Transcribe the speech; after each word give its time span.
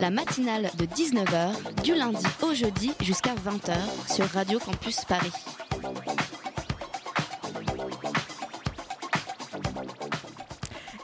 La 0.00 0.10
matinale 0.10 0.70
de 0.78 0.86
19h, 0.86 1.82
du 1.82 1.94
lundi 1.94 2.24
au 2.42 2.54
jeudi 2.54 2.92
jusqu'à 3.00 3.34
20h 3.34 4.12
sur 4.14 4.26
Radio 4.26 4.58
Campus 4.58 5.04
Paris. 5.04 5.32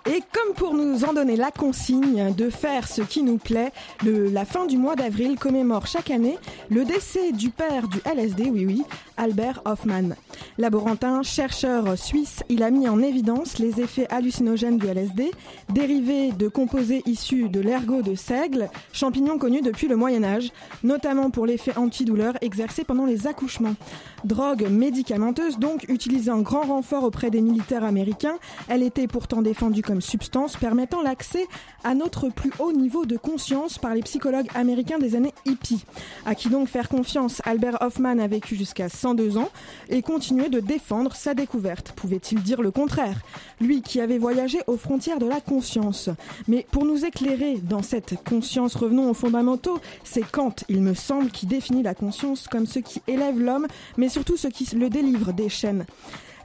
Et 0.06 0.22
comme 0.32 0.54
pour 0.54 0.74
nous 0.74 1.04
en 1.04 1.12
donner 1.12 1.36
la 1.36 1.50
consigne 1.50 2.32
de 2.34 2.50
faire 2.50 2.86
ce 2.86 3.02
qui 3.02 3.22
nous 3.22 3.38
plaît, 3.38 3.72
la 4.04 4.44
fin 4.44 4.66
du 4.66 4.76
mois 4.76 4.96
d'avril 4.96 5.38
commémore 5.38 5.86
chaque 5.86 6.10
année 6.10 6.38
le 6.70 6.84
décès 6.84 7.32
du 7.32 7.50
père 7.50 7.88
du 7.88 8.00
LSD, 8.04 8.50
oui 8.50 8.66
oui, 8.66 8.82
Albert 9.16 9.62
Hoffman. 9.64 10.10
Laborantin, 10.56 11.24
chercheur 11.24 11.98
suisse, 11.98 12.44
il 12.48 12.62
a 12.62 12.70
mis 12.70 12.88
en 12.88 13.02
évidence 13.02 13.58
les 13.58 13.80
effets 13.80 14.06
hallucinogènes 14.08 14.78
du 14.78 14.86
LSD, 14.86 15.32
dérivés 15.70 16.30
de 16.30 16.46
composés 16.46 17.02
issus 17.06 17.48
de 17.48 17.58
l'ergot 17.58 18.02
de 18.02 18.14
seigle, 18.14 18.70
champignon 18.92 19.36
connu 19.36 19.62
depuis 19.62 19.88
le 19.88 19.96
Moyen 19.96 20.22
Âge, 20.22 20.52
notamment 20.84 21.30
pour 21.30 21.46
l'effet 21.46 21.76
antidouleur 21.76 22.34
exercé 22.40 22.84
pendant 22.84 23.04
les 23.04 23.26
accouchements. 23.26 23.74
Drogue 24.22 24.68
médicamenteuse 24.70 25.58
donc 25.58 25.86
utilisée 25.88 26.30
en 26.30 26.40
grand 26.40 26.62
renfort 26.62 27.02
auprès 27.02 27.30
des 27.30 27.40
militaires 27.40 27.84
américains, 27.84 28.36
elle 28.68 28.84
était 28.84 29.08
pourtant 29.08 29.42
défendue 29.42 29.82
comme 29.82 30.00
substance 30.00 30.56
permettant 30.56 31.02
l'accès 31.02 31.48
à 31.82 31.96
notre 31.96 32.28
plus 32.28 32.52
haut 32.60 32.72
niveau 32.72 33.06
de 33.06 33.16
conscience 33.16 33.78
par 33.78 33.92
les 33.94 34.02
psychologues 34.02 34.48
américains 34.54 34.98
des 34.98 35.16
années 35.16 35.34
hippies. 35.46 35.84
À 36.24 36.36
qui 36.36 36.48
donc 36.48 36.68
faire 36.68 36.88
confiance 36.88 37.42
Albert 37.44 37.78
Hoffman 37.80 38.20
a 38.20 38.28
vécu 38.28 38.54
jusqu'à 38.54 38.88
102 38.88 39.36
ans 39.36 39.50
et 39.88 40.00
de 40.48 40.60
défendre 40.60 41.14
sa 41.14 41.34
découverte. 41.34 41.92
Pouvait-il 41.92 42.42
dire 42.42 42.60
le 42.60 42.70
contraire? 42.70 43.20
Lui 43.60 43.80
qui 43.80 44.00
avait 44.00 44.18
voyagé 44.18 44.58
aux 44.66 44.76
frontières 44.76 45.18
de 45.18 45.26
la 45.26 45.40
conscience. 45.40 46.10
Mais 46.48 46.66
pour 46.70 46.84
nous 46.84 47.04
éclairer 47.04 47.58
dans 47.58 47.82
cette 47.82 48.22
conscience, 48.24 48.74
revenons 48.74 49.08
aux 49.08 49.14
fondamentaux. 49.14 49.78
C'est 50.02 50.28
Kant, 50.30 50.54
il 50.68 50.82
me 50.82 50.94
semble, 50.94 51.30
qui 51.30 51.46
définit 51.46 51.82
la 51.82 51.94
conscience 51.94 52.48
comme 52.48 52.66
ce 52.66 52.80
qui 52.80 53.00
élève 53.06 53.40
l'homme, 53.40 53.66
mais 53.96 54.08
surtout 54.08 54.36
ce 54.36 54.48
qui 54.48 54.64
le 54.74 54.90
délivre 54.90 55.32
des 55.32 55.48
chaînes. 55.48 55.84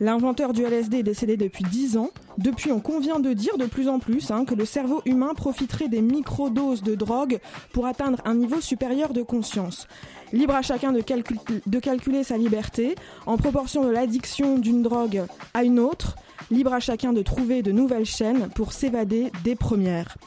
L'inventeur 0.02 0.54
du 0.54 0.64
LSD 0.64 1.00
est 1.00 1.04
décédé 1.04 1.36
depuis 1.36 1.66
10 1.66 1.98
ans. 1.98 2.10
Depuis, 2.38 2.72
on 2.72 2.80
convient 2.80 3.20
de 3.20 3.34
dire 3.34 3.58
de 3.58 3.66
plus 3.66 3.90
en 3.90 4.00
plus 4.00 4.32
hein, 4.32 4.46
que 4.46 4.56
le 4.56 4.64
cerveau 4.64 5.02
humain 5.06 5.34
profiterait 5.36 5.90
des 5.90 6.02
microdoses 6.02 6.84
de 6.84 6.96
drogue 6.96 7.40
pour 7.74 7.86
atteindre 7.86 8.20
un 8.24 8.36
niveau 8.36 8.62
supérieur 8.62 9.12
de 9.12 9.24
conscience. 9.24 9.88
Libre 10.32 10.54
à 10.56 10.62
chacun 10.62 10.92
de, 10.92 11.02
calcul- 11.02 11.40
de 11.66 11.80
calculer 11.80 12.24
sa 12.24 12.38
liberté 12.38 12.96
en 13.26 13.38
proportion 13.38 13.84
de 13.84 13.90
l'addiction 13.90 14.58
d'une 14.58 14.82
drogue 14.84 15.24
à 15.54 15.64
une 15.64 15.80
autre. 15.80 16.16
Libre 16.52 16.74
à 16.74 16.80
chacun 16.80 17.14
de 17.14 17.22
trouver 17.22 17.62
de 17.62 17.72
nouvelles 17.72 18.06
chaînes 18.06 18.50
pour 18.56 18.74
s'évader 18.74 19.32
des 19.44 19.56
premières. 19.56 20.18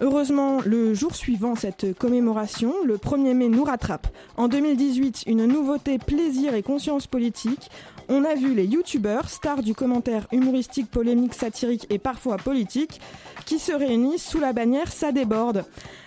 Heureusement, 0.00 0.58
le 0.66 0.92
jour 0.92 1.14
suivant 1.16 1.54
cette 1.54 1.96
commémoration, 1.98 2.72
le 2.84 2.98
1er 2.98 3.32
mai 3.32 3.48
nous 3.48 3.64
rattrape. 3.64 4.08
En 4.36 4.46
2018, 4.46 5.22
une 5.26 5.46
nouveauté 5.46 5.98
plaisir 5.98 6.54
et 6.54 6.62
conscience 6.62 7.06
politique. 7.06 7.70
On 8.08 8.24
a 8.24 8.34
vu 8.34 8.54
les 8.54 8.66
youtubeurs, 8.66 9.28
stars 9.28 9.62
du 9.62 9.74
commentaire 9.74 10.26
humoristique, 10.30 10.90
polémique, 10.90 11.34
satirique 11.34 11.86
et 11.90 11.98
parfois 11.98 12.36
politique, 12.36 13.00
qui 13.46 13.58
se 13.58 13.72
réunissent 13.72 14.26
sous 14.26 14.38
la 14.38 14.52
bannière 14.52 14.92
Ça 14.92 15.12
déborde. 15.12 15.64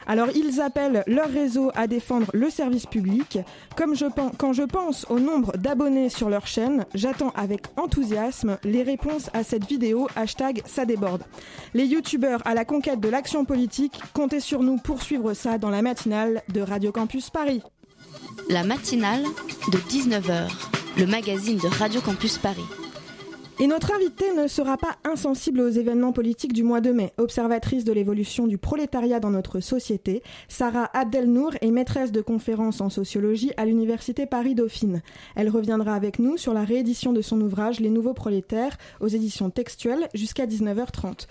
Alors 0.08 0.30
ils 0.34 0.62
appellent 0.62 1.04
leur 1.08 1.30
réseau 1.30 1.72
à 1.76 1.88
défendre 1.88 2.28
le 2.34 2.50
service 2.50 2.86
public. 2.86 3.40
Comme 3.76 3.94
quand 4.38 4.54
je 4.54 4.64
pense 4.64 5.06
au 5.10 5.20
nombre 5.20 5.56
d'abonnés 5.58 6.10
sur 6.10 6.30
leur 6.30 6.48
chaîne, 6.48 6.86
j'attends 6.96 7.32
avec 7.36 7.68
enthousiasme 7.78 8.58
les 8.64 8.82
réponses 8.82 9.30
à 9.34 9.44
cette 9.44 9.66
vidéo 9.66 10.08
hashtag 10.16 10.62
ça 10.66 10.86
déborde. 10.86 11.24
Les 11.74 11.86
youtubeurs 11.86 12.42
à 12.46 12.56
la 12.56 12.66
conquête 12.66 13.00
de 13.00 13.10
l'action 13.10 13.46
politique, 13.46 14.00
comptez 14.14 14.40
sur 14.40 14.64
nous 14.64 14.78
pour 14.78 15.02
suivre 15.02 15.34
ça 15.34 15.58
dans 15.58 15.70
la 15.70 15.82
matinale 15.82 16.42
de 16.52 16.62
Radio 16.62 16.92
Campus 16.92 17.30
Paris. 17.30 17.62
La 18.50 18.64
matinale 18.64 19.24
de 19.72 19.78
19h, 19.78 20.50
le 20.98 21.06
magazine 21.06 21.58
de 21.58 21.68
Radio 21.68 22.02
Campus 22.02 22.38
Paris. 22.38 22.66
Et 23.62 23.68
notre 23.68 23.94
invitée 23.94 24.34
ne 24.34 24.48
sera 24.48 24.78
pas 24.78 24.96
insensible 25.04 25.60
aux 25.60 25.70
événements 25.70 26.14
politiques 26.14 26.54
du 26.54 26.64
mois 26.64 26.80
de 26.80 26.92
mai. 26.92 27.12
Observatrice 27.18 27.84
de 27.84 27.92
l'évolution 27.92 28.48
du 28.48 28.58
prolétariat 28.58 29.20
dans 29.20 29.32
notre 29.32 29.60
société, 29.60 30.24
Sarah 30.48 30.90
Abdelnour 30.94 31.52
est 31.60 31.72
maîtresse 31.72 32.14
de 32.14 32.22
conférences 32.22 32.80
en 32.80 32.90
sociologie 32.90 33.52
à 33.58 33.66
l'Université 33.66 34.26
Paris-Dauphine. 34.26 35.02
Elle 35.36 35.50
reviendra 35.50 35.94
avec 35.94 36.20
nous 36.20 36.38
sur 36.38 36.54
la 36.54 36.64
réédition 36.64 37.12
de 37.12 37.22
son 37.22 37.42
ouvrage 37.42 37.82
Les 37.82 37.90
Nouveaux 37.90 38.14
Prolétaires 38.14 38.78
aux 39.02 39.08
éditions 39.10 39.50
textuelles 39.50 40.08
jusqu'à 40.14 40.46
19h30. 40.46 41.28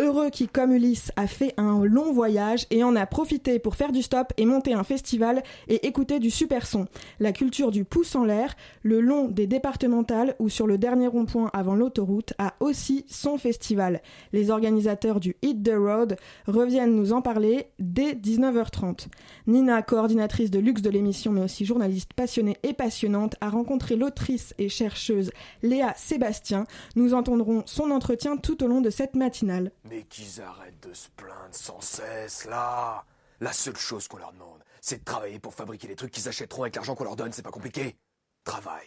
Heureux 0.00 0.30
qui, 0.30 0.46
comme 0.46 0.72
Ulysse, 0.72 1.10
a 1.16 1.26
fait 1.26 1.54
un 1.56 1.84
long 1.84 2.12
voyage 2.12 2.66
et 2.70 2.84
en 2.84 2.94
a 2.94 3.04
profité 3.04 3.58
pour 3.58 3.74
faire 3.74 3.90
du 3.90 4.02
stop 4.02 4.32
et 4.36 4.46
monter 4.46 4.72
un 4.72 4.84
festival 4.84 5.42
et 5.66 5.88
écouter 5.88 6.20
du 6.20 6.30
super 6.30 6.66
son. 6.66 6.86
La 7.18 7.32
culture 7.32 7.72
du 7.72 7.84
pouce 7.84 8.14
en 8.14 8.24
l'air, 8.24 8.54
le 8.84 9.00
long 9.00 9.26
des 9.26 9.48
départementales 9.48 10.36
ou 10.38 10.48
sur 10.48 10.68
le 10.68 10.78
dernier 10.78 11.08
rond-point 11.08 11.50
avant 11.52 11.74
l'autoroute 11.74 12.32
a 12.38 12.54
aussi 12.60 13.06
son 13.08 13.38
festival. 13.38 14.00
Les 14.32 14.50
organisateurs 14.50 15.18
du 15.18 15.34
Hit 15.42 15.64
the 15.64 15.74
Road 15.74 16.16
reviennent 16.46 16.94
nous 16.94 17.12
en 17.12 17.20
parler 17.20 17.66
dès 17.80 18.12
19h30. 18.12 19.08
Nina, 19.48 19.82
coordinatrice 19.82 20.52
de 20.52 20.60
luxe 20.60 20.82
de 20.82 20.90
l'émission 20.90 21.32
mais 21.32 21.42
aussi 21.42 21.64
journaliste 21.64 22.12
passionnée 22.12 22.56
et 22.62 22.72
passionnante, 22.72 23.34
a 23.40 23.50
rencontré 23.50 23.96
l'autrice 23.96 24.54
et 24.58 24.68
chercheuse 24.68 25.32
Léa 25.64 25.92
Sébastien. 25.96 26.66
Nous 26.94 27.14
entendrons 27.14 27.64
son 27.66 27.90
entretien 27.90 28.36
tout 28.36 28.62
au 28.62 28.68
long 28.68 28.80
de 28.80 28.90
cette 28.90 29.16
matinale. 29.16 29.72
Mais 29.88 30.04
qu'ils 30.04 30.42
arrêtent 30.42 30.80
de 30.80 30.92
se 30.92 31.08
plaindre 31.10 31.54
sans 31.54 31.80
cesse, 31.80 32.44
là. 32.44 33.04
La 33.40 33.52
seule 33.52 33.76
chose 33.76 34.08
qu'on 34.08 34.18
leur 34.18 34.32
demande, 34.32 34.62
c'est 34.80 34.98
de 34.98 35.04
travailler 35.04 35.38
pour 35.38 35.54
fabriquer 35.54 35.86
les 35.86 35.96
trucs 35.96 36.10
qu'ils 36.12 36.28
achèteront 36.28 36.62
avec 36.62 36.74
l'argent 36.74 36.94
qu'on 36.94 37.04
leur 37.04 37.16
donne, 37.16 37.32
c'est 37.32 37.42
pas 37.42 37.52
compliqué. 37.52 37.96
Travail, 38.42 38.86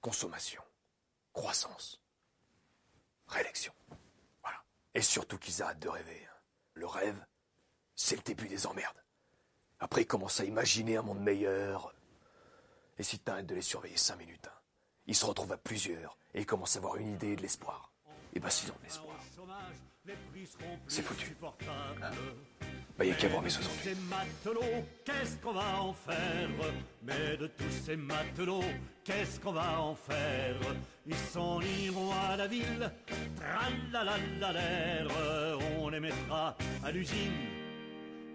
consommation, 0.00 0.62
croissance, 1.32 2.00
réélection. 3.26 3.72
Voilà. 4.42 4.64
Et 4.94 5.02
surtout 5.02 5.38
qu'ils 5.38 5.62
arrêtent 5.62 5.78
de 5.78 5.90
rêver. 5.90 6.26
hein. 6.26 6.36
Le 6.74 6.86
rêve, 6.86 7.22
c'est 7.94 8.16
le 8.16 8.22
début 8.22 8.48
des 8.48 8.66
emmerdes. 8.66 9.02
Après, 9.78 10.02
ils 10.02 10.06
commencent 10.06 10.40
à 10.40 10.44
imaginer 10.44 10.96
un 10.96 11.02
monde 11.02 11.20
meilleur. 11.20 11.94
Et 12.98 13.02
si 13.02 13.18
t'arrêtes 13.18 13.46
de 13.46 13.54
les 13.54 13.62
surveiller 13.62 13.96
cinq 13.98 14.16
minutes, 14.16 14.46
hein, 14.46 14.58
ils 15.06 15.14
se 15.16 15.26
retrouvent 15.26 15.52
à 15.52 15.58
plusieurs 15.58 16.16
et 16.32 16.40
ils 16.40 16.46
commencent 16.46 16.76
à 16.76 16.78
avoir 16.78 16.96
une 16.96 17.12
idée 17.12 17.36
de 17.36 17.42
l'espoir. 17.42 17.92
Et 18.34 18.40
bah 18.40 18.48
s'ils 18.48 18.70
ont 18.72 18.76
de 18.78 18.84
l'espoir, 18.84 19.16
c'est 20.88 21.02
foutu. 21.02 21.36
Bah 22.98 23.04
y 23.04 23.10
a 23.10 23.14
qu'à 23.14 23.28
voir 23.28 23.42
mes 23.42 23.50
68. 23.50 23.90
Ces 23.90 23.96
matelots, 24.10 24.84
qu'est-ce 25.04 25.36
qu'on 25.36 25.52
va 25.52 25.80
en 25.80 25.92
faire? 25.92 26.48
Mais 27.02 27.36
de 27.36 27.46
tous 27.46 27.70
ces 27.70 27.96
matelots, 27.96 28.64
qu'est-ce 29.04 29.40
qu'on 29.40 29.52
va 29.52 29.80
en 29.80 29.94
faire? 29.94 30.56
Ils 31.06 31.14
s'en 31.14 31.60
iront 31.60 32.12
à 32.30 32.36
la 32.36 32.46
ville, 32.46 32.92
on 35.80 35.88
les 35.88 36.00
mettra 36.00 36.56
à 36.84 36.90
l'usine. 36.90 37.61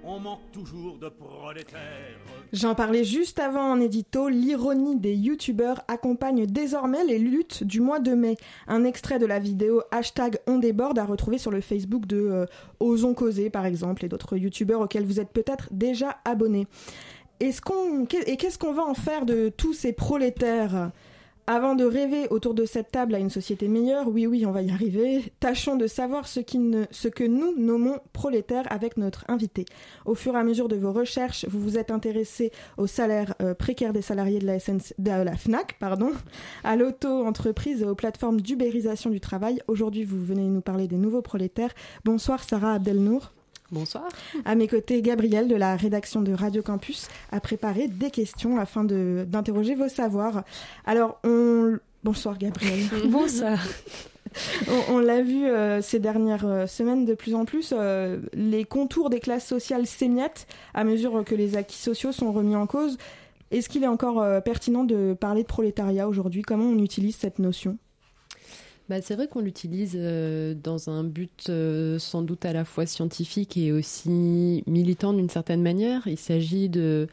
On 0.09 0.21
manque 0.21 0.51
toujours 0.53 0.97
de 0.97 1.09
prolétaires. 1.09 2.17
J'en 2.53 2.75
parlais 2.75 3.03
juste 3.03 3.39
avant 3.39 3.73
en 3.73 3.81
édito, 3.81 4.29
l'ironie 4.29 4.95
des 4.95 5.13
youtubeurs 5.13 5.81
accompagne 5.89 6.45
désormais 6.45 7.03
les 7.03 7.19
luttes 7.19 7.65
du 7.65 7.81
mois 7.81 7.99
de 7.99 8.13
mai. 8.13 8.37
Un 8.69 8.85
extrait 8.85 9.19
de 9.19 9.25
la 9.25 9.37
vidéo 9.37 9.81
hashtag 9.91 10.37
on 10.47 10.59
déborde 10.59 10.97
à 10.97 11.03
retrouver 11.03 11.37
sur 11.37 11.51
le 11.51 11.59
Facebook 11.59 12.05
de 12.05 12.15
euh, 12.17 12.45
Osons 12.79 13.15
causer 13.15 13.49
par 13.49 13.65
exemple 13.65 14.05
et 14.05 14.07
d'autres 14.07 14.37
youtubeurs 14.37 14.79
auxquels 14.79 15.05
vous 15.05 15.19
êtes 15.19 15.31
peut-être 15.31 15.67
déjà 15.71 16.19
abonnés. 16.23 16.67
Et 17.41 17.51
qu'est-ce 17.51 18.57
qu'on 18.57 18.73
va 18.73 18.83
en 18.83 18.93
faire 18.93 19.25
de 19.25 19.49
tous 19.49 19.73
ces 19.73 19.91
prolétaires? 19.91 20.91
Avant 21.49 21.75
de 21.75 21.85
rêver 21.85 22.27
autour 22.29 22.53
de 22.53 22.65
cette 22.65 22.91
table 22.91 23.15
à 23.15 23.19
une 23.19 23.29
société 23.29 23.69
meilleure, 23.69 24.09
oui 24.09 24.27
oui 24.27 24.45
on 24.45 24.51
va 24.51 24.63
y 24.63 24.69
arriver, 24.69 25.31
tâchons 25.39 25.77
de 25.77 25.87
savoir 25.87 26.27
ce, 26.27 26.41
qui 26.41 26.59
ce 26.91 27.07
que 27.07 27.23
nous 27.23 27.55
nommons 27.57 28.01
prolétaires 28.11 28.69
avec 28.69 28.97
notre 28.97 29.23
invité. 29.29 29.63
Au 30.05 30.13
fur 30.13 30.35
et 30.35 30.39
à 30.39 30.43
mesure 30.43 30.67
de 30.67 30.75
vos 30.75 30.91
recherches, 30.91 31.45
vous 31.47 31.61
vous 31.61 31.77
êtes 31.77 31.89
intéressé 31.89 32.51
au 32.75 32.85
salaire 32.85 33.33
euh, 33.41 33.53
précaire 33.53 33.93
des 33.93 34.01
salariés 34.01 34.39
de 34.39 34.45
la, 34.45 34.59
SNC 34.59 34.93
de 34.97 35.09
la 35.09 35.37
FNAC, 35.37 35.79
pardon, 35.79 36.11
à 36.65 36.75
l'auto-entreprise 36.75 37.81
et 37.81 37.85
aux 37.85 37.95
plateformes 37.95 38.41
d'ubérisation 38.41 39.09
du 39.09 39.21
travail. 39.21 39.61
Aujourd'hui, 39.69 40.03
vous 40.03 40.21
venez 40.21 40.49
nous 40.49 40.59
parler 40.59 40.89
des 40.89 40.97
nouveaux 40.97 41.21
prolétaires. 41.21 41.71
Bonsoir 42.03 42.43
Sarah 42.43 42.73
Abdelnour. 42.73 43.31
Bonsoir. 43.71 44.07
À 44.45 44.55
mes 44.55 44.67
côtés, 44.67 45.01
Gabriel 45.01 45.47
de 45.47 45.55
la 45.55 45.75
rédaction 45.75 46.21
de 46.21 46.31
Radio 46.33 46.61
Campus 46.61 47.07
a 47.31 47.39
préparé 47.39 47.87
des 47.87 48.11
questions 48.11 48.57
afin 48.59 48.83
d'interroger 48.83 49.75
vos 49.75 49.89
savoirs. 49.89 50.43
Alors, 50.85 51.19
on... 51.23 51.77
bonsoir 52.03 52.37
Gabriel. 52.37 52.79
Bonsoir. 53.05 53.59
On, 54.67 54.95
on 54.95 54.99
l'a 54.99 55.21
vu 55.23 55.47
euh, 55.47 55.81
ces 55.81 55.99
dernières 55.99 56.45
euh, 56.45 56.67
semaines 56.67 57.05
de 57.05 57.15
plus 57.15 57.33
en 57.33 57.45
plus, 57.45 57.73
euh, 57.75 58.19
les 58.33 58.65
contours 58.65 59.09
des 59.09 59.21
classes 59.21 59.47
sociales 59.47 59.87
s'émiettent 59.87 60.47
à 60.75 60.83
mesure 60.83 61.23
que 61.25 61.33
les 61.33 61.55
acquis 61.55 61.77
sociaux 61.77 62.11
sont 62.11 62.31
remis 62.33 62.55
en 62.55 62.67
cause. 62.67 62.97
Est-ce 63.51 63.69
qu'il 63.69 63.83
est 63.83 63.87
encore 63.87 64.21
euh, 64.21 64.41
pertinent 64.41 64.83
de 64.83 65.15
parler 65.17 65.43
de 65.43 65.47
prolétariat 65.47 66.07
aujourd'hui? 66.07 66.41
Comment 66.41 66.65
on 66.65 66.79
utilise 66.79 67.15
cette 67.15 67.39
notion? 67.39 67.77
Bah, 68.89 69.01
c'est 69.01 69.15
vrai 69.15 69.27
qu'on 69.27 69.41
l'utilise 69.41 69.97
euh, 69.99 70.53
dans 70.55 70.89
un 70.89 71.03
but 71.03 71.47
euh, 71.49 71.99
sans 71.99 72.21
doute 72.21 72.45
à 72.45 72.53
la 72.53 72.63
fois 72.63 72.85
scientifique 72.85 73.57
et 73.57 73.73
aussi 73.73 74.63
militant 74.65 75.11
d'une 75.13 75.29
certaine 75.29 75.61
manière. 75.61 76.07
Il 76.07 76.17
s'agit 76.17 76.69
de 76.69 77.07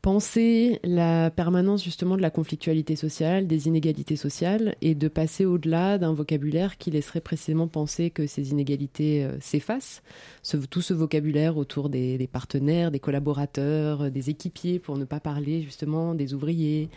penser 0.00 0.80
la 0.84 1.30
permanence 1.30 1.84
justement 1.84 2.16
de 2.16 2.22
la 2.22 2.30
conflictualité 2.30 2.96
sociale, 2.96 3.46
des 3.46 3.68
inégalités 3.68 4.16
sociales, 4.16 4.76
et 4.82 4.94
de 4.94 5.08
passer 5.08 5.44
au-delà 5.46 5.98
d'un 5.98 6.14
vocabulaire 6.14 6.78
qui 6.78 6.90
laisserait 6.90 7.20
précisément 7.22 7.68
penser 7.68 8.10
que 8.10 8.26
ces 8.26 8.50
inégalités 8.50 9.24
euh, 9.24 9.38
s'effacent. 9.40 10.02
Ce- 10.42 10.56
tout 10.56 10.82
ce 10.82 10.94
vocabulaire 10.94 11.58
autour 11.58 11.90
des, 11.90 12.28
partenaires, 12.32 12.90
des 12.90 13.00
collaborateurs, 13.00 14.10
des 14.10 14.30
équipiers, 14.30 14.78
pour 14.78 14.96
ne 14.96 15.04
pas 15.04 15.20
parler 15.20 15.62
justement 15.62 16.14
des 16.14 16.32
ouvriers, 16.34 16.88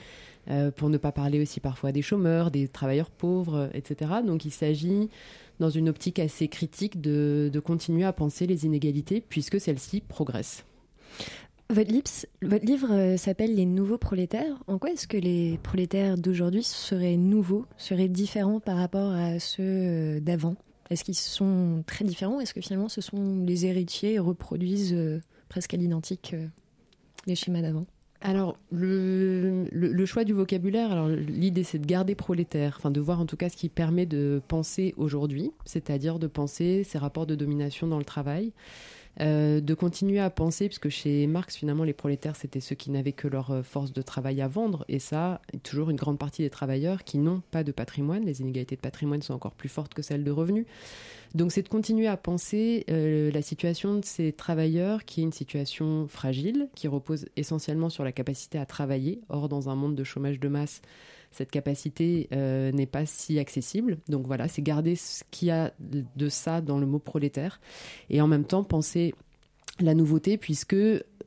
euh, 0.50 0.72
pour 0.72 0.90
ne 0.90 0.98
pas 0.98 1.12
parler 1.12 1.42
aussi 1.42 1.60
parfois 1.60 1.92
des 1.92 2.02
chômeurs, 2.02 2.52
des 2.52 2.68
travailleurs 2.68 3.10
pauvres, 3.10 3.56
euh, 3.56 3.68
etc. 3.74 4.12
Donc 4.26 4.46
il 4.46 4.52
s'agit, 4.52 5.10
dans 5.60 5.70
une 5.70 5.90
optique 5.90 6.20
assez 6.20 6.48
critique, 6.48 7.02
de, 7.02 7.52
continuer 7.64 8.06
à 8.06 8.14
penser 8.14 8.48
les 8.48 8.66
inégalités 8.66 9.20
puisque 9.20 9.60
celles-ci 9.60 10.02
progressent. 10.02 10.64
Votre, 11.70 11.92
votre 12.44 12.66
livre 12.66 12.94
euh, 12.94 13.18
s'appelle 13.18 13.56
Les 13.56 13.66
nouveaux 13.66 13.98
prolétaires. 13.98 14.64
En 14.68 14.78
quoi 14.78 14.92
est-ce 14.92 15.08
que 15.08 15.18
les 15.18 15.58
prolétaires 15.64 16.18
d'aujourd'hui 16.18 16.64
seraient 16.64 17.18
nouveaux, 17.18 17.66
seraient 17.76 18.08
différents 18.08 18.62
par 18.62 18.78
rapport 18.78 19.12
à 19.12 19.40
ceux 19.40 20.22
d'avant? 20.22 20.56
Est-ce 20.90 21.04
qu'ils 21.04 21.16
sont 21.16 21.84
très 21.86 22.06
différents? 22.06 22.40
Est-ce 22.40 22.54
que 22.54 22.62
finalement 22.62 22.88
ce 22.88 23.02
sont 23.02 23.44
les 23.46 23.66
héritiers 23.66 24.14
et 24.14 24.20
reproduisent 24.20 24.96
presque 25.50 25.74
à 25.74 25.78
l'identique 25.78 26.34
les 27.26 27.36
schémas 27.36 27.62
d'avant? 27.62 27.86
Alors, 28.19 28.58
le, 28.72 30.06
choix 30.06 30.24
du 30.24 30.34
vocabulaire, 30.34 30.92
alors 30.92 31.08
l'idée 31.08 31.64
c'est 31.64 31.78
de 31.78 31.86
garder 31.86 32.16
prolétaire, 32.16 32.75
enfin 32.78 32.90
de 32.90 33.00
voir 33.00 33.19
en 33.19 33.28
tout 33.28 33.38
cas 33.38 33.50
ce 33.50 33.56
qui 33.56 33.69
permet 33.69 34.08
de 34.08 34.42
penser 34.48 34.96
aujourd'hui, 34.98 35.52
c'est-à-dire 35.66 36.18
de 36.18 36.25
penser 36.25 36.84
ces 36.84 36.98
rapports 36.98 37.28
de 37.28 37.36
domination 37.36 37.86
dans 37.86 38.00
le 38.00 38.06
travail, 38.06 38.54
euh, 39.19 39.62
de 39.62 39.74
continuer 39.74 40.19
à 40.19 40.30
penser, 40.30 40.68
puisque 40.68 40.90
chez 40.90 41.25
Marx 41.28 41.56
finalement 41.56 41.84
les 41.84 41.94
prolétaires 41.94 42.36
c'était 42.36 42.60
ceux 42.60 42.75
qui 42.75 42.92
n'avaient 42.92 43.14
que 43.14 43.28
leur 43.28 43.52
euh, 43.52 43.64
force 43.64 43.94
de 43.94 44.02
travail 44.02 44.42
à 44.42 44.48
vendre, 44.48 44.86
et 44.88 45.00
ça, 45.00 45.42
toujours 45.64 45.90
une 45.90 45.98
grande 45.98 46.19
partie 46.19 46.42
des 46.44 46.50
travailleurs 46.50 47.04
qui 47.04 47.18
n'ont 47.18 47.42
pas 47.52 47.64
de 47.64 47.72
patrimoine, 47.72 48.25
les 48.25 48.42
inégalités 48.42 48.75
de 48.75 48.81
patrimoine 48.81 49.22
sont 49.22 49.34
encore 49.34 49.54
plus 49.54 49.69
fortes 49.69 49.94
que 49.94 50.02
celles 50.02 50.24
de 50.24 50.31
revenus. 50.31 50.66
Donc 51.36 51.52
c'est 51.52 51.62
de 51.62 51.69
continuer 51.69 52.08
à 52.08 52.18
penser 52.18 52.86
euh, 52.90 53.31
la 53.31 53.42
situation 53.42 53.96
de 53.96 54.06
ces 54.06 54.31
travailleurs 54.31 55.06
qui 55.06 55.22
est 55.22 55.24
une 55.24 55.34
situation 55.34 56.08
fragile, 56.08 56.69
qui 56.75 56.88
repose 56.88 57.25
essentiellement 57.36 57.90
sur 57.90 58.04
la 58.04 58.12
capacité 58.12 58.58
à 58.58 58.66
travailler. 58.66 59.22
Or, 59.30 59.50
dans 59.50 59.69
un 59.69 59.75
monde 59.75 59.96
de 59.96 60.04
chômage 60.04 60.40
de 60.40 60.48
masse, 60.48 60.81
cette 61.32 61.52
capacité 61.52 62.28
euh, 62.34 62.72
n'est 62.72 62.86
pas 62.86 63.06
si 63.06 63.38
accessible. 63.40 63.98
Donc 64.08 64.26
voilà, 64.28 64.48
c'est 64.48 64.62
garder 64.62 64.96
ce 64.96 65.24
qu'il 65.32 65.50
y 65.50 65.52
a 65.52 65.74
de 65.80 66.30
ça 66.30 66.62
dans 66.62 66.80
le 66.80 66.86
mot 66.86 67.00
prolétaire 67.00 67.60
et 68.10 68.22
en 68.22 68.28
même 68.28 68.46
temps 68.46 68.64
penser 68.64 69.14
la 69.80 69.94
nouveauté 69.94 70.38
puisque 70.38 70.76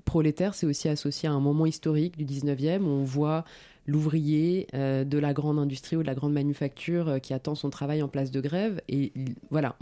prolétaire, 0.04 0.54
c'est 0.54 0.66
aussi 0.66 0.88
associé 0.88 1.28
à 1.28 1.32
un 1.32 1.40
moment 1.40 1.66
historique 1.66 2.16
du 2.16 2.24
19e 2.24 2.82
où 2.82 2.88
on 2.88 3.04
voit 3.04 3.44
l'ouvrier 3.86 4.66
euh, 4.74 5.04
de 5.04 5.18
la 5.18 5.32
grande 5.32 5.58
industrie 5.58 5.96
ou 5.96 6.02
de 6.02 6.06
la 6.06 6.14
grande 6.14 6.32
manufacture 6.32 7.08
euh, 7.08 7.18
qui 7.18 7.32
attend 7.32 7.54
son 7.54 7.70
travail 7.70 8.02
en 8.02 8.08
place 8.08 8.30
de 8.30 8.40
grève. 8.40 8.80
Et 8.88 9.12
voilà, 9.50 9.76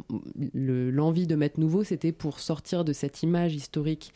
le- 0.54 0.90
l'envie 0.90 1.26
de 1.26 1.34
mettre 1.34 1.58
nouveau, 1.60 1.82
c'était 1.84 2.12
pour 2.12 2.40
sortir 2.40 2.84
de 2.84 2.92
cette 2.92 3.22
image 3.22 3.54
historique 3.54 4.12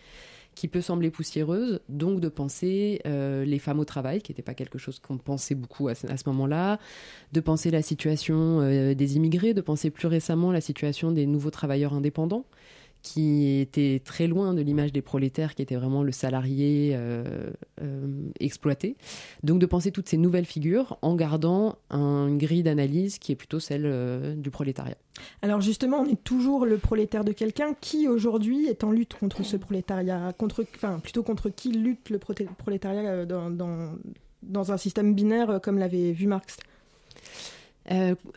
qui 0.55 0.69
peut 0.69 0.81
sembler 0.81 1.11
poussiéreuse, 1.11 1.81
donc 1.89 2.21
de 2.21 2.29
penser 2.29 3.01
euh, 3.07 3.45
les 3.45 3.59
femmes 3.59 3.81
au 3.81 3.85
travail, 3.85 4.21
qui 4.21 4.33
n'était 4.33 4.43
pas 4.43 4.55
quelque 4.55 4.79
chose 4.79 4.99
qu'on 4.99 5.17
pensait 5.17 5.55
beaucoup 5.55 5.89
à 5.89 5.95
ce, 5.95 6.07
moment-là, 6.27 6.79
de 7.33 7.41
penser 7.41 7.71
la 7.71 7.83
situation 7.83 8.61
euh, 8.61 8.95
des 8.95 9.17
immigrés, 9.17 9.55
de 9.55 9.61
penser 9.61 9.91
plus 9.91 10.09
récemment 10.09 10.53
la 10.53 10.61
situation 10.61 11.11
des 11.11 11.27
nouveaux 11.27 11.51
travailleurs 11.51 11.95
indépendants, 11.95 12.45
qui 13.03 13.59
étaient 13.61 14.01
très 14.05 14.29
loin 14.29 14.55
de 14.55 14.61
l'image 14.61 14.93
des 14.93 15.03
prolétaires, 15.03 15.55
qui 15.55 15.63
étaient 15.63 15.75
vraiment 15.75 16.05
le 16.05 16.13
salarié 16.13 16.93
euh, 16.95 17.51
euh, 17.81 18.07
exploité. 18.39 18.97
Donc 19.43 19.59
de 19.59 19.67
penser 19.67 19.91
toutes 19.91 20.09
ces 20.09 20.17
nouvelles 20.17 20.45
figures 20.45 20.99
en 21.03 21.17
gardant 21.17 21.77
un- 21.91 22.29
une 22.29 22.39
grille 22.39 22.63
d'analyse 22.63 23.19
qui 23.19 23.33
est 23.33 23.37
plutôt 23.37 23.59
celle 23.59 23.87
euh, 23.87 24.35
du 24.37 24.51
prolétariat. 24.51 24.97
Alors 25.43 25.61
justement, 25.61 25.99
on 25.99 26.07
est 26.07 26.23
toujours 26.23 26.65
le 26.65 26.79
prolétaire 26.79 27.25
de 27.25 27.33
quelqu'un 27.33 27.75
qui 27.81 28.07
aujourd'hui 28.07 28.67
est 28.67 28.85
en 28.85 28.93
lutte 28.93 29.15
contre 29.15 29.45
ce 29.45 29.57
prolétariat, 29.57 30.33
contre, 30.39 30.65
enfin 30.77 31.01
plutôt 31.01 31.25
contre 31.25 31.51
qui 31.51 31.73
lutte 31.73 32.09
le 32.09 32.19
prolétariat 32.19 33.27
dans, 33.27 33.51
dans, 33.51 33.95
dans 34.43 34.73
un 34.73 34.77
système 34.77 35.15
binaire 35.15 35.61
comme 35.61 35.79
l'avait 35.79 36.13
vu 36.13 36.27
Marx? 36.27 36.57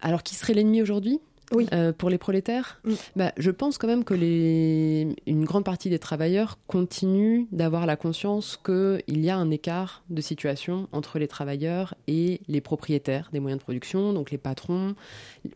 Alors, 0.02 0.24
qui 0.24 0.34
serait 0.34 0.54
l'ennemi 0.54 0.82
aujourd'hui? 0.82 1.20
Oui. 1.52 1.68
Euh, 1.74 1.92
pour 1.94 2.10
les 2.10 2.18
prolétaires 2.18 2.80
Mm. 2.84 2.94
bah, 3.16 3.32
Je 3.38 3.52
pense 3.52 3.78
quand 3.78 3.88
même 3.88 4.04
que 4.04 4.14
les... 4.14 5.08
une 5.28 5.46
grande 5.46 5.64
partie 5.64 5.90
des 5.90 6.00
travailleurs 6.00 6.58
continuent 6.68 7.46
d'avoir 7.52 7.86
la 7.86 7.96
conscience 7.96 8.60
qu'il 8.64 9.20
y 9.24 9.30
a 9.30 9.38
un 9.38 9.52
écart 9.52 10.04
de 10.10 10.22
situation 10.22 10.88
entre 10.92 11.20
les 11.20 11.28
travailleurs 11.28 11.96
et 12.08 12.42
les 12.48 12.62
propriétaires 12.62 13.30
des 13.34 13.40
moyens 13.40 13.60
de 13.60 13.64
production, 13.64 14.14
donc 14.14 14.32
les 14.32 14.38
patrons, 14.38 14.96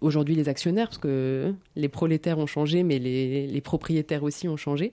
aujourd'hui 0.02 0.36
les 0.36 0.50
actionnaires, 0.50 0.88
parce 0.88 0.98
que 0.98 1.54
les 1.76 1.90
prolétaires 1.90 2.40
ont 2.40 2.48
changé, 2.48 2.84
mais 2.84 3.00
les, 3.00 3.48
les 3.48 3.62
propriétaires 3.62 4.24
aussi 4.24 4.48
ont 4.48 4.58
changé. 4.58 4.92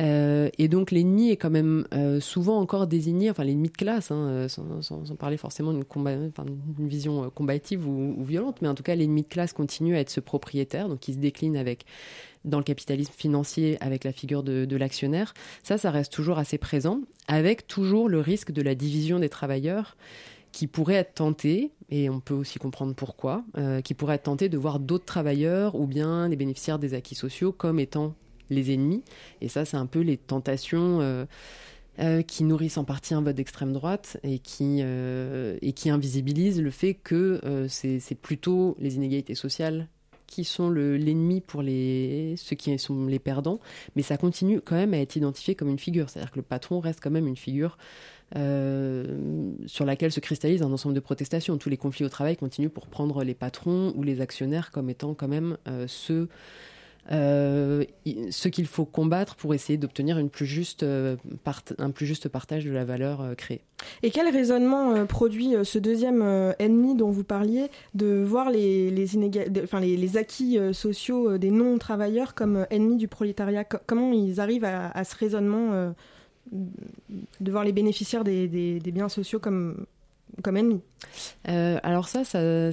Euh, 0.00 0.48
et 0.58 0.68
donc 0.68 0.90
l'ennemi 0.90 1.30
est 1.30 1.36
quand 1.36 1.50
même 1.50 1.86
euh, 1.92 2.20
souvent 2.20 2.58
encore 2.58 2.86
désigné, 2.86 3.30
enfin 3.30 3.44
l'ennemi 3.44 3.68
de 3.68 3.76
classe, 3.76 4.10
hein, 4.10 4.28
euh, 4.28 4.48
sans, 4.48 5.02
parler 5.18 5.36
forcément 5.36 5.72
d'une 5.72 6.88
vision 6.88 7.28
combative 7.30 7.86
ou, 7.86 8.24
violente, 8.24 8.62
mais 8.62 8.68
en 8.68 8.74
tout 8.74 8.82
cas 8.82 8.94
l'ennemi 8.94 9.22
de 9.22 9.28
classe 9.28 9.52
continue 9.52 9.96
à 9.96 10.00
être 10.00 10.10
ce 10.10 10.20
propriétaire, 10.20 10.88
donc 10.88 11.00
qui 11.00 11.12
se 11.12 11.18
décline 11.18 11.56
avec 11.56 11.84
dans 12.46 12.56
le 12.56 12.64
capitalisme 12.64 13.12
financier 13.14 13.76
avec 13.82 14.04
la 14.04 14.12
figure 14.12 14.42
de, 14.42 14.76
l'actionnaire. 14.76 15.34
Ça, 15.62 15.76
ça 15.76 15.90
reste 15.90 16.10
toujours 16.10 16.38
assez 16.38 16.56
présent, 16.56 17.00
avec 17.28 17.66
toujours 17.66 18.08
le 18.08 18.20
risque 18.20 18.50
de 18.50 18.62
la 18.62 18.74
division 18.74 19.18
des 19.18 19.28
travailleurs 19.28 19.96
qui 20.50 20.66
pourrait 20.66 20.94
être 20.94 21.14
tenté, 21.14 21.70
et 21.90 22.08
on 22.08 22.20
peut 22.20 22.34
aussi 22.34 22.58
comprendre 22.58 22.94
pourquoi, 22.94 23.44
qui 23.84 23.92
pourrait 23.92 24.14
être 24.14 24.22
tenté 24.22 24.48
de 24.48 24.56
voir 24.56 24.80
d'autres 24.80 25.04
travailleurs 25.04 25.74
ou 25.74 25.86
bien 25.86 26.28
les 26.28 26.36
bénéficiaires 26.36 26.78
des 26.78 26.94
acquis 26.94 27.14
sociaux 27.14 27.52
comme 27.52 27.78
étant 27.78 28.14
les 28.50 28.74
ennemis. 28.74 29.02
Et 29.40 29.48
ça, 29.48 29.64
c'est 29.64 29.76
un 29.76 29.86
peu 29.86 30.00
les 30.00 30.16
tentations 30.16 31.00
euh, 31.00 31.24
euh, 31.98 32.22
qui 32.22 32.44
nourrissent 32.44 32.78
en 32.78 32.84
partie 32.84 33.14
un 33.14 33.22
vote 33.22 33.34
d'extrême 33.36 33.72
droite 33.72 34.18
et 34.22 34.38
qui, 34.38 34.80
euh, 34.82 35.58
invisibilisent 35.86 36.60
le 36.60 36.70
fait 36.70 36.94
que 36.94 37.40
c'est 37.68 38.20
plutôt 38.20 38.76
les 38.78 38.96
inégalités 38.96 39.34
sociales 39.34 39.88
qui 40.26 40.44
sont 40.44 40.68
le- 40.68 40.96
l'ennemi 40.96 41.40
pour 41.40 41.60
les, 41.60 42.34
ceux 42.36 42.54
qui 42.54 42.78
sont 42.78 43.06
les 43.06 43.18
perdants, 43.18 43.58
mais 43.96 44.02
ça 44.02 44.16
continue 44.16 44.60
quand 44.60 44.76
même 44.76 44.94
à 44.94 44.98
être 44.98 45.16
identifié 45.16 45.56
comme 45.56 45.68
une 45.68 45.78
figure. 45.78 46.08
C'est-à-dire 46.08 46.30
que 46.30 46.38
le 46.38 46.44
patron 46.44 46.78
reste 46.78 47.00
quand 47.02 47.10
même 47.10 47.26
une 47.26 47.36
figure 47.36 47.76
sur 48.32 49.84
laquelle 49.84 50.12
se 50.12 50.20
cristallise 50.20 50.62
un 50.62 50.70
ensemble 50.70 50.94
de 50.94 51.00
protestations. 51.00 51.58
Tous 51.58 51.68
les 51.68 51.76
conflits 51.76 52.04
au 52.04 52.08
travail 52.08 52.36
continuent 52.36 52.68
pour 52.68 52.86
prendre 52.86 53.24
les 53.24 53.34
patrons 53.34 53.92
ou 53.96 54.04
les 54.04 54.20
actionnaires 54.20 54.70
comme 54.70 54.88
étant 54.88 55.14
quand 55.14 55.26
même 55.26 55.56
ceux 55.88 56.28
euh, 57.10 57.84
ce 58.30 58.48
qu'il 58.48 58.66
faut 58.66 58.84
combattre 58.84 59.36
pour 59.36 59.54
essayer 59.54 59.78
d'obtenir 59.78 60.18
une 60.18 60.28
plus 60.30 60.46
juste, 60.46 60.82
euh, 60.82 61.16
part- 61.44 61.62
un 61.78 61.90
plus 61.90 62.06
juste 62.06 62.28
partage 62.28 62.64
de 62.64 62.70
la 62.70 62.84
valeur 62.84 63.20
euh, 63.20 63.34
créée. 63.34 63.62
Et 64.02 64.10
quel 64.10 64.28
raisonnement 64.28 65.06
produit 65.06 65.54
ce 65.64 65.78
deuxième 65.78 66.22
ennemi 66.58 66.94
dont 66.94 67.10
vous 67.10 67.24
parliez, 67.24 67.68
de 67.94 68.22
voir 68.22 68.50
les, 68.50 68.90
les, 68.90 69.16
inéga- 69.16 69.48
de- 69.48 69.62
enfin, 69.62 69.80
les, 69.80 69.96
les 69.96 70.16
acquis 70.16 70.58
sociaux 70.72 71.38
des 71.38 71.50
non-travailleurs 71.50 72.34
comme 72.34 72.66
ennemis 72.70 72.96
du 72.98 73.08
prolétariat? 73.08 73.64
Co- 73.64 73.78
Comment 73.86 74.12
ils 74.12 74.38
arrivent 74.40 74.64
à, 74.64 74.90
à 74.90 75.04
ce 75.04 75.16
raisonnement 75.16 75.94
de 76.52 77.50
voir 77.50 77.64
les 77.64 77.72
bénéficiaires 77.72 78.24
des, 78.24 78.48
des- 78.48 78.80
des 78.80 78.90
biens 78.92 79.08
sociaux 79.08 79.38
comme, 79.38 79.86
comme 80.42 80.56
ennemis? 80.56 80.82
Euh, 81.48 81.78
alors 81.82 82.08
ça, 82.08 82.24
ça 82.24 82.70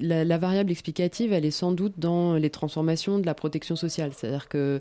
la, 0.00 0.38
variable 0.38 0.70
explicative, 0.70 1.32
elle 1.32 1.44
est 1.44 1.50
sans 1.50 1.72
doute 1.72 1.94
dans 1.98 2.34
les 2.34 2.50
transformations 2.50 3.18
de 3.18 3.26
la 3.26 3.34
protection 3.34 3.76
sociale. 3.76 4.12
C'est-à-dire 4.16 4.48
que 4.48 4.80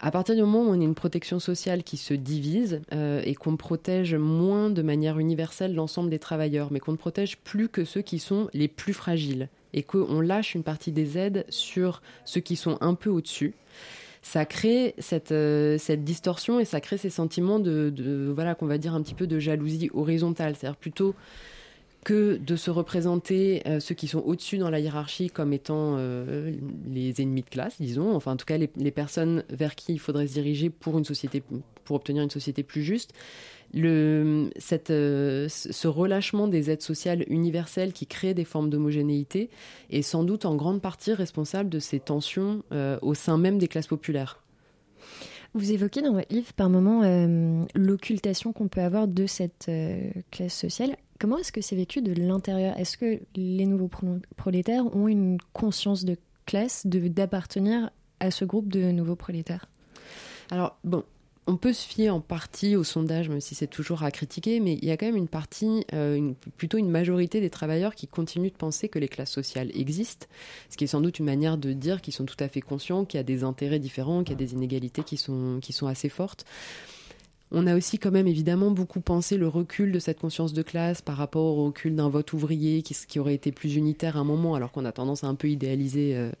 à 0.00 0.10
partir 0.10 0.34
du 0.34 0.42
moment 0.42 0.62
où 0.62 0.68
on 0.68 0.80
a 0.80 0.84
une 0.84 0.94
protection 0.94 1.38
sociale 1.38 1.82
qui 1.84 1.96
se 1.96 2.14
divise 2.14 2.82
euh, 2.92 3.22
et 3.24 3.34
qu'on 3.34 3.56
protège 3.56 4.14
moins 4.14 4.68
de 4.68 4.82
manière 4.82 5.18
universelle 5.18 5.74
l'ensemble 5.74 6.10
des 6.10 6.18
travailleurs, 6.18 6.72
mais 6.72 6.80
qu'on 6.80 6.92
ne 6.92 6.96
protège 6.96 7.38
plus 7.38 7.68
que 7.68 7.84
ceux 7.84 8.02
qui 8.02 8.18
sont 8.18 8.48
les 8.52 8.68
plus 8.68 8.92
fragiles 8.92 9.48
et 9.72 9.82
qu'on 9.82 10.20
lâche 10.20 10.54
une 10.54 10.62
partie 10.62 10.92
des 10.92 11.16
aides 11.16 11.44
sur 11.48 12.02
ceux 12.24 12.40
qui 12.40 12.56
sont 12.56 12.76
un 12.80 12.94
peu 12.94 13.10
au-dessus, 13.10 13.54
ça 14.22 14.44
crée 14.44 14.94
cette, 14.98 15.32
euh, 15.32 15.78
cette 15.78 16.04
distorsion 16.04 16.58
et 16.58 16.64
ça 16.64 16.80
crée 16.80 16.96
ces 16.96 17.10
sentiments 17.10 17.58
de 17.60 18.32
voilà 18.34 18.54
qu'on 18.54 18.66
va 18.66 18.78
dire 18.78 18.94
un 18.94 19.02
petit 19.02 19.14
peu 19.14 19.26
de 19.26 19.38
jalousie 19.38 19.90
horizontale, 19.94 20.56
c'est-à-dire 20.56 20.76
plutôt 20.76 21.14
que 22.04 22.36
de 22.36 22.54
se 22.54 22.70
représenter 22.70 23.62
euh, 23.66 23.80
ceux 23.80 23.94
qui 23.94 24.06
sont 24.06 24.20
au-dessus 24.20 24.58
dans 24.58 24.70
la 24.70 24.78
hiérarchie 24.78 25.30
comme 25.30 25.52
étant 25.52 25.96
euh, 25.98 26.52
les 26.86 27.20
ennemis 27.20 27.42
de 27.42 27.48
classe, 27.48 27.80
disons, 27.80 28.14
enfin 28.14 28.32
en 28.32 28.36
tout 28.36 28.44
cas 28.44 28.58
les, 28.58 28.90
personnes 28.90 29.42
vers 29.48 29.74
qui 29.74 29.94
il 29.94 29.98
faudrait 29.98 30.28
se 30.28 30.34
diriger 30.34 30.70
pour 30.70 30.98
une 30.98 31.04
société, 31.04 31.42
pour 31.84 31.96
obtenir 31.96 32.22
une 32.22 32.30
société 32.30 32.62
plus 32.62 32.82
juste. 32.82 33.12
Le, 33.72 34.50
euh, 34.90 35.48
ce 35.48 35.88
relâchement 35.88 36.46
des 36.46 36.70
aides 36.70 36.82
sociales 36.82 37.24
universelles 37.26 37.92
qui 37.92 38.06
crée 38.06 38.34
des 38.34 38.44
formes 38.44 38.70
d'homogénéité 38.70 39.50
est 39.90 40.02
sans 40.02 40.22
doute 40.22 40.44
en 40.44 40.54
grande 40.54 40.80
partie 40.80 41.12
responsable 41.12 41.70
de 41.70 41.80
ces 41.80 41.98
tensions 41.98 42.62
au 43.02 43.14
sein 43.14 43.36
même 43.36 43.58
des 43.58 43.66
classes 43.66 43.88
populaires. 43.88 44.40
Vous 45.54 45.72
évoquez 45.72 46.02
dans 46.02 46.12
votre 46.12 46.32
livre 46.32 46.52
par 46.52 46.68
moment 46.68 47.02
l'occultation 47.74 48.52
qu'on 48.52 48.68
peut 48.68 48.80
avoir 48.80 49.08
de 49.08 49.26
cette 49.26 49.68
classe 50.30 50.54
sociale. 50.54 50.96
Comment 51.18 51.38
est-ce 51.38 51.52
que 51.52 51.60
c'est 51.60 51.76
vécu 51.76 52.02
de 52.02 52.12
l'intérieur? 52.12 52.78
Est-ce 52.78 52.96
que 52.96 53.20
les 53.36 53.66
nouveaux 53.66 53.90
prolétaires 54.36 54.84
ont 54.94 55.08
une 55.08 55.38
conscience 55.52 56.04
de 56.04 56.16
classe, 56.46 56.86
d'appartenir 56.86 57.90
à 58.20 58.30
ce 58.30 58.44
groupe 58.44 58.68
de 58.68 58.90
nouveaux 58.90 59.16
prolétaires? 59.16 59.66
Alors, 60.50 60.76
bon, 60.84 61.04
on 61.46 61.56
peut 61.56 61.72
se 61.72 61.86
fier 61.86 62.08
en 62.08 62.20
partie 62.20 62.74
au 62.74 62.84
sondage, 62.84 63.28
même 63.28 63.40
si 63.40 63.54
c'est 63.54 63.66
toujours 63.66 64.02
à 64.02 64.10
critiquer, 64.10 64.60
mais 64.60 64.74
il 64.80 64.84
y 64.84 64.90
a 64.90 64.96
quand 64.96 65.06
même 65.06 65.16
une 65.16 65.28
partie, 65.28 65.84
euh, 65.92 66.32
plutôt 66.56 66.78
une 66.78 66.88
majorité 66.88 67.40
des 67.40 67.50
travailleurs 67.50 67.94
qui 67.94 68.06
continuent 68.06 68.50
de 68.50 68.56
penser 68.56 68.88
que 68.88 68.98
les 68.98 69.08
classes 69.08 69.30
sociales 69.30 69.70
existent, 69.74 70.26
ce 70.70 70.76
qui 70.76 70.84
est 70.84 70.88
sans 70.88 71.00
doute 71.00 71.18
une 71.18 71.26
manière 71.26 71.58
de 71.58 71.72
dire 71.72 72.00
qu'ils 72.00 72.14
sont 72.14 72.24
tout 72.24 72.36
à 72.40 72.48
fait 72.48 72.62
conscients 72.62 73.04
qu'il 73.04 73.18
y 73.18 73.20
a 73.20 73.24
des 73.24 73.44
intérêts 73.44 73.78
différents, 73.78 74.24
qu'il 74.24 74.32
y 74.32 74.36
a 74.36 74.38
des 74.38 74.54
inégalités 74.54 75.02
qui 75.02 75.16
sont, 75.16 75.58
qui 75.60 75.72
sont 75.72 75.86
assez 75.86 76.08
fortes. 76.08 76.44
On 77.56 77.68
a 77.68 77.76
aussi 77.76 77.98
quand 77.98 78.10
même 78.10 78.26
évidemment 78.26 78.72
beaucoup 78.72 79.00
pensé 79.00 79.36
le 79.36 79.46
recul 79.46 79.92
de 79.92 80.00
cette 80.00 80.18
conscience 80.18 80.52
de 80.52 80.62
classe 80.62 81.02
par 81.02 81.16
rapport 81.16 81.44
au 81.44 81.66
recul 81.66 81.94
d'un 81.94 82.08
vote 82.08 82.32
ouvrier 82.32 82.82
qui, 82.82 83.20
aurait 83.20 83.34
été 83.34 83.52
plus 83.52 83.76
unitaire 83.76 84.16
à 84.16 84.20
un 84.20 84.24
moment, 84.24 84.56
alors 84.56 84.72
qu'on 84.72 84.84
a 84.84 84.90
tendance 84.90 85.22
à 85.22 85.28
un 85.28 85.36
peu 85.36 85.48
idéaliser 85.48 86.16
euh, 86.16 86.32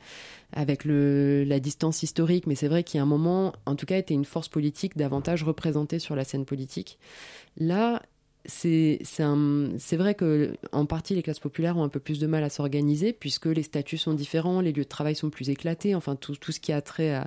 avec 0.52 0.84
la 0.84 1.60
distance 1.60 2.02
historique. 2.02 2.48
Mais 2.48 2.56
c'est 2.56 2.66
vrai 2.66 2.82
qu'il 2.82 2.98
y 2.98 3.00
a 3.00 3.04
un 3.04 3.06
moment, 3.06 3.52
en 3.64 3.76
tout 3.76 3.86
cas, 3.86 3.96
était 3.96 4.12
une 4.12 4.24
force 4.24 4.48
politique 4.48 4.96
davantage 4.96 5.44
représentée 5.44 6.00
sur 6.00 6.16
la 6.16 6.24
scène 6.24 6.44
politique. 6.44 6.98
Là, 7.58 8.02
c'est 8.46 9.96
vrai 9.96 10.14
que 10.14 10.52
en 10.72 10.84
partie 10.86 11.14
les 11.14 11.22
classes 11.22 11.40
populaires 11.40 11.76
ont 11.76 11.82
un 11.82 11.88
peu 11.88 12.00
plus 12.00 12.18
de 12.18 12.26
mal 12.26 12.44
à 12.44 12.50
s'organiser 12.50 13.12
puisque 13.12 13.46
les 13.46 13.62
statuts 13.62 13.96
sont 13.96 14.12
différents, 14.12 14.60
les 14.60 14.72
lieux 14.72 14.84
de 14.84 14.88
travail 14.88 15.14
sont 15.14 15.30
plus 15.30 15.50
éclatés, 15.50 15.94
enfin 15.94 16.16
tout, 16.16 16.34
ce 16.34 16.60
qui 16.60 16.72
a 16.72 16.82
trait 16.82 17.22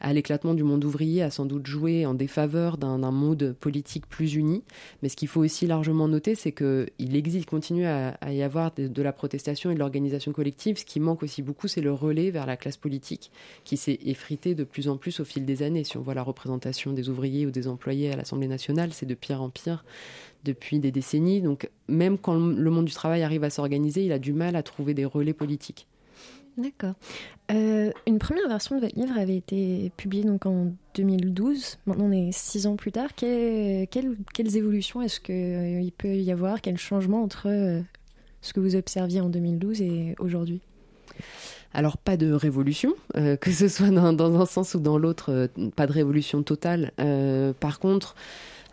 à, 0.00 0.12
l'éclatement 0.12 0.54
du 0.54 0.62
monde 0.62 0.84
ouvrier 0.84 1.22
a 1.22 1.30
sans 1.30 1.46
doute 1.46 1.66
joué 1.66 2.06
en 2.06 2.14
défaveur 2.14 2.76
d'un 2.78 3.10
mode 3.10 3.54
politique 3.58 4.06
plus 4.06 4.34
uni. 4.34 4.62
Mais 5.02 5.08
ce 5.08 5.16
qu'il 5.16 5.28
faut 5.28 5.40
aussi 5.40 5.66
largement 5.66 6.08
noter, 6.08 6.34
c'est 6.34 6.52
qu'il 6.52 7.16
existe, 7.16 7.48
continue 7.48 7.86
à, 7.86 8.16
y 8.32 8.42
avoir 8.42 8.72
de, 8.74 8.88
de 8.88 9.02
la 9.02 9.12
protestation 9.12 9.70
et 9.70 9.74
de 9.74 9.78
l'organisation 9.78 10.32
collective. 10.32 10.78
Ce 10.78 10.84
qui 10.84 11.00
manque 11.00 11.22
aussi 11.22 11.42
beaucoup, 11.42 11.68
c'est 11.68 11.80
le 11.80 11.92
relais 11.92 12.30
vers 12.30 12.46
la 12.46 12.56
classe 12.56 12.76
politique 12.76 13.30
qui 13.64 13.76
s'est 13.76 13.98
effrité 14.04 14.54
de 14.54 14.64
plus 14.64 14.88
en 14.88 14.96
plus 14.96 15.20
au 15.20 15.24
fil 15.24 15.44
des 15.44 15.62
années. 15.62 15.84
Si 15.84 15.96
on 15.96 16.02
voit 16.02 16.14
la 16.14 16.22
représentation 16.22 16.92
des 16.92 17.08
ouvriers 17.08 17.46
ou 17.46 17.50
des 17.50 17.68
employés 17.68 18.12
à 18.12 18.16
l'Assemblée 18.16 18.48
nationale, 18.48 18.92
c'est 18.92 19.06
de 19.06 19.14
pire 19.14 19.42
en 19.42 19.50
pire 19.50 19.84
depuis 20.44 20.78
des 20.78 20.90
décennies. 20.90 21.40
Donc 21.40 21.70
même 21.88 22.18
quand 22.18 22.34
le 22.34 22.70
monde 22.70 22.86
du 22.86 22.92
travail 22.92 23.22
arrive 23.22 23.44
à 23.44 23.50
s'organiser, 23.50 24.04
il 24.04 24.12
a 24.12 24.18
du 24.18 24.32
mal 24.32 24.56
à 24.56 24.62
trouver 24.62 24.94
des 24.94 25.04
relais 25.04 25.32
politiques. 25.32 25.86
D'accord. 26.58 26.94
Euh, 27.50 27.90
une 28.06 28.18
première 28.18 28.46
version 28.46 28.76
de 28.76 28.82
votre 28.82 28.94
livre 28.94 29.16
avait 29.18 29.36
été 29.36 29.90
publiée 29.96 30.24
donc 30.24 30.44
en 30.44 30.72
2012. 30.94 31.78
Maintenant, 31.86 32.06
on 32.06 32.12
est 32.12 32.30
six 32.32 32.66
ans 32.66 32.76
plus 32.76 32.92
tard. 32.92 33.14
Que, 33.14 33.86
quelles, 33.86 34.16
quelles, 34.34 34.56
évolutions 34.56 35.00
est-ce 35.00 35.18
qu'il 35.18 35.34
euh, 35.34 35.90
peut 35.96 36.14
y 36.14 36.30
avoir? 36.30 36.60
Quels 36.60 36.76
changements 36.76 37.22
entre 37.22 37.48
euh, 37.48 37.80
ce 38.42 38.52
que 38.52 38.60
vous 38.60 38.76
observiez 38.76 39.22
en 39.22 39.30
2012 39.30 39.80
et 39.80 40.14
aujourd'hui? 40.18 40.60
Alors 41.74 41.96
pas 41.96 42.16
de 42.16 42.32
révolution, 42.32 42.94
euh, 43.16 43.36
que 43.36 43.50
ce 43.50 43.68
soit 43.68 43.88
dans, 43.88 44.12
dans, 44.12 44.40
un 44.40 44.46
sens 44.46 44.74
ou 44.74 44.80
dans 44.80 44.98
l'autre, 44.98 45.30
euh, 45.30 45.70
pas 45.74 45.86
de 45.86 45.92
révolution 45.92 46.42
totale. 46.42 46.92
Euh, 47.00 47.52
par 47.58 47.78
contre, 47.78 48.14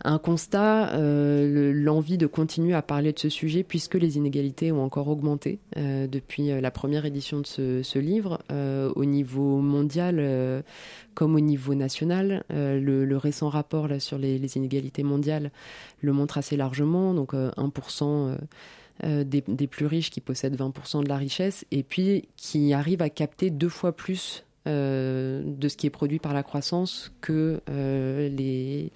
un 0.03 0.17
constat, 0.17 0.93
euh, 0.93 1.73
l'envie 1.73 2.17
de 2.17 2.27
continuer 2.27 2.73
à 2.73 2.81
parler 2.81 3.11
de 3.11 3.19
ce 3.19 3.29
sujet 3.29 3.63
puisque 3.63 3.95
les 3.95 4.17
inégalités 4.17 4.71
ont 4.71 4.83
encore 4.83 5.07
augmenté 5.07 5.59
euh, 5.77 6.07
depuis 6.07 6.49
la 6.49 6.71
première 6.71 7.05
édition 7.05 7.39
de 7.41 7.45
ce, 7.83 7.99
livre 7.99 8.39
euh, 8.51 8.91
au 8.95 9.05
niveau 9.05 9.57
mondial 9.59 10.63
comme 11.13 11.35
au 11.35 11.39
niveau 11.39 11.75
national. 11.75 12.43
Le, 12.49 13.17
récent 13.17 13.49
rapport 13.49 13.87
sur 13.99 14.17
les, 14.17 14.57
inégalités 14.57 15.03
mondiales 15.03 15.51
le 16.01 16.13
montre 16.13 16.37
assez 16.37 16.55
largement, 16.55 17.13
donc 17.13 17.33
1%. 17.33 18.37
Euh, 19.05 19.23
des, 19.23 19.41
des, 19.47 19.67
plus 19.67 19.85
riches 19.85 20.09
qui 20.09 20.19
possèdent 20.19 20.57
20% 20.57 21.03
de 21.03 21.07
la 21.07 21.15
richesse 21.15 21.65
et 21.71 21.83
puis 21.83 22.27
qui 22.35 22.73
arrivent 22.73 23.01
à 23.01 23.09
capter 23.09 23.49
deux 23.49 23.69
fois 23.69 23.93
plus 23.93 24.43
euh, 24.67 25.41
de 25.45 25.67
ce 25.69 25.77
qui 25.77 25.87
est 25.87 25.89
produit 25.89 26.19
par 26.19 26.33
la 26.33 26.43
croissance 26.43 27.13
que, 27.21 27.61
euh, 27.69 28.27
les, 28.27 28.91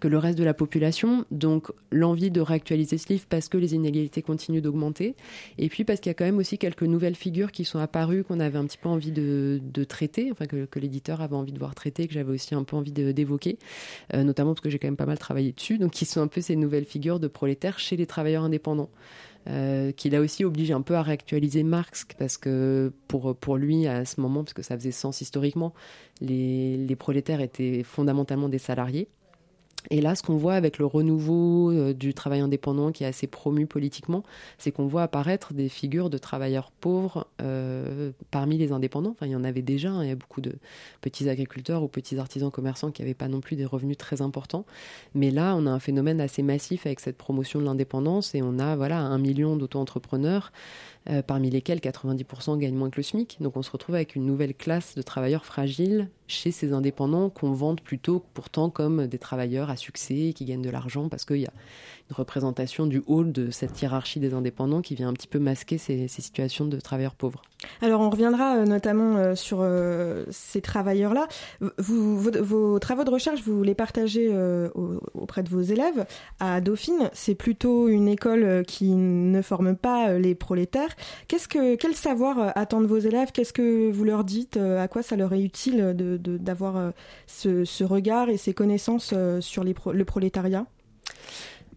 que 0.00 0.08
le 0.08 0.16
reste 0.16 0.38
de 0.38 0.44
la 0.44 0.54
population. 0.54 1.26
Donc 1.30 1.70
l'envie 1.90 2.30
de 2.30 2.40
réactualiser 2.40 2.96
ce 2.96 3.08
livre 3.12 3.26
parce 3.28 3.48
que 3.48 3.58
les 3.58 3.74
inégalités 3.74 4.22
continuent 4.22 4.62
d'augmenter 4.62 5.14
et 5.58 5.68
puis 5.68 5.84
parce 5.84 6.00
qu'il 6.00 6.08
y 6.08 6.12
a 6.12 6.14
quand 6.14 6.24
même 6.24 6.38
aussi 6.38 6.56
quelques 6.56 6.82
nouvelles 6.82 7.14
figures 7.14 7.52
qui 7.52 7.64
sont 7.64 7.78
apparues 7.78 8.24
qu'on 8.24 8.40
avait 8.40 8.58
un 8.58 8.64
petit 8.64 8.78
peu 8.78 8.88
envie 8.88 9.12
de, 9.12 9.60
de 9.62 9.84
traiter, 9.84 10.30
enfin 10.32 10.46
que, 10.46 10.78
l'éditeur 10.78 11.20
avait 11.20 11.36
envie 11.36 11.52
de 11.52 11.58
voir 11.58 11.74
traiter, 11.74 12.08
que 12.08 12.14
j'avais 12.14 12.32
aussi 12.32 12.54
un 12.54 12.64
peu 12.64 12.76
envie 12.76 12.92
d'évoquer, 12.92 13.58
euh, 14.14 14.24
notamment 14.24 14.54
parce 14.54 14.62
que 14.62 14.70
j'ai 14.70 14.78
quand 14.78 14.88
même 14.88 14.96
pas 14.96 15.06
mal 15.06 15.18
travaillé 15.18 15.52
dessus, 15.52 15.78
donc 15.78 15.92
qui 15.92 16.06
sont 16.06 16.22
un 16.22 16.26
peu 16.26 16.40
ces 16.40 16.56
nouvelles 16.56 16.86
figures 16.86 17.20
de 17.20 17.28
prolétaires 17.28 17.78
chez 17.78 17.96
les 17.96 18.06
travailleurs 18.06 18.44
indépendants. 18.44 18.90
Euh, 19.48 19.90
qui 19.90 20.08
l'a 20.08 20.20
aussi 20.20 20.44
obligé 20.44 20.72
un 20.72 20.82
peu 20.82 20.94
à 20.94 21.02
réactualiser 21.02 21.64
Marx 21.64 22.06
parce 22.16 22.38
que 22.38 22.92
pour, 23.08 23.34
pour 23.34 23.56
lui 23.56 23.88
à 23.88 24.04
ce 24.04 24.20
moment, 24.20 24.44
parce 24.44 24.54
que 24.54 24.62
ça 24.62 24.76
faisait 24.76 24.92
sens 24.92 25.20
historiquement, 25.20 25.74
les, 26.20 26.76
les 26.76 26.96
prolétaires 26.96 27.40
étaient 27.40 27.82
fondamentalement 27.82 28.48
des 28.48 28.58
salariés. 28.58 29.08
Et 29.90 30.00
là, 30.00 30.14
ce 30.14 30.22
qu'on 30.22 30.36
voit 30.36 30.54
avec 30.54 30.78
le 30.78 30.86
renouveau 30.86 31.70
euh, 31.70 31.92
du 31.92 32.14
travail 32.14 32.40
indépendant 32.40 32.92
qui 32.92 33.04
est 33.04 33.06
assez 33.06 33.26
promu 33.26 33.66
politiquement, 33.66 34.22
c'est 34.58 34.70
qu'on 34.70 34.86
voit 34.86 35.02
apparaître 35.02 35.54
des 35.54 35.68
figures 35.68 36.10
de 36.10 36.18
travailleurs 36.18 36.70
pauvres 36.70 37.26
euh, 37.40 38.12
parmi 38.30 38.58
les 38.58 38.72
indépendants. 38.72 39.10
Enfin, 39.10 39.26
il 39.26 39.32
y 39.32 39.36
en 39.36 39.44
avait 39.44 39.62
déjà, 39.62 39.90
hein, 39.90 40.04
il 40.04 40.08
y 40.08 40.12
a 40.12 40.16
beaucoup 40.16 40.40
de 40.40 40.54
petits 41.00 41.28
agriculteurs 41.28 41.82
ou 41.82 41.88
petits 41.88 42.18
artisans 42.18 42.50
commerçants 42.50 42.90
qui 42.90 43.02
n'avaient 43.02 43.14
pas 43.14 43.28
non 43.28 43.40
plus 43.40 43.56
des 43.56 43.66
revenus 43.66 43.98
très 43.98 44.22
importants. 44.22 44.64
Mais 45.14 45.30
là, 45.30 45.54
on 45.56 45.66
a 45.66 45.70
un 45.70 45.80
phénomène 45.80 46.20
assez 46.20 46.42
massif 46.42 46.86
avec 46.86 47.00
cette 47.00 47.16
promotion 47.16 47.60
de 47.60 47.64
l'indépendance 47.64 48.34
et 48.34 48.42
on 48.42 48.58
a 48.58 48.76
voilà 48.76 48.98
un 48.98 49.18
million 49.18 49.56
d'auto-entrepreneurs 49.56 50.52
euh, 51.10 51.20
parmi 51.20 51.50
lesquels 51.50 51.78
90% 51.78 52.58
gagnent 52.58 52.76
moins 52.76 52.88
que 52.88 52.98
le 52.98 53.02
SMIC. 53.02 53.38
Donc 53.40 53.56
on 53.56 53.62
se 53.62 53.70
retrouve 53.70 53.96
avec 53.96 54.14
une 54.14 54.24
nouvelle 54.24 54.54
classe 54.54 54.94
de 54.94 55.02
travailleurs 55.02 55.44
fragiles 55.44 56.08
chez 56.28 56.52
ces 56.52 56.72
indépendants 56.72 57.28
qu'on 57.28 57.52
vante 57.52 57.80
plutôt 57.80 58.24
pourtant 58.34 58.70
comme 58.70 59.06
des 59.08 59.18
travailleurs 59.18 59.68
à 59.68 59.76
succès 59.76 60.32
qui 60.34 60.44
gagnent 60.44 60.62
de 60.62 60.70
l'argent 60.70 61.08
parce 61.08 61.24
qu'il 61.24 61.38
y 61.38 61.46
a 61.46 61.52
représentation 62.12 62.86
du 62.86 63.02
hall 63.06 63.32
de 63.32 63.50
cette 63.50 63.80
hiérarchie 63.80 64.20
des 64.20 64.34
indépendants 64.34 64.82
qui 64.82 64.94
vient 64.94 65.08
un 65.08 65.12
petit 65.12 65.26
peu 65.26 65.38
masquer 65.38 65.78
ces, 65.78 66.08
situations 66.08 66.66
de 66.66 66.78
travailleurs 66.78 67.14
pauvres. 67.14 67.42
Alors 67.80 68.00
on 68.00 68.10
reviendra 68.10 68.56
euh, 68.56 68.64
notamment 68.64 69.16
euh, 69.16 69.34
sur 69.34 69.58
euh, 69.60 70.24
ces 70.30 70.60
travailleurs-là. 70.60 71.26
Vos, 71.78 72.78
travaux 72.78 73.04
de 73.04 73.10
recherche, 73.10 73.42
vous 73.42 73.62
les 73.62 73.74
partagez 73.74 74.30
auprès 75.14 75.42
de 75.42 75.48
vos 75.48 75.60
élèves. 75.60 76.06
À 76.40 76.60
Dauphine, 76.60 77.10
c'est 77.12 77.34
plutôt 77.34 77.88
une 77.88 78.08
école 78.08 78.64
qui 78.66 78.90
ne 78.92 79.42
forme 79.42 79.76
pas 79.76 80.12
les 80.18 80.34
prolétaires. 80.34 80.94
Qu'est-ce 81.28 81.48
que, 81.48 81.76
quel 81.76 81.94
savoir 81.94 82.52
attendent 82.56 82.86
vos 82.86 82.98
élèves? 82.98 83.32
Qu'est-ce 83.32 83.52
que 83.52 83.90
vous 83.90 84.04
leur 84.04 84.24
dites 84.24 84.56
À 84.56 84.88
quoi 84.88 85.02
ça 85.02 85.16
leur 85.16 85.32
est 85.32 85.42
utile 85.42 85.94
de, 85.96 86.16
de, 86.16 86.36
d'avoir 86.36 86.92
ce, 87.26 87.84
regard 87.84 88.28
et 88.28 88.36
ces 88.36 88.54
connaissances 88.54 89.14
sur 89.40 89.64
le 89.64 90.04
prolétariat? 90.04 90.66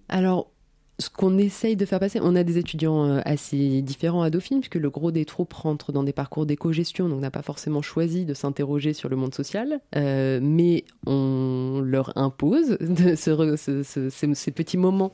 Alors, 0.09 0.51
ce 0.99 1.09
qu'on 1.09 1.37
essaye 1.37 1.75
de 1.75 1.85
faire 1.85 1.99
passer, 1.99 2.19
on 2.21 2.35
a 2.35 2.43
des 2.43 2.57
étudiants 2.57 3.05
euh, 3.05 3.21
assez 3.25 3.81
différents 3.81 4.21
à 4.21 4.29
Dauphine, 4.29 4.59
puisque 4.59 4.75
le 4.75 4.89
gros 4.89 5.11
des 5.11 5.25
troupes 5.25 5.53
rentrent 5.53 5.91
dans 5.91 6.03
des 6.03 6.13
parcours 6.13 6.45
d'éco-gestion, 6.45 7.09
donc 7.09 7.17
on 7.17 7.21
n'a 7.21 7.31
pas 7.31 7.41
forcément 7.41 7.81
choisi 7.81 8.25
de 8.25 8.33
s'interroger 8.33 8.93
sur 8.93 9.09
le 9.09 9.15
monde 9.15 9.33
social, 9.33 9.81
euh, 9.95 10.39
mais 10.41 10.85
on 11.05 11.81
leur 11.83 12.17
impose 12.17 12.77
ces, 13.15 14.51
petits 14.51 14.77
moments 14.77 15.11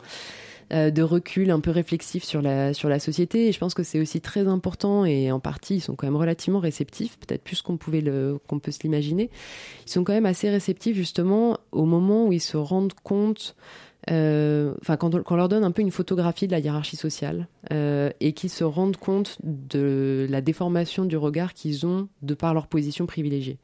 euh, 0.71 0.91
de 0.91 1.01
recul 1.01 1.49
un 1.49 1.59
peu 1.59 1.71
réflexif 1.71 2.23
sur 2.23 2.43
la, 2.43 2.75
sur 2.75 2.87
la 2.87 2.99
société. 2.99 3.47
Et 3.47 3.51
je 3.51 3.57
pense 3.57 3.73
que 3.73 3.81
c'est 3.81 3.99
aussi 3.99 4.21
très 4.21 4.47
important, 4.47 5.03
et 5.03 5.31
en 5.31 5.39
partie, 5.39 5.77
ils 5.77 5.81
sont 5.81 5.95
quand 5.95 6.05
même 6.05 6.15
relativement 6.15 6.59
réceptifs, 6.59 7.17
peut-être 7.17 7.43
plus 7.43 7.63
qu'on 7.63 7.77
pouvait 7.77 8.03
qu'on 8.47 8.59
peut 8.59 8.71
se 8.71 8.83
l'imaginer. 8.83 9.31
Ils 9.87 9.91
sont 9.91 10.03
quand 10.03 10.13
même 10.13 10.27
assez 10.27 10.47
réceptifs, 10.51 10.95
justement, 10.95 11.57
au 11.71 11.85
moment 11.85 12.27
où 12.27 12.33
ils 12.33 12.39
se 12.39 12.57
rendent 12.57 12.93
compte 13.03 13.55
euh, 14.09 14.73
enfin 14.81 14.97
quand 14.97 15.35
leur 15.35 15.47
donne 15.47 15.63
un 15.63 15.71
peu 15.71 15.83
une 15.83 15.91
photographie 15.91 16.47
de 16.47 16.51
la 16.51 16.59
hiérarchie 16.59 16.95
sociale 16.95 17.47
euh, 17.71 18.09
et 18.19 18.33
qu'ils 18.33 18.49
se 18.49 18.63
rendent 18.63 18.97
compte 18.97 19.37
de 19.43 20.25
la 20.29 20.41
déformation 20.41 21.05
du 21.05 21.17
regard 21.17 21.53
qu'ils 21.53 21.85
ont 21.85 22.07
de 22.23 22.33
par 22.33 22.53
leur 22.53 22.67
position 22.67 23.05
privilégiée. 23.05 23.59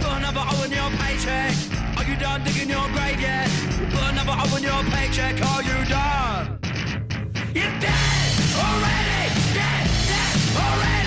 Put 0.00 0.12
another 0.18 0.44
O 0.52 0.62
on 0.64 0.70
your 0.70 0.90
paycheck. 0.98 1.54
Are 1.98 2.04
you 2.04 2.16
done 2.16 2.44
digging 2.44 2.70
your 2.70 2.88
grave 2.94 3.20
yet? 3.20 3.48
Put 3.92 4.04
another 4.12 4.36
O 4.42 4.54
on 4.56 4.62
your 4.62 4.82
paycheck. 4.92 5.34
Are 5.50 5.62
you 5.62 5.78
done? 5.86 6.58
You're 7.54 7.74
dead 7.80 8.30
already. 8.64 9.24
Dead, 9.54 9.86
dead 10.10 10.36
already. 10.56 10.97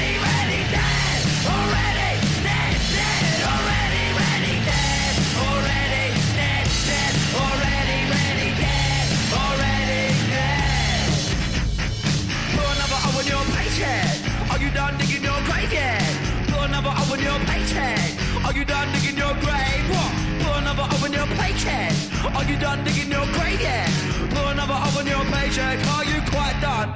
Are 18.51 18.57
you 18.57 18.65
done 18.65 18.91
digging 18.91 19.15
your 19.15 19.33
grave? 19.35 19.89
What? 19.89 20.11
Put 20.43 20.57
another 20.57 20.83
O 20.91 21.05
on 21.05 21.13
your 21.13 21.25
paycheck. 21.39 21.93
Are 22.35 22.43
you 22.43 22.59
done 22.59 22.83
digging 22.83 23.09
your 23.09 23.25
grave 23.27 23.61
yet? 23.61 23.87
Put 24.29 24.45
another 24.51 24.73
O 24.73 24.99
on 24.99 25.07
your 25.07 25.23
paycheck. 25.31 25.79
Are 25.87 26.03
you 26.03 26.19
quite 26.29 26.59
done? 26.59 26.89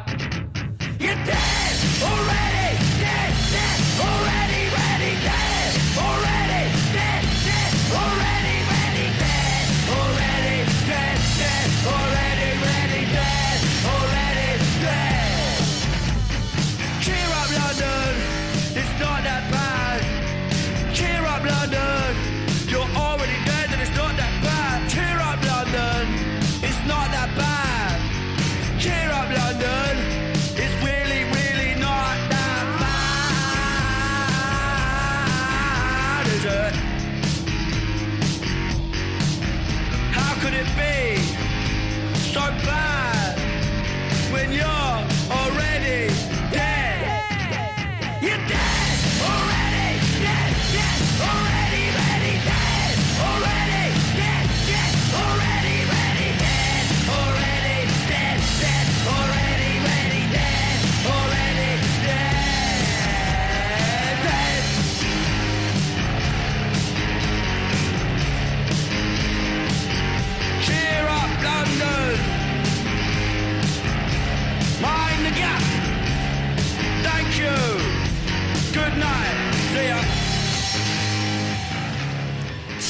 You're 1.00 1.16
dead 1.24 1.76
already. 2.04 2.78
Dead, 3.00 3.34
dead 3.54 3.80
already. 4.02 4.45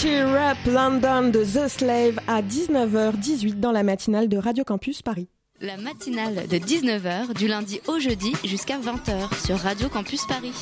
Cheer 0.06 0.28
Up 0.28 0.58
London 0.68 1.32
de 1.32 1.44
The 1.44 1.68
Slave 1.68 2.20
à 2.28 2.44
19h18 2.44 3.60
dans 3.60 3.72
la 3.72 3.82
matinale 3.82 4.30
de 4.30 4.38
Radio 4.38 4.64
Campus 4.64 5.02
Paris. 5.02 5.28
La 5.62 5.78
matinale 5.78 6.48
de 6.48 6.58
19h 6.58 7.34
du 7.34 7.48
lundi 7.48 7.82
au 7.88 7.98
jeudi 7.98 8.34
jusqu'à 8.44 8.78
20h 8.78 9.44
sur 9.44 9.58
Radio 9.58 9.90
Campus 9.90 10.28
Paris. 10.28 10.54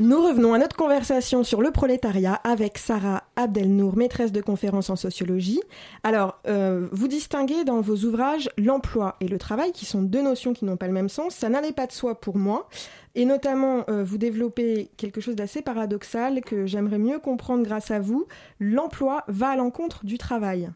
Nous 0.00 0.20
revenons 0.20 0.54
à 0.54 0.58
notre 0.58 0.74
conversation 0.74 1.44
sur 1.44 1.62
le 1.62 1.70
prolétariat 1.70 2.34
avec 2.42 2.78
Sarah 2.78 3.22
Abdelnour, 3.36 3.96
maîtresse 3.96 4.32
de 4.32 4.40
conférences 4.40 4.90
en 4.90 4.96
sociologie. 4.96 5.60
Alors, 6.02 6.40
euh, 6.48 6.88
vous 6.90 7.06
distinguez 7.06 7.62
dans 7.62 7.80
vos 7.80 7.98
ouvrages 7.98 8.50
l'emploi 8.58 9.14
et 9.20 9.28
le 9.28 9.38
travail, 9.38 9.70
qui 9.70 9.84
sont 9.84 10.02
deux 10.02 10.22
notions 10.22 10.54
qui 10.54 10.64
n'ont 10.64 10.76
pas 10.76 10.88
le 10.88 10.92
même 10.92 11.08
sens. 11.08 11.36
Ça 11.36 11.48
n'allait 11.48 11.70
pas 11.70 11.86
de 11.86 11.92
soi 11.92 12.20
pour 12.20 12.36
moi. 12.36 12.68
Et 13.14 13.24
notamment, 13.24 13.84
euh, 13.88 14.02
vous 14.02 14.16
développez 14.16 14.90
quelque 14.96 15.20
chose 15.20 15.36
d'assez 15.36 15.60
paradoxal 15.60 16.40
que 16.40 16.66
j'aimerais 16.66 16.98
mieux 16.98 17.18
comprendre 17.18 17.62
grâce 17.62 17.90
à 17.90 18.00
vous. 18.00 18.26
L'emploi 18.58 19.24
va 19.28 19.50
à 19.50 19.56
l'encontre 19.56 20.06
du 20.06 20.16
travail. 20.16 20.70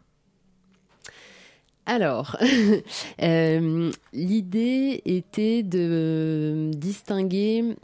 Alors, 1.87 2.37
euh, 3.23 3.91
l'idée 4.13 5.03
était 5.07 5.63
de 5.63 6.71
distinguer. 6.75 7.77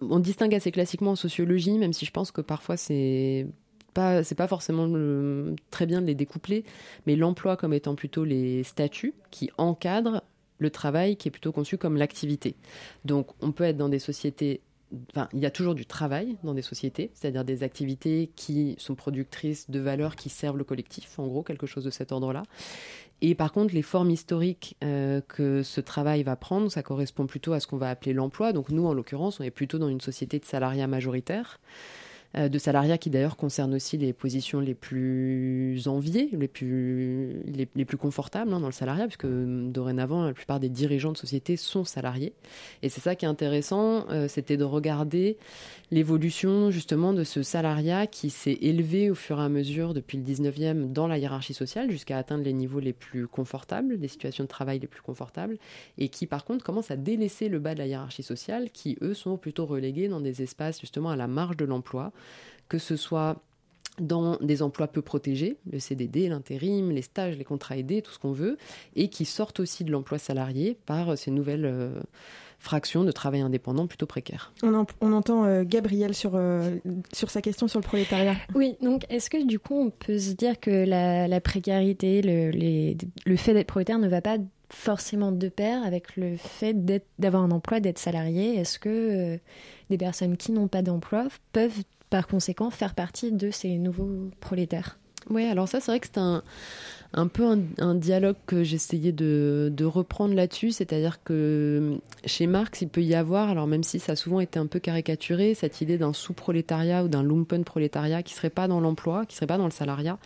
On 0.00 0.18
distingue 0.18 0.54
assez 0.54 0.70
classiquement 0.70 1.12
en 1.12 1.16
sociologie, 1.16 1.76
même 1.76 1.92
si 1.92 2.06
je 2.06 2.10
pense 2.10 2.30
que 2.30 2.40
parfois 2.40 2.76
c'est 2.76 3.46
pas 3.92 4.22
pas 4.36 4.46
forcément 4.46 4.88
très 5.70 5.84
bien 5.84 6.00
de 6.00 6.06
les 6.06 6.14
découpler, 6.14 6.64
mais 7.06 7.16
l'emploi 7.16 7.56
comme 7.56 7.72
étant 7.72 7.96
plutôt 7.96 8.24
les 8.24 8.62
statuts 8.62 9.14
qui 9.32 9.50
encadrent 9.58 10.22
le 10.60 10.70
travail, 10.70 11.16
qui 11.16 11.26
est 11.26 11.30
plutôt 11.32 11.50
conçu 11.50 11.76
comme 11.76 11.96
l'activité. 11.96 12.54
Donc, 13.04 13.30
on 13.40 13.50
peut 13.50 13.64
être 13.64 13.76
dans 13.76 13.88
des 13.88 13.98
sociétés 13.98 14.60
Enfin, 15.12 15.28
il 15.32 15.38
y 15.38 15.46
a 15.46 15.52
toujours 15.52 15.76
du 15.76 15.86
travail 15.86 16.36
dans 16.42 16.52
des 16.52 16.62
sociétés, 16.62 17.12
c'est-à-dire 17.14 17.44
des 17.44 17.62
activités 17.62 18.32
qui 18.34 18.74
sont 18.78 18.96
productrices 18.96 19.70
de 19.70 19.78
valeurs 19.78 20.16
qui 20.16 20.28
servent 20.30 20.58
le 20.58 20.64
collectif, 20.64 21.16
en 21.20 21.28
gros, 21.28 21.44
quelque 21.44 21.66
chose 21.68 21.84
de 21.84 21.90
cet 21.90 22.10
ordre-là. 22.10 22.42
Et 23.20 23.36
par 23.36 23.52
contre, 23.52 23.72
les 23.72 23.82
formes 23.82 24.10
historiques 24.10 24.76
euh, 24.82 25.20
que 25.28 25.62
ce 25.62 25.80
travail 25.80 26.24
va 26.24 26.34
prendre, 26.34 26.70
ça 26.72 26.82
correspond 26.82 27.26
plutôt 27.26 27.52
à 27.52 27.60
ce 27.60 27.68
qu'on 27.68 27.76
va 27.76 27.88
appeler 27.88 28.12
l'emploi. 28.14 28.52
Donc 28.52 28.70
nous, 28.70 28.84
en 28.84 28.92
l'occurrence, 28.92 29.38
on 29.38 29.44
est 29.44 29.50
plutôt 29.50 29.78
dans 29.78 29.88
une 29.88 30.00
société 30.00 30.40
de 30.40 30.44
salariat 30.44 30.88
majoritaire, 30.88 31.60
de 32.34 32.58
salariat 32.58 32.96
qui 32.96 33.10
d'ailleurs 33.10 33.36
concerne 33.36 33.74
aussi 33.74 33.96
les 33.98 34.12
positions 34.12 34.60
les 34.60 34.74
plus 34.74 35.88
enviées, 35.88 36.28
les 36.32 36.46
plus, 36.46 37.42
les, 37.44 37.66
plus 37.66 37.96
confortables 37.96 38.52
hein, 38.52 38.60
dans 38.60 38.66
le 38.66 38.72
salariat, 38.72 39.06
puisque 39.06 39.24
euh, 39.24 39.68
dorénavant, 39.68 40.24
la 40.24 40.32
plupart 40.32 40.60
des 40.60 40.68
dirigeants 40.68 41.12
de 41.12 41.16
société 41.16 41.56
sont 41.56 41.84
salariés. 41.84 42.32
Et 42.82 42.88
c'est 42.88 43.00
ça 43.00 43.16
qui 43.16 43.24
est 43.24 43.28
intéressant, 43.28 44.08
euh, 44.10 44.28
c'était 44.28 44.56
de 44.56 44.64
regarder 44.64 45.38
l'évolution 45.90 46.70
justement 46.70 47.12
de 47.12 47.24
ce 47.24 47.42
salariat 47.42 48.06
qui 48.06 48.30
s'est 48.30 48.58
élevé 48.60 49.10
au 49.10 49.16
fur 49.16 49.40
et 49.40 49.44
à 49.44 49.48
mesure 49.48 49.92
depuis 49.92 50.18
le 50.18 50.24
19e 50.24 50.92
dans 50.92 51.08
la 51.08 51.18
hiérarchie 51.18 51.54
sociale 51.54 51.90
jusqu'à 51.90 52.16
atteindre 52.16 52.44
les 52.44 52.52
niveaux 52.52 52.78
les 52.78 52.92
plus 52.92 53.26
confortables, 53.26 53.94
les 53.94 54.08
situations 54.08 54.44
de 54.44 54.48
travail 54.48 54.78
les 54.78 54.86
plus 54.86 55.02
confortables, 55.02 55.58
et 55.98 56.08
qui 56.08 56.26
par 56.26 56.44
contre 56.44 56.64
commence 56.64 56.92
à 56.92 56.96
délaisser 56.96 57.48
le 57.48 57.58
bas 57.58 57.74
de 57.74 57.80
la 57.80 57.86
hiérarchie 57.86 58.22
sociale, 58.22 58.70
qui 58.70 58.96
eux 59.02 59.14
sont 59.14 59.36
plutôt 59.36 59.66
relégués 59.66 60.08
dans 60.08 60.20
des 60.20 60.42
espaces 60.42 60.80
justement 60.80 61.10
à 61.10 61.16
la 61.16 61.26
marge 61.26 61.56
de 61.56 61.64
l'emploi, 61.64 62.12
que 62.68 62.78
ce 62.78 62.96
soit 62.96 63.36
dans 64.00 64.36
des 64.40 64.62
emplois 64.62 64.86
peu 64.88 65.02
protégés, 65.02 65.56
le 65.70 65.78
CDD, 65.78 66.28
l'intérim, 66.28 66.90
les 66.90 67.02
stages, 67.02 67.36
les 67.36 67.44
contrats 67.44 67.76
aidés, 67.76 68.00
tout 68.00 68.12
ce 68.12 68.18
qu'on 68.18 68.32
veut, 68.32 68.56
et 68.96 69.08
qui 69.08 69.24
sortent 69.26 69.60
aussi 69.60 69.84
de 69.84 69.90
l'emploi 69.92 70.18
salarié 70.18 70.78
par 70.86 71.18
ces 71.18 71.30
nouvelles 71.30 71.66
euh, 71.66 72.00
fractions 72.58 73.04
de 73.04 73.12
travail 73.12 73.40
indépendant 73.42 73.86
plutôt 73.86 74.06
précaires. 74.06 74.52
On, 74.62 74.72
en- 74.74 74.86
on 75.02 75.12
entend 75.12 75.44
euh, 75.44 75.64
Gabriel 75.66 76.14
sur, 76.14 76.32
euh, 76.34 76.76
sur 77.12 77.30
sa 77.30 77.42
question 77.42 77.68
sur 77.68 77.78
le 77.80 77.84
prolétariat. 77.84 78.36
Oui, 78.54 78.76
donc 78.80 79.04
est-ce 79.10 79.28
que 79.28 79.44
du 79.46 79.58
coup 79.58 79.74
on 79.78 79.90
peut 79.90 80.18
se 80.18 80.32
dire 80.32 80.58
que 80.60 80.70
la, 80.70 81.28
la 81.28 81.40
précarité, 81.42 82.22
le, 82.22 82.50
les- 82.50 82.96
le 83.26 83.36
fait 83.36 83.52
d'être 83.52 83.66
prolétaire 83.66 83.98
ne 83.98 84.08
va 84.08 84.22
pas 84.22 84.38
forcément 84.70 85.32
de 85.32 85.48
pair 85.50 85.82
avec 85.84 86.16
le 86.16 86.36
fait 86.38 86.72
d'être- 86.86 87.08
d'avoir 87.18 87.42
un 87.42 87.50
emploi, 87.50 87.80
d'être 87.80 87.98
salarié? 87.98 88.54
Est-ce 88.56 88.78
que 88.78 88.88
euh, 88.88 89.36
des 89.90 89.98
personnes 89.98 90.38
qui 90.38 90.52
n'ont 90.52 90.68
pas 90.68 90.80
d'emploi 90.82 91.26
peuvent 91.52 91.82
par 92.10 92.26
conséquent 92.26 92.70
faire 92.70 92.94
partie 92.94 93.32
de 93.32 93.50
ces 93.50 93.78
nouveaux 93.78 94.30
prolétaires 94.40 94.98
Oui, 95.30 95.44
alors 95.46 95.68
ça, 95.68 95.80
c'est 95.80 95.92
vrai 95.92 96.00
que 96.00 96.06
c'est 96.06 96.18
un, 96.18 96.42
un 97.12 97.26
peu 97.26 97.44
un, 97.78 97.94
dialogue 97.94 98.36
que 98.46 98.62
j'essayais 98.62 99.12
de, 99.12 99.72
de 99.72 99.84
reprendre 99.84 100.34
là-dessus, 100.34 100.72
c'est-à-dire 100.72 101.22
que 101.22 101.98
chez 102.24 102.46
Marx, 102.46 102.82
il 102.82 102.88
peut 102.88 103.02
y 103.02 103.14
avoir, 103.14 103.48
alors 103.48 103.66
même 103.66 103.82
si 103.82 103.98
ça 103.98 104.12
a 104.12 104.16
souvent 104.16 104.40
été 104.40 104.58
un 104.58 104.66
peu 104.66 104.78
caricaturé, 104.78 105.54
cette 105.54 105.80
idée 105.80 105.98
d'un 105.98 106.12
sous-prolétariat 106.12 107.04
ou 107.04 107.08
d'un 107.08 107.22
lumpen-prolétariat 107.22 108.22
qui 108.22 108.34
serait 108.34 108.50
pas 108.50 108.68
dans 108.68 108.80
l'emploi, 108.80 109.26
qui 109.26 109.36
serait 109.36 109.46
pas 109.46 109.58
dans 109.58 109.64
le 109.64 109.72
salariat, 109.72 110.18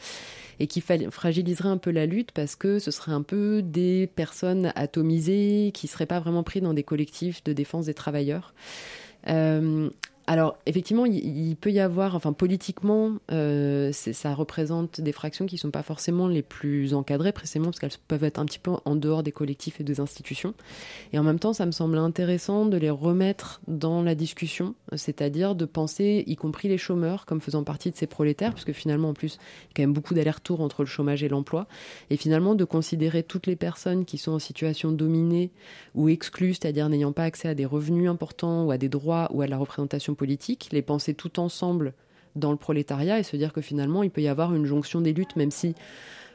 et 0.61 0.67
qui 0.67 0.81
fragiliserait 0.81 1.69
un 1.69 1.79
peu 1.79 1.91
la 1.91 2.07
lutte 2.07 2.33
parce 2.33 2.55
que 2.55 2.79
ce 2.79 2.91
serait 2.91 3.13
un 3.13 3.23
peu 3.23 3.63
des 3.63 4.09
personnes 4.15 4.73
atomisées 4.77 5.73
qui 5.75 5.89
seraient 5.89 6.07
pas 6.07 6.21
vraiment 6.21 6.43
prises 6.43 6.63
dans 6.63 6.75
des 6.75 6.85
collectifs 6.85 7.43
de 7.45 7.53
défense 7.53 7.87
des 7.87 7.95
travailleurs. 7.95 8.55
Euh, 9.29 9.89
alors, 10.27 10.57
effectivement, 10.65 11.05
il, 11.05 11.55
peut 11.57 11.71
y 11.71 11.81
avoir, 11.81 12.15
enfin, 12.15 12.33
politiquement, 12.33 13.13
euh, 13.31 13.93
ça 13.93 14.35
représente 14.35 15.03
des 15.03 15.13
fractions 15.13 15.45
qui 15.45 15.57
ne 15.57 15.61
sont 15.61 15.71
pas 15.71 15.83
forcément 15.83 16.29
les 16.29 16.43
plus 16.43 16.95
encadrées, 16.95 17.33
précisément 17.33 17.67
parce 17.67 17.79
qu'elles 17.79 17.91
peuvent 18.09 18.25
être 18.25 18.39
un 18.39 18.47
petit 18.47 18.59
peu 18.59 18.73
en 18.87 18.97
dehors 18.97 19.23
des 19.23 19.33
collectifs 19.33 19.81
et 19.81 19.85
des 19.85 20.01
institutions. 20.01 20.55
Et 21.13 21.19
en 21.19 21.23
même 21.23 21.39
temps, 21.39 21.53
ça 21.53 21.67
me 21.67 21.73
semble 21.73 21.99
intéressant 21.99 22.65
de 22.65 22.79
les 22.79 22.89
remettre 22.89 23.61
dans 23.69 24.03
la 24.03 24.15
discussion, 24.15 24.75
c'est-à-dire 24.97 25.55
de 25.55 25.67
penser, 25.67 26.25
y 26.27 26.37
compris 26.37 26.69
les 26.69 26.79
chômeurs, 26.79 27.27
comme 27.27 27.43
faisant 27.43 27.63
partie 27.63 27.91
de 27.91 27.97
ces 27.97 28.07
prolétaires, 28.07 28.55
puisque 28.55 28.73
finalement, 28.73 29.11
en 29.11 29.15
plus, 29.15 29.35
il 29.35 29.39
y 29.39 29.71
a 29.71 29.75
quand 29.77 29.83
même 29.83 29.93
beaucoup 29.93 30.15
d'allers-retours 30.15 30.63
entre 30.63 30.83
le 30.83 30.89
chômage 30.89 31.23
et 31.23 31.29
l'emploi, 31.29 31.67
et 32.09 32.17
finalement 32.17 32.55
de 32.55 32.65
considérer 32.65 33.25
toutes 33.25 33.47
les 33.47 33.57
personnes 33.57 34.07
qui 34.07 34.17
sont 34.17 34.33
en 34.33 34.39
situation 34.39 34.91
dominée 34.91 35.51
ou 35.95 36.09
exclues, 36.09 36.55
c'est-à-dire 36.55 36.89
n'ayant 36.89 37.13
pas 37.13 37.25
accès 37.25 37.49
à 37.49 37.55
des 37.55 37.67
revenus 37.67 38.09
importants 38.09 38.65
ou 38.65 38.71
à 38.71 38.79
des 38.79 38.89
droits 38.89 39.29
ou 39.35 39.43
à 39.43 39.47
la 39.47 39.59
représentation 39.59 40.14
politique, 40.15 40.69
les 40.73 40.83
penser 40.83 41.15
tout 41.15 41.41
ensemble 41.41 41.95
dans 42.37 42.51
le 42.51 42.57
prolétariat 42.57 43.19
et 43.19 43.23
se 43.23 43.37
dire 43.37 43.53
que 43.53 43.61
finalement 43.61 44.03
il 44.03 44.11
peut 44.11 44.23
y 44.23 44.29
avoir 44.29 44.55
une 44.55 44.67
jonction 44.67 45.01
des 45.01 45.13
luttes, 45.13 45.37
même 45.37 45.51
si 45.51 45.75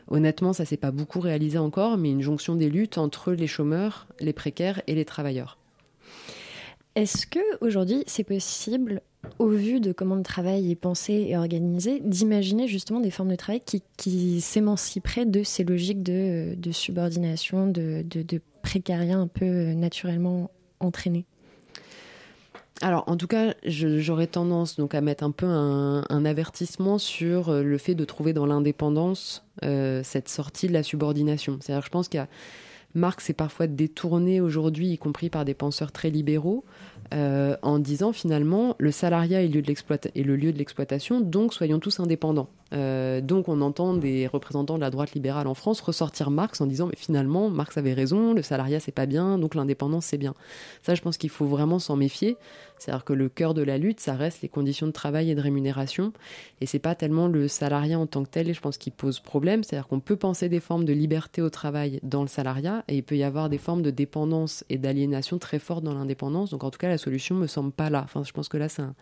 honnêtement 0.07 0.53
ça 0.53 0.65
s'est 0.65 0.77
pas 0.77 0.91
beaucoup 0.91 1.19
réalisé 1.19 1.57
encore, 1.57 1.97
mais 1.97 2.11
une 2.11 2.21
jonction 2.21 2.55
des 2.55 2.69
luttes 2.69 2.97
entre 2.97 3.33
les 3.33 3.47
chômeurs, 3.47 4.07
les 4.19 4.33
précaires 4.33 4.81
et 4.87 4.95
les 4.95 5.05
travailleurs. 5.05 5.57
Est-ce 6.95 7.27
que 7.27 7.39
aujourd'hui 7.61 8.03
c'est 8.07 8.23
possible, 8.23 9.01
au 9.37 9.49
vu 9.49 9.79
de 9.79 9.91
comment 9.91 10.15
le 10.15 10.23
travail 10.23 10.71
est 10.71 10.75
pensé 10.75 11.27
et 11.29 11.37
organisé, 11.37 11.99
d'imaginer 11.99 12.67
justement 12.67 12.99
des 12.99 13.11
formes 13.11 13.29
de 13.29 13.35
travail 13.35 13.61
qui, 13.97 14.41
s'émanciperaient 14.41 15.25
de 15.25 15.43
ces 15.43 15.63
logiques 15.63 16.03
de, 16.03 16.55
subordination, 16.71 17.67
de, 17.67 18.03
de, 18.03 18.41
un 19.11 19.27
peu 19.27 19.73
naturellement 19.73 20.51
entraînées 20.79 21.25
alors, 22.81 23.03
en 23.07 23.17
tout 23.17 23.27
cas, 23.27 23.55
j'aurais 23.65 24.27
tendance 24.27 24.77
donc 24.77 24.95
à 24.95 25.01
mettre 25.01 25.23
un 25.23 25.31
peu 25.31 25.45
un, 25.45 26.25
avertissement 26.25 26.97
sur 26.97 27.49
euh, 27.49 27.63
le 27.63 27.77
fait 27.77 27.95
de 27.95 28.05
trouver 28.05 28.31
dans 28.31 28.45
l'indépendance 28.45 29.43
euh, 29.63 30.01
cette 30.03 30.29
sortie 30.29 30.67
de 30.67 30.73
la 30.73 30.83
subordination. 30.83 31.57
C'est-à-dire, 31.59 31.85
je 31.85 31.89
pense 31.89 32.07
qu'il 32.07 32.25
Marx 32.95 33.29
est 33.29 33.33
parfois 33.33 33.67
détourné 33.67 34.39
aujourd'hui, 34.39 34.89
y 34.89 34.97
compris 34.97 35.29
par 35.29 35.43
des 35.43 35.53
penseurs 35.53 35.91
très 35.91 36.09
libéraux, 36.09 36.63
euh, 37.13 37.55
en 37.61 37.79
disant 37.79 38.13
finalement 38.13 38.75
le 38.77 38.91
salariat 38.91 39.41
est, 39.43 39.47
lieu 39.47 39.61
de 39.61 39.71
est 39.71 40.23
le 40.23 40.35
lieu 40.35 40.51
de 40.51 40.57
l'exploitation, 40.57 41.21
donc 41.21 41.53
soyons 41.53 41.79
tous 41.79 41.99
indépendants. 41.99 42.49
Euh, 42.71 43.19
donc 43.19 43.49
on 43.49 43.61
entend 43.61 43.95
des 43.95 44.27
représentants 44.27 44.75
de 44.75 44.81
la 44.81 44.91
droite 44.91 45.13
libérale 45.13 45.47
en 45.47 45.55
France 45.55 45.81
ressortir 45.81 46.29
Marx 46.29 46.61
en 46.61 46.67
disant 46.67 46.85
mais 46.85 46.95
finalement 46.95 47.49
Marx 47.49 47.77
avait 47.77 47.93
raison, 47.93 48.33
le 48.33 48.43
salariat 48.43 48.79
c'est 48.79 48.91
pas 48.91 49.07
bien, 49.07 49.39
donc 49.39 49.55
l'indépendance 49.55 50.05
c'est 50.05 50.19
bien. 50.19 50.35
Ça 50.83 50.93
je 50.93 51.01
pense 51.01 51.17
qu'il 51.17 51.31
faut 51.31 51.47
vraiment 51.47 51.79
s'en 51.79 51.95
méfier. 51.95 52.37
C'est-à-dire 52.79 53.03
que 53.03 53.13
le 53.13 53.29
cœur 53.29 53.53
de 53.53 53.61
la 53.61 53.77
lutte, 53.77 53.99
ça 53.99 54.13
reste 54.13 54.41
les 54.41 54.49
conditions 54.49 54.87
de 54.87 54.91
travail 54.91 55.29
et 55.29 55.35
de 55.35 55.41
rémunération. 55.41 56.13
Et 56.61 56.65
c'est 56.65 56.79
pas 56.79 56.95
tellement 56.95 57.27
le 57.27 57.47
salariat 57.47 57.99
en 57.99 58.07
tant 58.07 58.23
que 58.23 58.29
tel, 58.29 58.53
je 58.53 58.61
pense, 58.61 58.77
qui 58.77 58.89
pose 58.89 59.19
problème. 59.19 59.63
C'est-à-dire 59.63 59.87
qu'on 59.87 59.99
peut 59.99 60.15
penser 60.15 60.49
des 60.49 60.59
formes 60.59 60.85
de 60.85 60.93
liberté 60.93 61.41
au 61.41 61.49
travail 61.49 61.99
dans 62.03 62.21
le 62.21 62.27
salariat 62.27 62.83
et 62.87 62.95
il 62.97 63.03
peut 63.03 63.17
y 63.17 63.23
avoir 63.23 63.49
des 63.49 63.57
formes 63.57 63.81
de 63.81 63.91
dépendance 63.91 64.63
et 64.69 64.77
d'aliénation 64.77 65.37
très 65.37 65.59
fortes 65.59 65.83
dans 65.83 65.93
l'indépendance. 65.93 66.51
Donc 66.51 66.63
en 66.63 66.71
tout 66.71 66.79
cas, 66.79 66.87
la 66.87 66.97
solution 66.99 67.35
me 67.35 67.47
semble 67.47 67.71
pas 67.71 67.89
là. 67.89 68.01
Enfin, 68.03 68.23
je 68.23 68.31
pense 68.31 68.47
que 68.47 68.57
là, 68.57 68.69
c'est 68.69 68.83
un, 68.83 68.93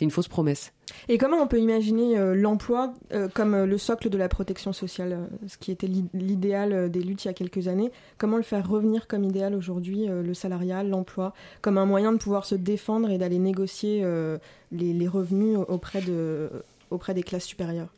une 0.00 0.10
fausse 0.10 0.28
promesse. 0.28 0.72
Et 1.08 1.18
comment 1.18 1.36
on 1.36 1.46
peut 1.46 1.58
imaginer 1.58 2.18
euh, 2.18 2.34
l'emploi 2.34 2.94
euh, 3.12 3.28
comme 3.28 3.54
euh, 3.54 3.66
le 3.66 3.78
socle 3.78 4.08
de 4.08 4.18
la 4.18 4.28
protection 4.28 4.72
sociale, 4.72 5.28
ce 5.46 5.58
qui 5.58 5.70
était 5.70 5.88
l'idéal 6.14 6.90
des 6.90 7.02
luttes 7.02 7.24
il 7.24 7.28
y 7.28 7.30
a 7.30 7.34
quelques 7.34 7.68
années 7.68 7.92
Comment 8.18 8.36
le 8.36 8.42
faire 8.42 8.68
revenir 8.68 9.06
comme 9.06 9.24
idéal 9.24 9.54
aujourd'hui, 9.54 10.06
le 10.06 10.34
salariat, 10.34 10.82
l'emploi, 10.82 11.32
comme 11.60 11.78
un 11.78 11.86
moyen 11.86 12.12
de 12.12 12.18
pouvoir 12.18 12.44
se 12.44 12.54
défendre 12.54 13.10
et 13.10 13.18
d'aller 13.18 13.38
négocier 13.38 14.04
les, 14.72 15.08
revenus 15.08 15.58
auprès, 15.68 16.00
de, 16.02 16.50
auprès 16.90 17.14
des 17.14 17.22
classes 17.22 17.44
supérieures 17.44 17.92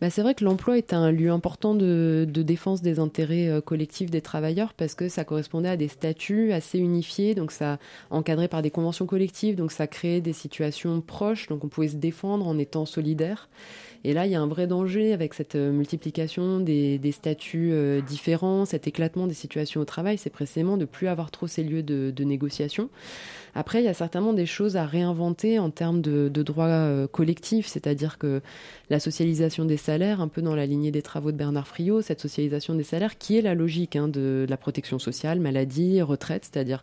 bah, 0.00 0.08
c'est 0.08 0.22
vrai 0.22 0.34
que 0.34 0.44
l'emploi 0.44 0.78
est 0.78 0.94
un 0.94 1.12
lieu 1.12 1.30
important 1.30 1.74
de, 1.74 2.26
défense 2.26 2.80
des 2.80 2.98
intérêts 2.98 3.48
euh, 3.48 3.60
collectifs 3.60 4.10
des 4.10 4.22
travailleurs 4.22 4.72
parce 4.72 4.94
que 4.94 5.10
ça 5.10 5.24
correspondait 5.24 5.68
à 5.68 5.76
des 5.76 5.88
statuts 5.88 6.52
assez 6.52 6.78
unifiés, 6.78 7.34
donc 7.34 7.52
ça 7.52 7.78
encadré 8.08 8.48
par 8.48 8.62
des 8.62 8.70
conventions 8.70 9.04
collectives, 9.04 9.56
donc 9.56 9.72
ça 9.72 9.86
créait 9.86 10.22
des 10.22 10.32
situations 10.32 11.02
proches, 11.02 11.48
donc 11.48 11.64
on 11.64 11.68
pouvait 11.68 11.88
se 11.88 11.96
défendre 11.96 12.46
en 12.46 12.58
étant 12.58 12.86
solidaire. 12.86 13.50
Et 14.02 14.14
là, 14.14 14.24
il 14.24 14.32
y 14.32 14.34
a 14.34 14.40
un 14.40 14.46
vrai 14.46 14.66
danger 14.66 15.12
avec 15.12 15.34
cette 15.34 15.56
euh, 15.56 15.72
multiplication 15.72 16.58
des, 16.60 16.98
statuts 17.12 17.70
euh, 17.72 18.00
différents, 18.00 18.64
cet 18.64 18.86
éclatement 18.86 19.26
des 19.26 19.34
situations 19.34 19.82
au 19.82 19.84
travail, 19.84 20.16
c'est 20.16 20.30
précisément 20.30 20.78
de 20.78 20.86
plus 20.86 21.08
avoir 21.08 21.30
trop 21.30 21.46
ces 21.46 21.62
lieux 21.62 21.82
de, 21.82 22.24
négociation. 22.24 22.88
Après, 23.54 23.82
il 23.82 23.84
y 23.84 23.88
a 23.88 23.94
certainement 23.94 24.32
des 24.32 24.46
choses 24.46 24.76
à 24.76 24.86
réinventer 24.86 25.58
en 25.58 25.70
termes 25.70 26.00
de, 26.00 26.28
de 26.28 26.42
droits 26.42 26.66
euh, 26.66 27.06
collectifs, 27.08 27.66
c'est-à-dire 27.66 28.16
que 28.16 28.40
la 28.88 29.00
socialisation 29.00 29.66
des 29.66 29.76
salaires, 29.76 30.20
un 30.20 30.28
peu 30.28 30.40
dans 30.40 30.54
la 30.54 30.64
lignée 30.64 30.92
des 30.92 31.02
travaux 31.02 31.32
de 31.32 31.36
Bernard 31.36 31.66
Friot, 31.66 32.00
cette 32.00 32.20
socialisation 32.20 32.74
des 32.74 32.84
salaires 32.84 33.18
qui 33.18 33.36
est 33.36 33.42
la 33.42 33.54
logique 33.54 33.96
hein, 33.96 34.08
de 34.08 34.46
la 34.48 34.56
protection 34.56 34.98
sociale, 34.98 35.40
maladie, 35.40 36.00
retraite, 36.00 36.48
c'est-à-dire 36.50 36.82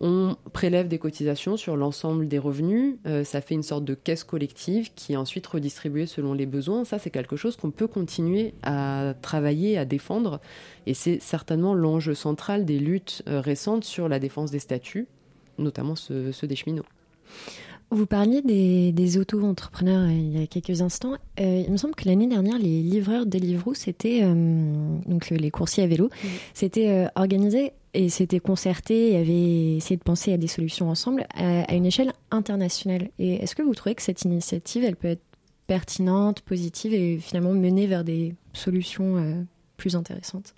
on 0.00 0.36
prélève 0.52 0.88
des 0.88 0.98
cotisations 0.98 1.56
sur 1.56 1.76
l'ensemble 1.76 2.28
des 2.28 2.38
revenus, 2.38 2.96
euh, 3.06 3.24
ça 3.24 3.40
fait 3.40 3.54
une 3.54 3.62
sorte 3.62 3.84
de 3.84 3.94
caisse 3.94 4.24
collective 4.24 4.90
qui 4.94 5.14
est 5.14 5.16
ensuite 5.16 5.46
redistribuée 5.46 6.06
selon 6.06 6.34
les 6.34 6.46
besoins. 6.46 6.84
Ça, 6.84 6.98
c'est 6.98 7.10
quelque 7.10 7.36
chose 7.36 7.56
qu'on 7.56 7.70
peut 7.70 7.88
continuer 7.88 8.54
à 8.62 9.14
travailler, 9.22 9.76
à 9.76 9.84
défendre, 9.84 10.40
et 10.86 10.94
c'est 10.94 11.20
certainement 11.20 11.74
l'enjeu 11.74 12.14
central 12.14 12.64
des 12.64 12.78
luttes 12.78 13.22
euh, 13.28 13.40
récentes 13.40 13.84
sur 13.84 14.08
la 14.08 14.18
défense 14.18 14.50
des 14.50 14.60
statuts, 14.60 15.08
notamment 15.58 15.96
ceux, 15.96 16.32
ceux 16.32 16.46
des 16.46 16.56
cheminots. 16.56 16.86
Vous 17.90 18.04
parliez 18.04 18.42
des, 18.42 18.92
des 18.92 19.16
auto-entrepreneurs 19.16 20.02
euh, 20.02 20.12
il 20.12 20.38
y 20.38 20.42
a 20.42 20.46
quelques 20.46 20.82
instants. 20.82 21.14
Euh, 21.40 21.64
il 21.66 21.72
me 21.72 21.78
semble 21.78 21.94
que 21.94 22.06
l'année 22.06 22.26
dernière, 22.26 22.58
les 22.58 22.82
livreurs 22.82 23.24
Deliveroo, 23.24 23.72
c'était 23.72 24.20
euh, 24.22 24.98
donc 25.06 25.30
les 25.30 25.50
coursiers 25.50 25.84
à 25.84 25.86
vélo, 25.86 26.06
mmh. 26.06 26.26
c'était 26.52 27.06
organisé 27.14 27.72
et 27.94 28.08
c'était 28.08 28.40
concerté. 28.40 29.08
Il 29.08 29.12
y 29.14 29.16
avait 29.16 29.76
essayé 29.76 29.96
de 29.96 30.02
penser 30.02 30.32
à 30.32 30.36
des 30.36 30.46
solutions 30.46 30.88
ensemble 30.88 31.26
à, 31.34 31.74
une 31.74 31.86
échelle 31.86 32.12
internationale. 32.30 33.10
Et 33.18 33.34
est-ce 33.36 33.54
que 33.54 33.62
vous 33.62 33.74
trouvez 33.74 33.94
que 33.94 34.02
cette 34.02 34.22
initiative, 34.22 34.84
elle 34.84 34.96
peut 34.96 35.08
être 35.08 35.22
pertinente, 35.66 36.40
positive 36.40 36.94
et 36.94 37.18
finalement 37.18 37.52
mener 37.52 37.86
vers 37.86 38.04
des 38.04 38.34
solutions 38.52 39.16
euh, 39.16 39.34
plus 39.76 39.96
intéressantes? 39.96 40.54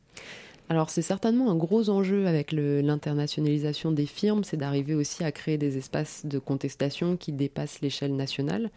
Alors 0.69 0.89
c'est 0.89 1.03
certainement 1.03 1.51
un 1.51 1.57
gros 1.57 1.91
enjeu 1.91 2.29
avec 2.29 2.53
l'internationalisation 2.53 3.91
des 3.91 4.07
firmes, 4.07 4.45
c'est 4.45 4.57
d'arriver 4.57 4.95
aussi 4.95 5.25
à 5.25 5.33
créer 5.33 5.59
des 5.59 5.77
espaces 5.77 6.25
de 6.25 6.39
contestation 6.39 7.17
qui 7.17 7.33
dépassent 7.33 7.81
l'échelle 7.81 8.15
nationale. 8.15 8.71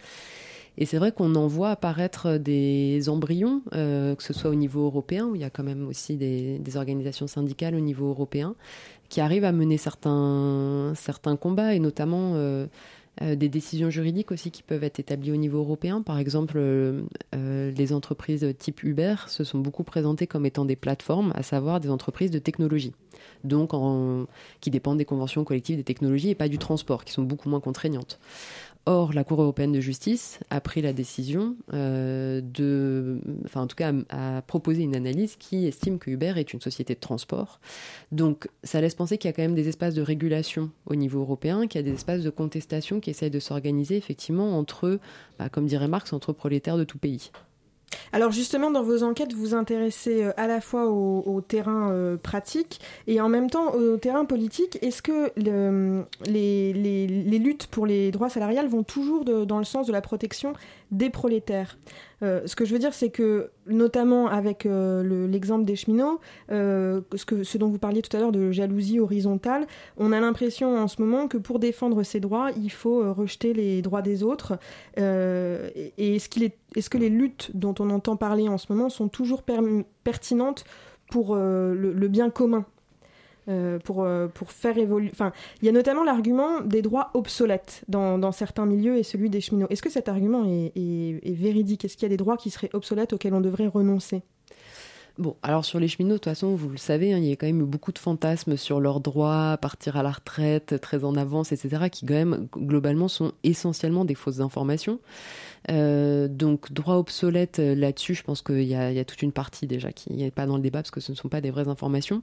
Et 0.77 0.85
c'est 0.85 0.97
vrai 0.97 1.11
qu'on 1.11 1.35
en 1.35 1.47
voit 1.47 1.69
apparaître 1.69 2.37
des 2.37 3.07
embryons, 3.07 3.61
euh, 3.73 4.15
que 4.15 4.23
ce 4.23 4.33
soit 4.33 4.49
au 4.49 4.55
niveau 4.55 4.85
européen, 4.85 5.27
où 5.27 5.35
il 5.35 5.41
y 5.41 5.45
a 5.45 5.49
quand 5.49 5.63
même 5.63 5.87
aussi 5.87 6.15
des, 6.15 6.59
organisations 6.75 7.27
syndicales 7.27 7.75
au 7.75 7.79
niveau 7.79 8.09
européen, 8.09 8.55
qui 9.09 9.21
arrivent 9.21 9.45
à 9.45 9.51
mener 9.51 9.77
certains, 9.77 10.93
combats, 11.39 11.75
et 11.75 11.79
notamment 11.79 12.31
euh, 12.33 12.65
euh, 13.21 13.35
des 13.35 13.49
décisions 13.49 13.91
juridiques 13.91 14.31
aussi 14.31 14.49
qui 14.49 14.63
peuvent 14.63 14.83
être 14.83 14.99
établies 14.99 15.31
au 15.31 15.35
niveau 15.35 15.59
européen. 15.59 16.01
Par 16.01 16.17
exemple, 16.17 16.59
les 17.31 17.93
entreprises 17.93 18.55
type 18.57 18.81
Uber 18.81 19.15
se 19.27 19.43
sont 19.43 19.59
beaucoup 19.59 19.83
présentées 19.83 20.25
comme 20.25 20.47
étant 20.47 20.65
des 20.65 20.75
plateformes, 20.75 21.31
à 21.35 21.43
savoir 21.43 21.79
des 21.81 21.91
entreprises 21.91 22.31
de 22.31 22.39
technologie, 22.39 22.93
donc 23.43 23.73
qui 24.59 24.71
dépendent 24.71 24.97
des 24.97 25.05
conventions 25.05 25.43
collectives 25.43 25.77
des 25.77 25.83
technologies 25.83 26.31
et 26.31 26.35
pas 26.35 26.49
du 26.49 26.57
transport, 26.57 27.05
qui 27.05 27.13
sont 27.13 27.21
beaucoup 27.21 27.49
moins 27.49 27.59
contraignantes. 27.59 28.19
Or, 28.85 29.13
la 29.13 29.23
Cour 29.23 29.41
européenne 29.41 29.71
de 29.71 29.79
justice 29.79 30.39
a 30.49 30.59
pris 30.59 30.81
la 30.81 30.91
décision 30.91 31.55
euh, 31.73 32.41
de, 32.43 33.21
enfin 33.45 33.61
en 33.61 33.67
tout 33.67 33.77
cas, 33.77 33.93
a, 34.09 34.41
proposé 34.41 34.83
une 34.83 34.95
analyse 34.95 35.37
qui 35.37 35.65
estime 35.65 35.99
que 35.99 36.11
Uber 36.11 36.33
est 36.35 36.51
une 36.51 36.59
société 36.59 36.93
de 36.93 36.99
transport. 36.99 37.61
Donc, 38.11 38.49
ça 38.63 38.81
laisse 38.81 38.95
penser 38.95 39.17
qu'il 39.17 39.29
y 39.29 39.33
a 39.33 39.33
quand 39.33 39.41
même 39.41 39.55
des 39.55 39.69
espaces 39.69 39.93
de 39.93 40.01
régulation 40.01 40.69
au 40.85 40.95
niveau 40.95 41.21
européen, 41.21 41.65
qu'il 41.67 41.79
y 41.79 41.83
a 41.83 41.87
des 41.87 41.93
espaces 41.93 42.23
de 42.23 42.29
contestation 42.29 42.99
qui 42.99 43.09
essayent 43.09 43.31
de 43.31 43.39
s'organiser 43.39 43.95
effectivement 43.95 44.57
entre, 44.57 44.99
bah, 45.39 45.47
comme 45.47 45.65
dirait 45.65 45.87
Marx, 45.87 46.11
entre 46.11 46.33
prolétaires 46.33 46.77
de 46.77 46.83
tout 46.83 46.97
pays. 46.97 47.31
Alors 48.11 48.31
justement, 48.31 48.71
dans 48.71 48.83
vos 48.83 49.03
enquêtes, 49.03 49.33
vous 49.33 49.41
vous 49.41 49.55
intéressez 49.55 50.23
euh, 50.23 50.31
à 50.37 50.47
la 50.47 50.61
fois 50.61 50.85
au, 50.87 51.41
terrain 51.41 51.91
euh, 51.91 52.17
pratique 52.17 52.79
et 53.07 53.19
en 53.19 53.29
même 53.29 53.49
temps 53.49 53.73
au 53.73 53.97
terrain 53.97 54.25
politique. 54.25 54.77
Est-ce 54.81 55.01
que 55.01 55.31
le, 55.35 56.05
les, 56.25 57.39
luttes 57.39 57.67
pour 57.67 57.85
les 57.85 58.11
droits 58.11 58.29
salariales 58.29 58.67
vont 58.67 58.83
toujours 58.83 59.25
dans 59.25 59.57
le 59.57 59.63
sens 59.63 59.87
de 59.87 59.91
la 59.91 60.01
protection 60.01 60.53
des 60.91 61.09
prolétaires? 61.09 61.77
Euh, 62.23 62.41
Ce 62.45 62.55
que 62.55 62.65
je 62.65 62.73
veux 62.73 62.79
dire, 62.79 62.93
c'est 62.93 63.09
que 63.09 63.51
notamment 63.67 64.27
avec 64.27 64.65
euh, 64.65 65.27
l'exemple 65.27 65.61
le, 65.61 65.65
des 65.65 65.75
cheminots, 65.75 66.19
euh, 66.51 67.01
ce, 67.15 67.57
dont 67.57 67.69
vous 67.69 67.77
parliez 67.77 68.01
tout 68.01 68.15
à 68.15 68.19
l'heure 68.19 68.31
de 68.31 68.51
jalousie 68.51 68.99
horizontale, 68.99 69.67
on 69.97 70.11
a 70.11 70.19
l'impression 70.19 70.77
en 70.77 70.87
ce 70.87 71.01
moment 71.01 71.27
que 71.27 71.37
pour 71.37 71.59
défendre 71.59 72.03
ses 72.03 72.19
droits, 72.19 72.51
il 72.57 72.71
faut 72.71 73.13
rejeter 73.13 73.53
les 73.53 73.81
droits 73.81 74.01
des 74.01 74.23
autres. 74.23 74.57
Et 74.97 76.15
est-ce 76.15 76.89
que 76.89 76.97
les 76.97 77.09
luttes 77.09 77.51
dont 77.53 77.75
on 77.79 77.89
entend 77.89 78.15
parler 78.15 78.47
en 78.47 78.57
ce 78.57 78.71
moment 78.71 78.89
sont 78.89 79.09
toujours 79.09 79.43
per 79.43 79.59
pertinentes 80.03 80.63
pour 81.09 81.35
le 81.35 82.07
bien 82.07 82.29
commun? 82.29 82.65
Euh, 83.49 83.77
pour, 83.77 84.03
euh, 84.03 84.27
pour 84.27 84.51
faire 84.51 84.77
évoluer. 84.77 85.09
Enfin, 85.11 85.33
il 85.61 85.65
y 85.65 85.69
a 85.69 85.73
notamment 85.73 86.05
l'argument 86.05 86.61
des 86.61 86.81
droits 86.81 87.11
obsolètes 87.13 87.83
dans, 87.89 88.31
certains 88.31 88.65
milieux 88.65 88.97
et 88.97 89.03
celui 89.03 89.29
des 89.29 89.41
cheminots. 89.41 89.67
Est-ce 89.69 89.81
que 89.81 89.89
cet 89.89 90.07
argument 90.07 90.45
est, 90.45 91.19
véridique? 91.25 91.83
Est-ce 91.83 91.97
qu'il 91.97 92.03
y 92.03 92.05
a 92.05 92.09
des 92.09 92.17
droits 92.17 92.37
qui 92.37 92.49
seraient 92.49 92.69
obsolètes 92.71 93.11
auxquels 93.11 93.33
on 93.33 93.41
devrait 93.41 93.67
renoncer? 93.67 94.21
Bon, 95.17 95.35
alors 95.43 95.65
sur 95.65 95.79
les 95.79 95.89
cheminots, 95.89 96.13
de 96.13 96.19
toute 96.19 96.25
façon, 96.31 96.55
vous 96.55 96.69
le 96.69 96.77
savez, 96.77 97.13
hein, 97.13 97.17
il 97.17 97.25
y 97.25 97.31
a 97.33 97.35
quand 97.35 97.45
même 97.45 97.59
eu 97.59 97.65
beaucoup 97.65 97.91
de 97.91 97.99
fantasmes 97.99 98.55
sur 98.55 98.79
leurs 98.79 99.01
droits, 99.01 99.57
partir 99.61 99.97
à 99.97 100.03
la 100.03 100.11
retraite, 100.11 100.79
très 100.81 101.03
en 101.03 101.15
avance, 101.15 101.51
etc., 101.51 101.89
qui 101.91 102.05
quand 102.05 102.13
même, 102.13 102.47
globalement, 102.55 103.09
sont 103.09 103.33
essentiellement 103.43 104.05
des 104.05 104.15
fausses 104.15 104.39
informations. 104.39 104.99
Euh, 105.69 106.27
donc, 106.27 106.71
droit 106.71 106.95
obsolète 106.95 107.59
là-dessus, 107.59 108.15
je 108.15 108.23
pense 108.23 108.41
qu'il 108.41 108.63
y, 108.63 108.75
a 108.75 109.05
toute 109.05 109.21
une 109.21 109.33
partie 109.33 109.67
déjà 109.67 109.91
qui 109.91 110.13
n'est 110.13 110.31
pas 110.31 110.45
dans 110.45 110.55
le 110.55 110.63
débat 110.63 110.79
parce 110.79 110.91
que 110.91 111.01
ce 111.01 111.11
ne 111.11 111.17
sont 111.17 111.29
pas 111.29 111.41
des 111.41 111.51
vraies 111.51 111.67
informations. 111.67 112.21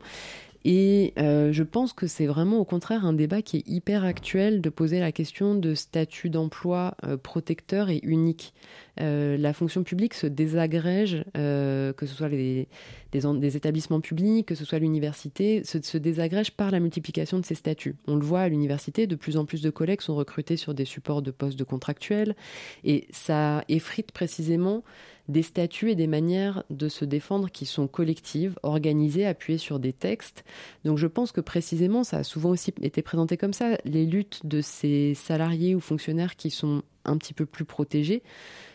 Et 0.64 1.14
euh, 1.18 1.52
je 1.52 1.62
pense 1.62 1.92
que 1.92 2.06
c'est 2.06 2.26
vraiment 2.26 2.58
au 2.58 2.64
contraire 2.64 3.06
un 3.06 3.14
débat 3.14 3.40
qui 3.40 3.58
est 3.58 3.68
hyper 3.68 4.04
actuel 4.04 4.60
de 4.60 4.68
poser 4.68 5.00
la 5.00 5.10
question 5.10 5.54
de 5.54 5.74
statut 5.74 6.28
d'emploi 6.28 6.94
euh, 7.04 7.16
protecteur 7.16 7.88
et 7.88 8.00
unique. 8.02 8.52
Euh, 9.00 9.38
la 9.38 9.54
fonction 9.54 9.82
publique 9.82 10.12
se 10.12 10.26
désagrège, 10.26 11.24
que 11.34 11.94
ce 12.06 12.14
soit 12.14 12.28
les, 12.28 12.68
des, 13.12 13.56
établissements 13.56 14.00
publics, 14.00 14.46
que 14.46 14.54
ce 14.54 14.64
soit 14.64 14.78
l'université, 14.78 15.64
se, 15.64 15.80
se, 15.82 15.98
désagrège 15.98 16.52
par 16.52 16.70
la 16.70 16.80
multiplication 16.80 17.38
de 17.38 17.44
ces 17.44 17.54
statuts. 17.54 17.96
On 18.06 18.16
le 18.16 18.24
voit 18.24 18.40
à 18.40 18.48
l'université, 18.48 19.06
de 19.06 19.16
plus 19.16 19.36
en 19.36 19.44
plus 19.44 19.62
de 19.62 19.70
collègues 19.70 20.00
sont 20.00 20.14
recrutés 20.14 20.56
sur 20.56 20.74
des 20.74 20.84
supports 20.84 21.22
de 21.22 21.30
postes 21.30 21.58
de 21.58 21.64
contractuels, 21.64 22.36
et 22.84 23.06
ça 23.10 23.64
effrite 23.68 24.12
précisément 24.12 24.84
des 25.30 25.42
statuts 25.42 25.90
et 25.90 25.94
des 25.94 26.06
manières 26.06 26.64
de 26.70 26.88
se 26.88 27.04
défendre 27.04 27.50
qui 27.50 27.64
sont 27.64 27.86
collectives, 27.86 28.58
organisées, 28.62 29.26
appuyées 29.26 29.58
sur 29.58 29.78
des 29.78 29.92
textes. 29.92 30.44
Donc 30.84 30.98
je 30.98 31.06
pense 31.06 31.32
que 31.32 31.40
précisément, 31.40 32.04
ça 32.04 32.18
a 32.18 32.24
souvent 32.24 32.50
aussi 32.50 32.72
été 32.82 33.00
présenté 33.02 33.36
comme 33.36 33.52
ça, 33.52 33.78
les 33.84 34.06
luttes 34.06 34.40
de 34.44 34.60
ces 34.60 35.14
salariés 35.14 35.74
ou 35.74 35.80
fonctionnaires 35.80 36.36
qui 36.36 36.50
sont 36.50 36.82
un 37.04 37.16
petit 37.16 37.34
peu 37.34 37.46
plus 37.46 37.64
protégés 37.64 38.22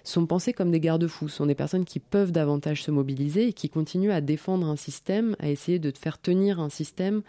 sont 0.03 0.25
pensés 0.25 0.53
comme 0.53 0.71
des 0.71 0.79
garde-fous, 0.79 1.29
sont 1.29 1.45
des 1.45 1.55
personnes 1.55 1.85
qui 1.85 1.99
peuvent 1.99 2.31
davantage 2.31 2.83
se 2.83 2.91
mobiliser 2.91 3.47
et 3.47 3.53
qui 3.53 3.69
continuent 3.69 4.11
à 4.11 4.21
défendre 4.21 4.67
un 4.67 4.75
système, 4.75 5.35
à 5.39 5.49
essayer 5.49 5.79
de 5.79 5.91
faire 5.91 6.19
tenir 6.19 6.59
un 6.59 6.69
système 6.69 7.23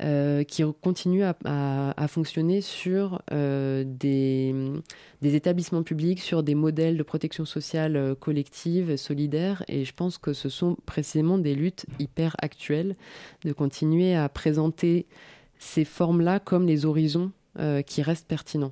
euh, 0.00 0.44
qui 0.44 0.62
continue 0.80 1.24
à, 1.24 2.06
fonctionner 2.08 2.60
sur 2.60 3.20
euh, 3.32 3.82
des, 3.84 4.54
établissements 5.22 5.82
publics, 5.82 6.20
sur 6.20 6.44
des 6.44 6.54
modèles 6.54 6.96
de 6.96 7.02
protection 7.02 7.44
sociale 7.44 7.96
euh, 7.96 8.14
collective, 8.14 8.96
solidaire. 8.96 9.64
Et 9.66 9.84
je 9.84 9.92
pense 9.92 10.16
que 10.16 10.32
ce 10.32 10.48
sont 10.48 10.76
précisément 10.86 11.36
des 11.36 11.56
luttes 11.56 11.86
hyper 11.98 12.36
actuelles 12.40 12.94
de 13.44 13.52
continuer 13.52 14.14
à 14.14 14.28
présenter 14.28 15.06
ces 15.58 15.84
formes-là 15.84 16.38
comme 16.38 16.66
les 16.66 16.86
horizons 16.86 17.32
qui 17.86 18.02
restent 18.02 18.28
pertinents. 18.28 18.70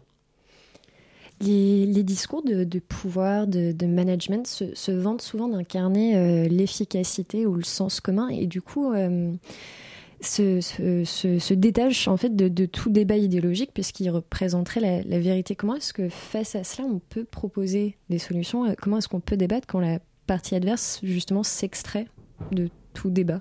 Les, 1.41 2.03
discours 2.03 2.43
de, 2.43 2.79
pouvoir, 2.79 3.47
de, 3.47 3.87
management 3.87 4.47
se, 4.47 4.75
se, 4.75 4.91
vantent 4.91 5.23
souvent 5.23 5.49
d'incarner 5.49 6.17
euh, 6.17 6.49
l'efficacité 6.49 7.47
ou 7.47 7.55
le 7.55 7.63
sens 7.63 8.01
commun. 8.01 8.29
Et 8.29 8.47
du 8.47 8.63
coup 8.63 8.93
euh, 8.93 9.33
se, 10.21 10.61
se, 10.61 11.05
se, 11.39 11.55
détache 11.55 12.09
en 12.09 12.17
fait 12.17 12.35
de, 12.35 12.67
tout 12.67 12.91
débat 12.91 13.17
idéologique 13.17 13.73
puisqu'il 13.75 14.09
représenterait 14.11 15.05
la, 15.05 15.19
vérité. 15.19 15.55
Comment 15.55 15.75
est-ce 15.75 15.93
que 15.93 16.09
face 16.09 16.55
à 16.55 16.65
cela 16.65 16.89
on 16.89 17.01
peut 17.01 17.25
proposer 17.25 17.97
des 18.09 18.19
solutions? 18.19 18.75
Comment 18.81 18.99
est-ce 18.99 19.09
qu'on 19.09 19.21
peut 19.21 19.37
débattre 19.37 19.67
quand 19.67 19.81
la 19.81 19.99
partie 20.27 20.55
adverse 20.55 21.01
justement 21.03 21.43
s'extrait 21.43 22.07
de 22.53 22.71
tout 22.95 23.11
débat? 23.11 23.41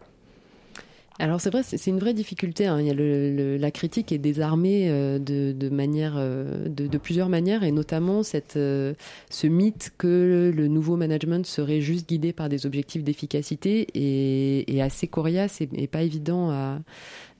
Alors 1.17 1.39
c'est 1.39 1.49
vrai, 1.49 1.63
c'est 1.63 1.87
une 1.87 1.99
vraie 1.99 2.13
difficulté. 2.13 2.65
Hein. 2.65 2.81
Il 2.81 2.87
y 2.87 2.89
a 2.89 2.93
le, 2.93 3.33
le, 3.33 3.57
la 3.57 3.71
critique 3.71 4.11
est 4.11 4.17
désarmée 4.17 4.89
euh, 4.89 5.17
de, 5.17 5.53
de, 5.53 5.69
manière, 5.69 6.15
euh, 6.17 6.67
de, 6.67 6.87
de, 6.87 6.97
plusieurs 6.97 7.29
manières, 7.29 7.63
et 7.63 7.71
notamment 7.71 8.21
cette, 8.21 8.57
euh, 8.57 8.93
ce 9.29 9.47
mythe 9.47 9.93
que 9.97 10.51
le 10.53 10.67
nouveau 10.67 10.97
management 10.97 11.45
serait 11.45 11.79
juste 11.79 12.09
guidé 12.09 12.33
par 12.33 12.49
des 12.49 12.65
objectifs 12.65 13.03
d'efficacité 13.03 13.87
est, 13.93 14.81
assez 14.81 15.07
coriace 15.07 15.61
et, 15.61 15.69
et, 15.73 15.87
pas 15.87 16.01
évident 16.01 16.51
à, 16.51 16.79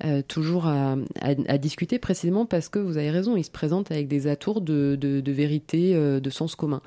euh, 0.03 0.21
toujours 0.27 0.67
à, 0.67 0.97
discuter 1.57 1.99
précisément 1.99 2.45
parce 2.45 2.67
que 2.67 2.79
vous 2.79 2.97
avez 2.97 3.11
raison, 3.11 3.37
il 3.37 3.45
se 3.45 3.51
présente 3.51 3.91
avec 3.91 4.09
des 4.09 4.27
atours 4.27 4.59
de, 4.59 5.23
vérité, 5.25 5.95
euh, 5.95 6.19
de 6.19 6.29
sens 6.29 6.55
commun. 6.55 6.81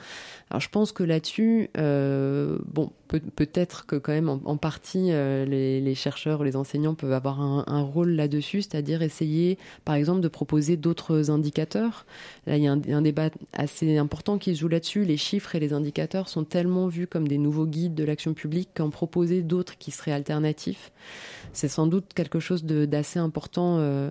Alors 0.51 0.61
je 0.61 0.68
pense 0.68 0.92
que 0.92 1.03
là-dessus, 1.03 1.71
euh, 1.79 2.59
bon, 2.66 2.92
peut, 3.09 3.21
peut-être 3.35 3.87
que 3.87 3.97
quand 3.97 4.12
même 4.12 4.29
en, 4.29 4.57
partie 4.59 5.09
les, 5.09 5.81
les, 5.81 5.94
chercheurs, 5.94 6.44
les 6.44 6.55
enseignants 6.55 6.94
peuvent 6.94 7.12
avoir 7.12 7.40
un, 7.40 7.64
un 7.66 7.81
rôle 7.81 8.11
là-dessus, 8.11 8.61
c'est-à-dire 8.61 9.01
essayer, 9.01 9.57
par 9.87 9.94
exemple, 9.94 10.21
de 10.21 10.29
proposer 10.29 10.77
d'autres 10.77 11.31
indicateurs. 11.31 12.05
Là, 12.47 12.59
il 12.59 12.62
y 12.62 12.68
a 12.68 12.73
un, 12.73 12.83
un, 12.90 13.03
débat 13.03 13.31
assez 13.55 13.97
important 13.97 14.37
qui 14.37 14.55
se 14.55 14.61
joue 14.61 14.68
là-dessus. 14.68 15.07
Les 15.07 15.16
chiffres 15.16 15.55
et 15.55 15.61
les 15.61 15.73
indicateurs 15.73 16.29
sont 16.29 16.44
tellement 16.44 16.88
vus 16.88 17.07
comme 17.07 17.27
des 17.27 17.38
nouveaux 17.38 17.66
guides 17.66 17.94
de 17.94 18.05
l'action 18.05 18.35
publique 18.35 18.68
qu'en 18.75 18.90
proposer 18.90 19.40
d'autres 19.42 19.79
qui 19.79 19.92
seraient 19.92 20.12
alternatifs, 20.12 20.92
c'est 21.53 21.69
sans 21.69 21.87
doute 21.87 22.13
quelque 22.15 22.41
chose 22.41 22.65
d'assez 22.65 23.19
important. 23.19 23.79
Euh, 23.79 24.11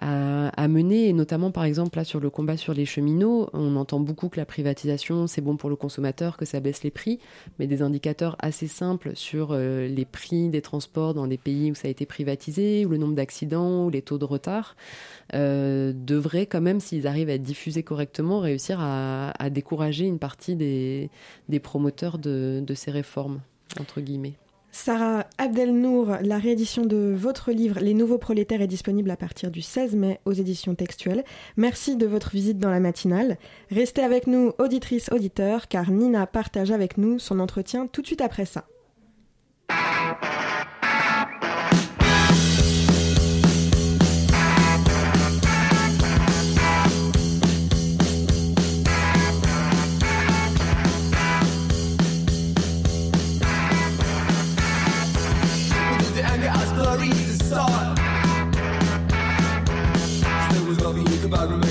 à, 0.00 0.68
mener, 0.68 1.08
et 1.08 1.12
notamment 1.12 1.50
par 1.50 1.64
exemple 1.64 1.98
là 1.98 2.04
sur 2.04 2.20
le 2.20 2.30
combat 2.30 2.56
sur 2.56 2.72
les 2.72 2.84
cheminots, 2.84 3.50
on 3.52 3.74
entend 3.76 3.98
beaucoup 3.98 4.28
que 4.28 4.36
la 4.36 4.46
privatisation 4.46 5.26
c'est 5.26 5.40
bon 5.40 5.56
pour 5.56 5.70
le 5.70 5.76
consommateur, 5.76 6.36
que 6.36 6.44
ça 6.44 6.60
baisse 6.60 6.84
les 6.84 6.90
prix, 6.90 7.18
mais 7.58 7.66
des 7.66 7.82
indicateurs 7.82 8.36
assez 8.38 8.68
simples 8.68 9.16
sur 9.16 9.48
euh, 9.50 9.88
les 9.88 10.04
prix 10.04 10.50
des 10.50 10.62
transports 10.62 11.14
dans 11.14 11.24
les 11.24 11.38
pays 11.38 11.72
où 11.72 11.74
ça 11.74 11.88
a 11.88 11.90
été 11.90 12.06
privatisé, 12.06 12.86
ou 12.86 12.90
le 12.90 12.96
nombre 12.96 13.14
d'accidents, 13.14 13.86
ou 13.86 13.90
les 13.90 14.02
taux 14.02 14.18
de 14.18 14.24
retard, 14.24 14.76
euh, 15.34 15.92
devraient 15.92 16.46
quand 16.46 16.60
même, 16.60 16.80
s'ils 16.80 17.06
arrivent 17.06 17.30
à 17.30 17.34
être 17.34 17.42
diffusés 17.42 17.82
correctement, 17.82 18.40
réussir 18.40 18.78
à, 18.80 19.32
décourager 19.50 20.06
une 20.06 20.18
partie 20.18 20.54
des, 20.54 21.10
des 21.48 21.58
promoteurs 21.58 22.18
de, 22.18 22.62
de 22.64 22.74
ces 22.74 22.90
réformes, 22.90 23.40
entre 23.80 24.00
guillemets. 24.00 24.34
Sarah 24.70 25.26
Abdelnour, 25.38 26.18
la 26.22 26.38
réédition 26.38 26.84
de 26.84 27.14
votre 27.16 27.52
livre 27.52 27.80
Les 27.80 27.94
Nouveaux 27.94 28.18
Prolétaires 28.18 28.60
est 28.60 28.66
disponible 28.66 29.10
à 29.10 29.16
partir 29.16 29.50
du 29.50 29.62
16 29.62 29.96
mai 29.96 30.20
aux 30.24 30.32
éditions 30.32 30.74
textuelles. 30.74 31.24
Merci 31.56 31.96
de 31.96 32.06
votre 32.06 32.30
visite 32.30 32.58
dans 32.58 32.70
la 32.70 32.80
matinale. 32.80 33.38
Restez 33.70 34.02
avec 34.02 34.26
nous, 34.26 34.52
auditrices, 34.58 35.10
auditeurs, 35.10 35.68
car 35.68 35.90
Nina 35.90 36.26
partage 36.26 36.70
avec 36.70 36.98
nous 36.98 37.18
son 37.18 37.40
entretien 37.40 37.86
tout 37.86 38.02
de 38.02 38.06
suite 38.06 38.20
après 38.20 38.44
ça. 38.44 38.66
about 61.28 61.50
remember- 61.50 61.67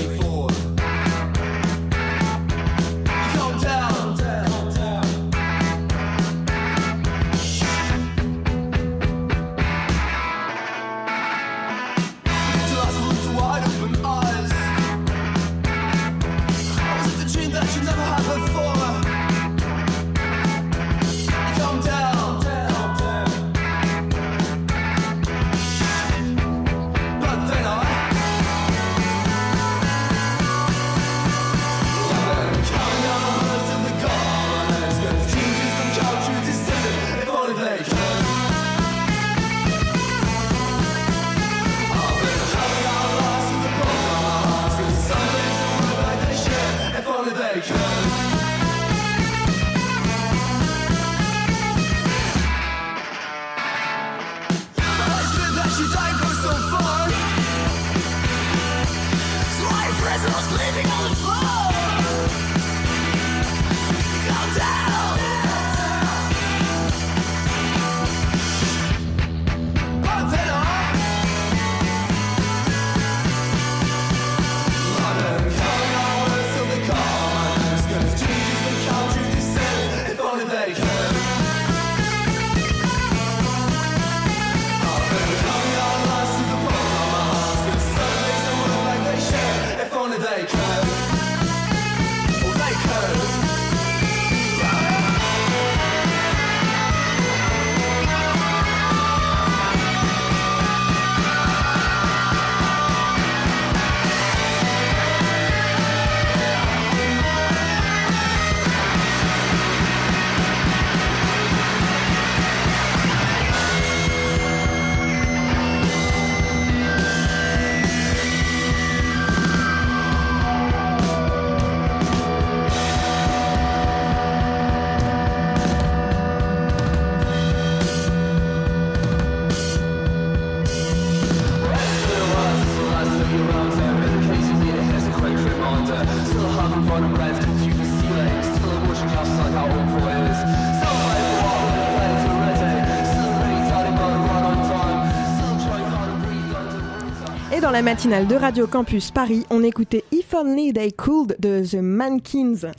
Et 147.58 147.60
dans 147.60 147.72
la 147.72 147.82
matinale 147.82 148.28
de 148.28 148.36
Radio 148.36 148.68
Campus 148.68 149.10
Paris, 149.10 149.44
on 149.50 149.64
écoutait 149.64 150.04
If 150.12 150.32
Only 150.32 150.72
They 150.72 150.92
Could 150.92 151.34
de 151.40 151.64
The 151.68 151.82
Mankins. 151.82 152.70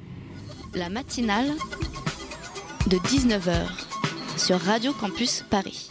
La 0.74 0.88
matinale 0.88 1.50
de 2.88 2.96
19h 2.96 3.68
sur 4.38 4.58
Radio 4.58 4.94
Campus 4.94 5.44
Paris. 5.50 5.89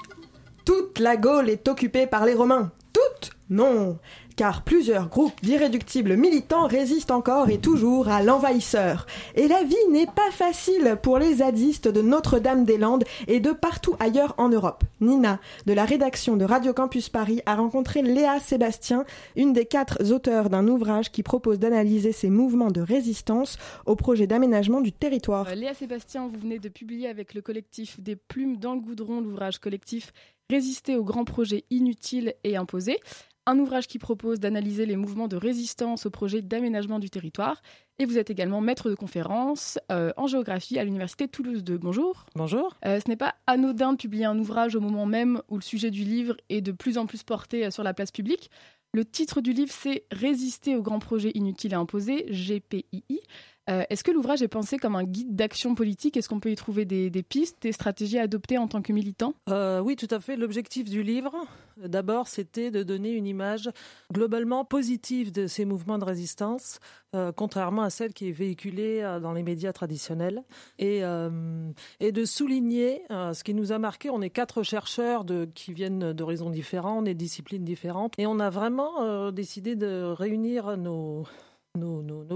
Toute 0.65 1.01
la 1.01 1.19
Gaule 1.19 1.51
est 1.51 1.69
occupée 1.69 2.07
par 2.07 2.25
les 2.25 2.33
Romains. 2.33 2.73
Toute 2.95 3.33
Non 3.51 3.99
car 4.39 4.63
plusieurs 4.63 5.09
groupes 5.09 5.43
d'irréductibles 5.43 6.17
militants 6.17 6.69
résistent 6.69 7.11
encore 7.11 7.51
et 7.51 7.59
toujours 7.59 8.09
à 8.09 8.23
l'envahisseur. 8.23 9.05
Et 9.35 9.49
la 9.49 9.65
vie 9.65 9.75
n'est 9.91 10.07
pas 10.07 10.31
facile 10.31 10.97
pour 11.03 11.19
les 11.19 11.35
zadistes 11.35 11.89
de 11.89 12.03
Notre-Dame-des-Landes 12.03 13.03
et 13.27 13.41
de 13.41 13.51
partout 13.51 13.97
ailleurs 13.99 14.37
en 14.39 14.49
Europe. 14.49 14.85
Nina, 15.01 15.41
de 15.67 15.73
la 15.73 15.85
rédaction 15.85 16.37
de 16.37 16.45
Radio 16.45 16.73
Campus 16.73 17.09
Paris, 17.09 17.41
a 17.47 17.57
rencontré 17.57 18.01
Léa 18.01 18.39
Sébastien, 18.39 19.05
une 19.35 19.53
des 19.53 19.67
quatre 19.67 20.09
auteurs 20.13 20.51
d'un 20.51 20.69
ouvrage 20.69 21.11
qui 21.11 21.25
propose 21.25 21.59
d'analyser 21.59 22.13
ces 22.13 22.31
mouvements 22.31 22.71
de 22.71 22.81
résistance 22.81 23.59
au 23.87 23.97
projet 23.97 24.29
d'aménagement 24.29 24.81
du 24.81 24.93
territoire. 24.93 25.49
Euh, 25.49 25.57
Léa 25.57 25.75
Sébastien, 25.75 26.29
vous 26.29 26.39
venez 26.39 26.61
de 26.61 26.69
publier 26.69 27.09
avec 27.09 27.35
le 27.35 27.43
collectif 27.43 27.99
Des 27.99 28.15
Plumes 28.15 28.59
dans 28.59 28.75
le 28.75 28.81
Goudron 28.81 29.21
l'ouvrage 29.21 29.59
collectif 29.59 30.13
Résister 30.49 30.97
aux 30.97 31.05
grands 31.05 31.27
projets 31.27 31.65
inutiles 31.69 32.35
et 32.43 32.57
imposés 32.57 33.01
un 33.49 33.59
ouvrage 33.59 33.87
qui 33.87 33.99
propose 33.99 34.41
d'analyser 34.41 34.85
les 34.85 34.97
mouvements 34.97 35.27
de 35.27 35.37
résistance 35.37 36.05
au 36.05 36.11
projet 36.11 36.43
d'aménagement 36.43 36.99
du 36.99 37.09
territoire. 37.09 37.63
Et 37.99 38.05
vous 38.05 38.19
êtes 38.19 38.29
également 38.29 38.61
maître 38.61 38.91
de 38.91 38.95
conférence 38.95 39.79
euh, 39.91 40.13
en 40.19 40.27
géographie 40.27 40.79
à 40.79 40.85
l'Université 40.85 41.29
Toulouse 41.29 41.65
2. 41.65 41.79
Bonjour. 41.79 42.27
Bonjour. 42.35 42.77
Euh, 42.85 43.01
ce 43.01 43.09
n'est 43.09 43.17
pas 43.17 43.37
anodin 43.47 43.93
de 43.93 43.97
publier 43.97 44.27
un 44.27 44.39
ouvrage 44.39 44.77
au 44.77 44.81
moment 44.81 45.07
même 45.07 45.41
où 45.49 45.57
le 45.57 45.63
sujet 45.63 45.91
du 45.91 46.05
livre 46.05 46.37
est 46.51 46.61
de 46.61 46.73
plus 46.73 46.99
en 46.99 47.07
plus 47.07 47.23
porté 47.23 47.65
euh, 47.65 47.71
sur 47.71 47.83
la 47.83 47.95
place 47.95 48.11
publique. 48.11 48.51
Le 48.93 49.07
titre 49.07 49.41
du 49.41 49.55
livre, 49.55 49.73
c'est 49.73 50.05
Résister 50.11 50.77
aux 50.77 50.83
grands 50.83 50.99
projets 50.99 51.33
inutiles 51.35 51.73
et 51.73 51.77
imposés, 51.77 52.27
GPII. 52.31 53.21
Euh, 53.69 53.83
est-ce 53.91 54.03
que 54.03 54.11
l'ouvrage 54.11 54.43
est 54.43 54.49
pensé 54.49 54.79
comme 54.79 54.97
un 54.97 55.05
guide 55.05 55.35
d'action 55.37 55.75
politique? 55.75 56.17
Est-ce 56.17 56.29
qu'on 56.29 56.41
peut 56.41 56.51
y 56.51 56.57
trouver 56.57 56.85
des, 56.85 57.11
pistes, 57.23 57.59
des 57.61 57.73
stratégies 57.73 58.19
à 58.19 58.23
adopter 58.23 58.57
en 58.59 58.67
tant 58.67 58.83
que 58.83 58.93
militant? 58.93 59.35
Euh, 59.51 59.81
Oui, 59.81 59.97
tout 59.97 60.09
à 60.11 60.21
fait. 60.21 60.37
L'objectif 60.37 60.89
du 60.89 61.03
livre, 61.03 61.35
d'abord, 61.77 62.29
c'était 62.29 62.71
de 62.71 62.83
donner 62.83 63.11
une 63.11 63.27
image 63.27 63.71
globalement 64.13 64.65
positive 64.65 65.33
de 65.33 65.47
ces 65.47 65.65
mouvements 65.65 65.99
de 65.99 66.05
résistance, 66.05 66.81
euh, 67.15 67.33
contrairement 67.33 67.83
à 67.83 67.91
celle 67.91 68.15
qui 68.15 68.29
est 68.29 68.33
véhiculée 68.33 69.03
dans 69.23 69.33
les 69.33 69.43
médias 69.43 69.73
traditionnels, 69.73 70.43
et, 70.79 71.01
de 71.01 72.25
souligner 72.25 73.03
ce 73.11 73.45
qui 73.45 73.55
nous 73.55 73.73
a 73.73 73.79
marqué. 73.79 74.11
On 74.11 74.23
est 74.23 74.31
quatre 74.31 74.63
chercheurs 74.63 75.25
qui 75.55 75.73
viennent 75.73 76.13
d'horizons 76.13 76.51
différents, 76.51 77.05
est 77.05 77.15
disciplines 77.15 77.65
différentes, 77.65 78.15
et 78.19 78.27
on 78.27 78.41
a 78.41 78.51
vraiment 78.51 79.31
décidé 79.31 79.77
de 79.77 80.03
réunir 80.05 80.77
nos 80.77 81.25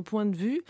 points 0.04 0.26
de 0.26 0.36
vue 0.36 0.62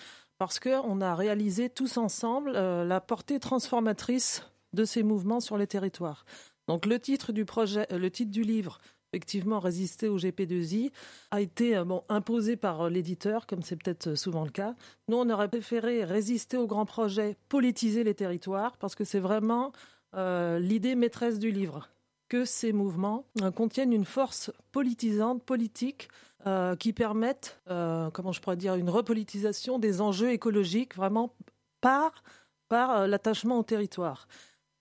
parce 0.42 0.58
qu'on 0.58 1.00
a 1.00 1.14
réalisé 1.14 1.70
tous 1.70 1.98
ensemble 1.98 2.54
euh, 2.56 2.84
la 2.84 3.00
portée 3.00 3.38
transformatrice 3.38 4.42
de 4.72 4.84
ces 4.84 5.04
mouvements 5.04 5.38
sur 5.38 5.56
les 5.56 5.68
territoires. 5.68 6.24
Donc 6.66 6.84
le 6.84 6.98
titre 6.98 7.30
du 7.30 7.44
projet, 7.44 7.86
euh, 7.92 7.98
le 7.98 8.10
titre 8.10 8.32
du 8.32 8.42
livre, 8.42 8.80
effectivement 9.12 9.60
résister 9.60 10.08
au 10.08 10.18
GP2I, 10.18 10.90
a 11.30 11.40
été 11.40 11.76
euh, 11.76 11.84
bon, 11.84 12.02
imposé 12.08 12.56
par 12.56 12.90
l'éditeur, 12.90 13.46
comme 13.46 13.62
c'est 13.62 13.76
peut-être 13.76 14.16
souvent 14.16 14.42
le 14.42 14.50
cas. 14.50 14.74
Nous, 15.06 15.16
on 15.16 15.30
aurait 15.30 15.46
préféré 15.46 16.02
résister 16.02 16.56
au 16.56 16.66
grand 16.66 16.86
projet, 16.86 17.36
politiser 17.48 18.02
les 18.02 18.14
territoires, 18.14 18.76
parce 18.78 18.96
que 18.96 19.04
c'est 19.04 19.20
vraiment 19.20 19.70
l'idée 20.12 20.96
maîtresse 20.96 21.38
du 21.38 21.52
livre, 21.52 21.88
que 22.32 22.46
ces 22.46 22.72
mouvements 22.72 23.26
contiennent 23.54 23.92
une 23.92 24.06
force 24.06 24.50
politisante, 24.72 25.42
politique, 25.42 26.08
euh, 26.46 26.76
qui 26.76 26.94
permettent, 26.94 27.60
euh, 27.68 28.08
comment 28.10 28.32
je 28.32 28.40
pourrais 28.40 28.56
dire, 28.56 28.74
une 28.74 28.88
repolitisation 28.88 29.78
des 29.78 30.00
enjeux 30.00 30.32
écologiques 30.32 30.96
vraiment 30.96 31.34
par, 31.82 32.22
par 32.70 32.90
euh, 32.92 33.06
l'attachement 33.06 33.58
au 33.58 33.62
territoire. 33.62 34.28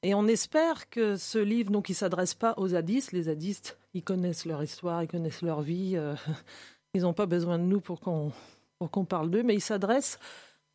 Et 0.02 0.16
on 0.16 0.28
espère 0.28 0.90
que 0.90 1.18
ce 1.18 1.40
livre, 1.40 1.72
donc, 1.72 1.90
il 1.90 1.94
s'adresse 1.94 2.36
pas 2.36 2.54
aux 2.56 2.70
zadistes. 2.70 3.12
Les 3.12 3.24
zadistes, 3.24 3.78
ils 3.94 4.02
connaissent 4.02 4.46
leur 4.46 4.64
histoire, 4.64 5.04
ils 5.04 5.10
connaissent 5.10 5.42
leur 5.42 5.62
vie. 5.62 6.00
ils 6.94 7.02
n'ont 7.02 7.14
pas 7.14 7.26
besoin 7.26 7.60
de 7.60 7.66
nous 7.66 7.82
pour 7.82 8.00
qu'on 8.00 8.32
qu'on 8.92 9.06
parle 9.06 9.30
d'eux, 9.30 9.44
mais 9.44 9.56
il 9.56 9.62
s'adresse 9.62 10.20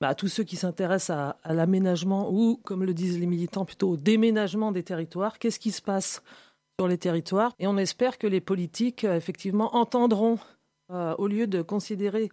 bah, 0.00 0.08
à 0.08 0.14
tous 0.14 0.28
ceux 0.28 0.44
qui 0.44 0.56
s'intéressent 0.56 1.34
à 1.42 1.54
l'aménagement 1.54 2.30
ou, 2.30 2.60
comme 2.62 2.84
le 2.84 2.92
disent 2.92 3.18
les 3.18 3.26
militants, 3.26 3.64
plutôt 3.64 3.92
au 3.92 3.96
déménagement 3.96 4.70
des 4.70 4.82
territoires. 4.82 5.38
Qu'est-ce 5.38 5.58
qui 5.58 5.72
se 5.72 5.82
passe 5.82 6.22
sur 6.78 6.88
les 6.88 6.98
territoires 6.98 7.54
Et 7.58 7.66
on 7.66 7.78
espère 7.78 8.18
que 8.18 8.26
les 8.26 8.40
politiques, 8.40 9.04
effectivement, 9.04 9.74
entendront 9.76 10.38
euh, 10.92 11.14
au 11.18 11.26
lieu 11.26 11.46
de 11.46 11.62
considérer 11.62 12.30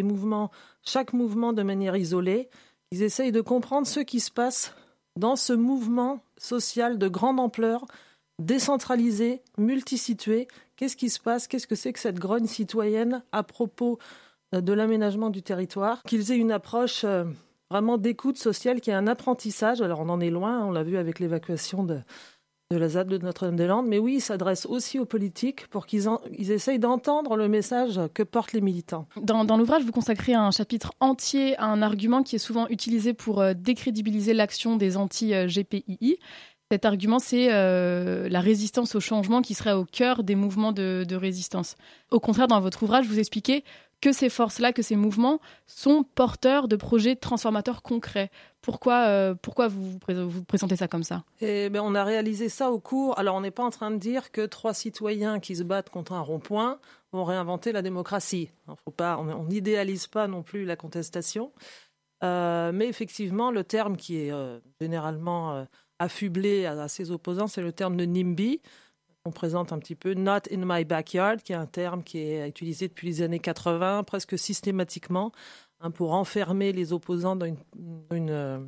mouvements, 0.00 0.50
chaque 0.82 1.12
mouvement 1.12 1.52
de 1.52 1.62
manière 1.62 1.96
isolée, 1.96 2.48
ils 2.90 3.02
essayent 3.02 3.32
de 3.32 3.42
comprendre 3.42 3.86
ce 3.86 4.00
qui 4.00 4.20
se 4.20 4.30
passe 4.30 4.74
dans 5.18 5.36
ce 5.36 5.52
mouvement 5.52 6.20
social 6.38 6.96
de 6.96 7.08
grande 7.08 7.38
ampleur, 7.38 7.84
décentralisé, 8.38 9.42
multisitué. 9.58 10.48
Qu'est-ce 10.76 10.96
qui 10.96 11.10
se 11.10 11.20
passe? 11.20 11.46
Qu'est-ce 11.46 11.66
que 11.66 11.74
c'est 11.74 11.92
que 11.92 11.98
cette 11.98 12.18
grogne 12.18 12.46
citoyenne 12.46 13.22
à 13.32 13.42
propos 13.42 13.98
euh, 14.54 14.62
de 14.62 14.72
l'aménagement 14.72 15.28
du 15.28 15.42
territoire? 15.42 16.02
Qu'ils 16.04 16.32
aient 16.32 16.38
une 16.38 16.52
approche 16.52 17.04
euh, 17.04 17.24
vraiment 17.70 17.98
d'écoute 17.98 18.38
sociale 18.38 18.80
qui 18.80 18.88
est 18.88 18.94
un 18.94 19.06
apprentissage. 19.06 19.82
Alors 19.82 20.00
on 20.00 20.08
en 20.08 20.20
est 20.20 20.30
loin, 20.30 20.64
on 20.64 20.70
l'a 20.70 20.82
vu 20.82 20.96
avec 20.96 21.18
l'évacuation 21.18 21.84
de, 21.84 22.00
de 22.72 22.78
la 22.78 22.88
ZAD 22.88 23.08
de 23.08 23.18
Notre-Dame-des-Landes. 23.18 23.86
Mais 23.86 23.98
oui, 23.98 24.14
il 24.16 24.20
s'adresse 24.20 24.66
aussi 24.66 24.98
aux 24.98 25.04
politiques 25.04 25.66
pour 25.68 25.86
qu'ils 25.86 26.08
ils 26.36 26.50
essayent 26.50 26.78
d'entendre 26.78 27.36
le 27.36 27.48
message 27.48 28.00
que 28.14 28.22
portent 28.22 28.52
les 28.52 28.60
militants. 28.60 29.06
Dans, 29.20 29.44
dans 29.44 29.56
l'ouvrage, 29.56 29.84
vous 29.84 29.92
consacrez 29.92 30.34
un 30.34 30.50
chapitre 30.50 30.92
entier 31.00 31.56
à 31.58 31.66
un 31.66 31.82
argument 31.82 32.22
qui 32.22 32.36
est 32.36 32.40
souvent 32.40 32.66
utilisé 32.68 33.12
pour 33.12 33.40
euh, 33.40 33.52
décrédibiliser 33.54 34.34
l'action 34.34 34.76
des 34.76 34.96
anti-GPII. 34.96 36.18
Cet 36.70 36.86
argument, 36.86 37.18
c'est 37.18 37.52
euh, 37.52 38.28
la 38.30 38.40
résistance 38.40 38.94
au 38.94 39.00
changement 39.00 39.42
qui 39.42 39.52
serait 39.52 39.72
au 39.72 39.84
cœur 39.84 40.22
des 40.22 40.34
mouvements 40.34 40.72
de, 40.72 41.04
de 41.06 41.16
résistance. 41.16 41.76
Au 42.10 42.18
contraire, 42.18 42.46
dans 42.46 42.60
votre 42.60 42.82
ouvrage, 42.82 43.06
vous 43.06 43.18
expliquez 43.18 43.62
que 44.02 44.12
ces 44.12 44.28
forces-là, 44.28 44.72
que 44.72 44.82
ces 44.82 44.96
mouvements 44.96 45.40
sont 45.66 46.02
porteurs 46.02 46.68
de 46.68 46.76
projets 46.76 47.16
transformateurs 47.16 47.82
concrets. 47.82 48.30
Pourquoi, 48.60 49.06
euh, 49.06 49.34
pourquoi 49.40 49.68
vous, 49.68 49.98
présentez 50.46 50.76
ça 50.76 50.88
comme 50.88 51.04
ça? 51.04 51.24
Eh 51.40 51.70
ben, 51.70 51.80
On 51.82 51.94
a 51.94 52.04
réalisé 52.04 52.48
ça 52.48 52.70
au 52.70 52.80
cours. 52.80 53.18
Alors, 53.18 53.36
on 53.36 53.40
n'est 53.40 53.52
pas 53.52 53.62
en 53.62 53.70
train 53.70 53.92
de 53.92 53.96
dire 53.96 54.32
que 54.32 54.44
trois 54.44 54.74
citoyens 54.74 55.38
qui 55.38 55.54
se 55.56 55.62
battent 55.62 55.88
contre 55.88 56.12
un 56.12 56.20
rond-point 56.20 56.80
vont 57.12 57.24
réinventer 57.24 57.70
la 57.72 57.80
démocratie. 57.80 58.50
faut 58.84 58.90
pas, 58.90 59.16
on 59.18 59.44
n'idéalise 59.44 60.08
pas 60.08 60.26
non 60.26 60.42
plus 60.42 60.64
la 60.64 60.76
contestation. 60.76 61.52
Euh, 62.24 62.72
mais 62.74 62.88
effectivement, 62.88 63.52
le 63.52 63.62
terme 63.62 63.96
qui 63.96 64.18
est 64.18 64.32
euh, 64.32 64.58
généralement 64.80 65.64
affublé 66.00 66.66
à, 66.66 66.72
à, 66.72 66.88
ses 66.88 67.12
opposants, 67.12 67.46
c'est 67.46 67.62
le 67.62 67.72
terme 67.72 67.96
de 67.96 68.04
NIMBY 68.04 68.60
on 69.24 69.30
présente 69.30 69.72
un 69.72 69.78
petit 69.78 69.94
peu 69.94 70.14
Not 70.14 70.42
in 70.50 70.64
my 70.64 70.84
backyard, 70.84 71.42
qui 71.42 71.52
est 71.52 71.56
un 71.56 71.66
terme 71.66 72.02
qui 72.02 72.18
est 72.18 72.48
utilisé 72.48 72.88
depuis 72.88 73.06
les 73.06 73.22
années 73.22 73.38
80 73.38 74.02
presque 74.04 74.38
systématiquement 74.38 75.32
hein, 75.80 75.90
pour 75.90 76.12
enfermer 76.12 76.72
les 76.72 76.92
opposants 76.92 77.36
dans 77.36 77.46
une, 78.10 78.30
euh, 78.30 78.58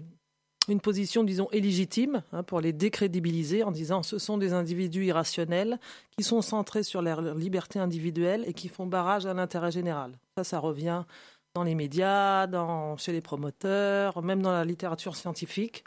position, 0.83 1.25
disons, 1.25 1.49
illégitime, 1.53 2.23
hein, 2.33 2.43
pour 2.43 2.61
les 2.61 2.73
décrédibiliser 2.73 3.65
en 3.65 3.73
disant 3.73 4.03
ce 4.03 4.19
sont 4.19 4.39
des 4.39 4.53
individus 4.53 5.05
irrationnels 5.05 5.79
qui 6.17 6.25
sont 6.25 6.41
centrés 6.41 6.85
sur 6.85 7.03
leur, 7.03 7.21
liberté 7.35 7.79
individuelle 7.79 8.45
et 8.47 8.53
qui 8.53 8.69
font 8.69 8.87
barrage 8.87 9.27
à 9.27 9.35
l'intérêt 9.35 9.73
général. 9.73 10.19
Ça, 10.37 10.45
ça 10.45 10.59
revient 10.61 11.05
dans 11.55 11.65
les 11.65 11.75
médias, 11.75 12.49
chez 12.97 13.13
les 13.13 13.21
promoteurs, 13.21 14.23
même 14.23 14.43
dans 14.43 14.51
la 14.51 14.65
littérature 14.65 15.15
scientifique 15.15 15.85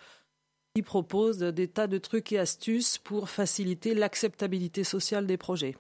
propose 0.82 1.40
des 1.40 1.68
tas 1.68 1.88
de 1.88 1.98
trucs 1.98 2.32
et 2.32 2.40
astuces 2.40 2.98
pour 2.98 3.30
faciliter 3.30 3.94
l'acceptabilité 3.94 4.84
sociale 4.84 5.26
des 5.28 5.38
projets. 5.38 5.76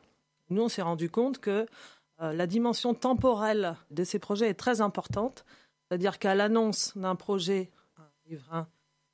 Nous, 0.50 0.62
on 0.62 0.70
s'est 0.70 0.82
rendu 0.82 1.10
compte 1.10 1.40
que 1.40 1.66
euh, 2.22 2.34
la 2.34 2.48
dimension 2.48 2.94
temporelle 2.94 3.76
de 3.92 4.04
ces 4.04 4.20
projets 4.20 4.50
est 4.50 4.54
très 4.54 4.82
importante, 4.82 5.46
c'est-à-dire 5.88 6.20
qu'à 6.20 6.36
l'annonce 6.36 6.98
d'un 6.98 7.16
projet, 7.16 7.70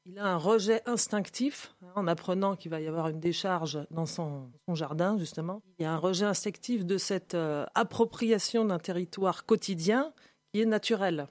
il 0.05 0.19
a 0.19 0.25
un 0.25 0.37
rejet 0.37 0.81
instinctif, 0.85 1.73
hein, 1.81 1.91
en 1.95 2.07
apprenant 2.07 2.55
qu'il 2.55 2.71
va 2.71 2.81
y 2.81 2.87
avoir 2.87 3.07
une 3.07 3.19
décharge 3.19 3.85
dans 3.91 4.05
son, 4.05 4.49
jardin, 4.73 5.17
justement. 5.17 5.61
Il 5.79 5.83
y 5.83 5.85
a 5.85 5.93
un 5.93 5.97
rejet 5.97 6.25
instinctif 6.25 6.85
de 6.85 6.97
cette 6.97 7.35
euh, 7.35 7.65
appropriation 7.75 8.65
d'un 8.65 8.79
territoire 8.79 9.45
quotidien 9.45 10.13
qui 10.51 10.61
est 10.61 10.65
naturel. 10.65 11.27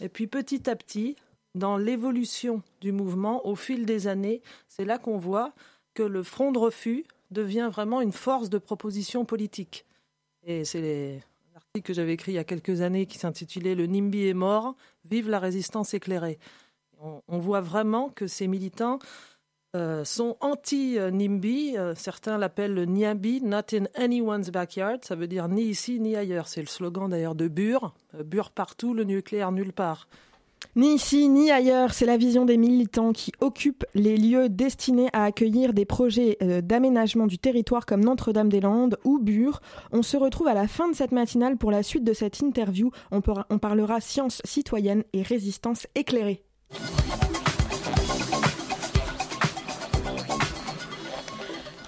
Et 0.00 0.08
puis 0.08 0.26
petit 0.26 0.70
à 0.70 0.76
petit, 0.76 1.16
dans 1.58 1.76
l'évolution 1.76 2.62
du 2.80 2.92
mouvement 2.92 3.46
au 3.46 3.56
fil 3.56 3.84
des 3.86 4.06
années, 4.06 4.42
c'est 4.68 4.84
là 4.84 4.98
qu'on 4.98 5.18
voit 5.18 5.52
que 5.94 6.02
le 6.02 6.22
front 6.22 6.52
de 6.52 6.58
refus 6.58 7.04
devient 7.30 7.68
vraiment 7.70 8.00
une 8.00 8.12
force 8.12 8.48
de 8.48 8.58
proposition 8.58 9.24
politique. 9.24 9.84
Et 10.44 10.64
c'est 10.64 11.20
que 11.82 11.92
j'avais 11.92 12.14
écrit 12.14 12.32
il 12.32 12.36
y 12.36 12.38
a 12.38 12.44
quelques 12.44 12.80
années 12.80 13.06
qui 13.06 13.18
s'intitulait 13.18 13.74
Le 13.74 13.86
NIMBY 13.86 14.28
est 14.28 14.34
mort, 14.34 14.74
vive 15.04 15.28
la 15.28 15.38
résistance 15.38 15.94
éclairée. 15.94 16.38
On, 17.00 17.38
voit 17.38 17.60
vraiment 17.60 18.08
que 18.08 18.26
ces 18.26 18.48
militants 18.48 18.98
euh, 19.76 20.04
sont 20.04 20.36
anti-NIMBY. 20.40 21.78
Euh, 21.78 21.94
certains 21.94 22.38
l'appellent 22.38 22.74
le 22.74 22.86
NIABY, 22.86 23.42
Not 23.42 23.72
in 23.72 23.84
anyone's 23.94 24.50
backyard. 24.50 25.04
Ça 25.04 25.14
veut 25.14 25.28
dire 25.28 25.46
ni 25.46 25.62
ici 25.62 26.00
ni 26.00 26.16
ailleurs. 26.16 26.48
C'est 26.48 26.60
le 26.60 26.66
slogan 26.66 27.08
d'ailleurs 27.08 27.36
de 27.36 27.46
Bure. 27.46 27.94
Euh, 28.14 28.24
Bure 28.24 28.50
partout, 28.50 28.94
le 28.94 29.04
nucléaire 29.04 29.52
nulle 29.52 29.72
part. 29.72 30.08
Ni 30.76 30.94
ici 30.94 31.28
ni 31.28 31.50
ailleurs, 31.50 31.92
c'est 31.92 32.06
la 32.06 32.16
vision 32.16 32.44
des 32.44 32.56
militants 32.56 33.12
qui 33.12 33.32
occupent 33.40 33.84
les 33.94 34.16
lieux 34.16 34.48
destinés 34.48 35.08
à 35.12 35.24
accueillir 35.24 35.72
des 35.72 35.84
projets 35.84 36.36
euh, 36.42 36.60
d'aménagement 36.60 37.26
du 37.26 37.38
territoire 37.38 37.86
comme 37.86 38.04
Notre-Dame-des-Landes 38.04 38.98
ou 39.04 39.18
Bure. 39.18 39.60
On 39.92 40.02
se 40.02 40.16
retrouve 40.16 40.48
à 40.48 40.54
la 40.54 40.68
fin 40.68 40.88
de 40.88 40.94
cette 40.94 41.12
matinale 41.12 41.56
pour 41.56 41.70
la 41.70 41.82
suite 41.82 42.04
de 42.04 42.12
cette 42.12 42.40
interview. 42.40 42.90
On, 43.10 43.20
parlera 43.20 44.00
science 44.00 44.40
citoyenne 44.44 45.04
et 45.12 45.22
résistance 45.22 45.86
éclairée. 45.94 46.44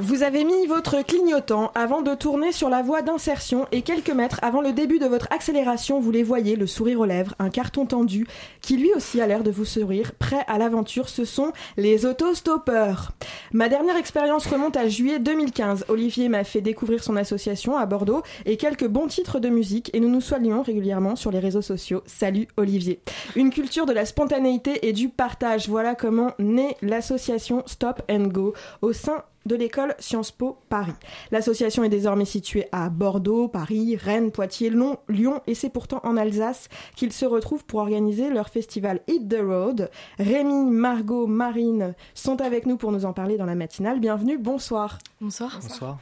Vous 0.03 0.23
avez 0.23 0.45
mis 0.45 0.67
votre 0.67 1.03
clignotant 1.03 1.73
avant 1.75 2.01
de 2.01 2.15
tourner 2.15 2.53
sur 2.53 2.71
la 2.71 2.81
voie 2.81 3.03
d'insertion 3.03 3.67
et 3.71 3.83
quelques 3.83 4.09
mètres 4.09 4.39
avant 4.41 4.63
le 4.63 4.73
début 4.73 4.99
de 4.99 5.05
votre 5.05 5.29
accélération, 5.31 6.01
vous 6.01 6.11
les 6.11 6.23
voyez, 6.23 6.57
le 6.57 6.67
sourire 6.67 7.01
aux 7.01 7.05
lèvres, 7.05 7.35
un 7.39 7.51
carton 7.51 7.85
tendu, 7.85 8.27
qui 8.63 8.79
lui 8.79 8.95
aussi 8.95 9.21
a 9.21 9.27
l'air 9.27 9.43
de 9.43 9.51
vous 9.51 9.67
sourire, 9.67 10.13
prêt 10.19 10.43
à 10.49 10.57
l'aventure, 10.57 11.11
ce 11.11 11.27
sont 11.27 11.53
les 11.77 12.07
autostoppeurs. 12.07 13.13
Ma 13.53 13.69
dernière 13.69 13.99
expérience 13.99 14.47
remonte 14.47 14.79
à 14.79 14.89
juillet 14.89 15.19
2015. 15.19 15.85
Olivier 15.89 16.31
m'a 16.31 16.45
fait 16.45 16.63
découvrir 16.63 17.05
son 17.05 17.17
association 17.17 17.77
à 17.77 17.85
Bordeaux 17.85 18.23
et 18.47 18.57
quelques 18.57 18.89
bons 18.89 19.07
titres 19.07 19.39
de 19.39 19.51
musique 19.51 19.91
et 19.93 20.01
nous 20.01 20.09
nous 20.09 20.23
saluons 20.23 20.63
régulièrement 20.63 21.15
sur 21.15 21.31
les 21.31 21.41
réseaux 21.41 21.61
sociaux. 21.61 22.03
Salut 22.07 22.49
Olivier. 22.57 23.01
Une 23.37 23.51
culture 23.51 23.85
de 23.85 23.93
la 23.93 24.07
spontanéité 24.07 24.89
et 24.89 24.95
du 24.95 25.11
partage. 25.11 25.69
Voilà 25.69 25.95
comment 25.95 26.33
naît 26.39 26.79
l'association 26.81 27.65
Stop 27.67 28.01
and 28.11 28.29
Go 28.29 28.55
au 28.81 28.95
sein 28.95 29.25
de 29.47 29.57
l'école 29.57 29.95
Sciences 29.99 30.33
Po 30.33 30.59
Paris. 30.69 30.93
L'association 31.31 31.85
est 31.85 31.89
désormais 31.89 32.25
située 32.25 32.67
à 32.73 32.89
Bordeaux, 32.89 33.49
Paris, 33.49 33.97
Rennes, 33.97 34.31
Poitiers, 34.31 34.71
Lyon, 34.71 34.99
Lyon 35.09 35.41
et 35.47 35.55
c'est 35.55 35.71
pourtant 35.71 36.01
en 36.05 36.17
Alsace 36.17 36.69
qu'ils 36.97 37.13
se 37.13 37.25
retrouvent 37.27 37.65
pour 37.65 37.81
organiser 37.81 38.31
leur 38.31 38.49
festival 38.49 39.01
Hit 39.09 39.29
the 39.29 39.41
Road. 39.41 39.91
Rémi, 40.19 40.71
Margot, 40.71 41.27
Marine 41.27 41.95
sont 42.15 42.41
avec 42.41 42.67
nous 42.67 42.77
pour 42.77 42.93
nous 42.93 43.05
en 43.05 43.13
parler 43.13 43.37
dans 43.37 43.47
la 43.47 43.55
matinale. 43.55 44.01
Bienvenue, 44.01 44.39
bonsoir. 44.39 44.99
Bonsoir. 45.21 45.59
Bonsoir. 45.63 45.99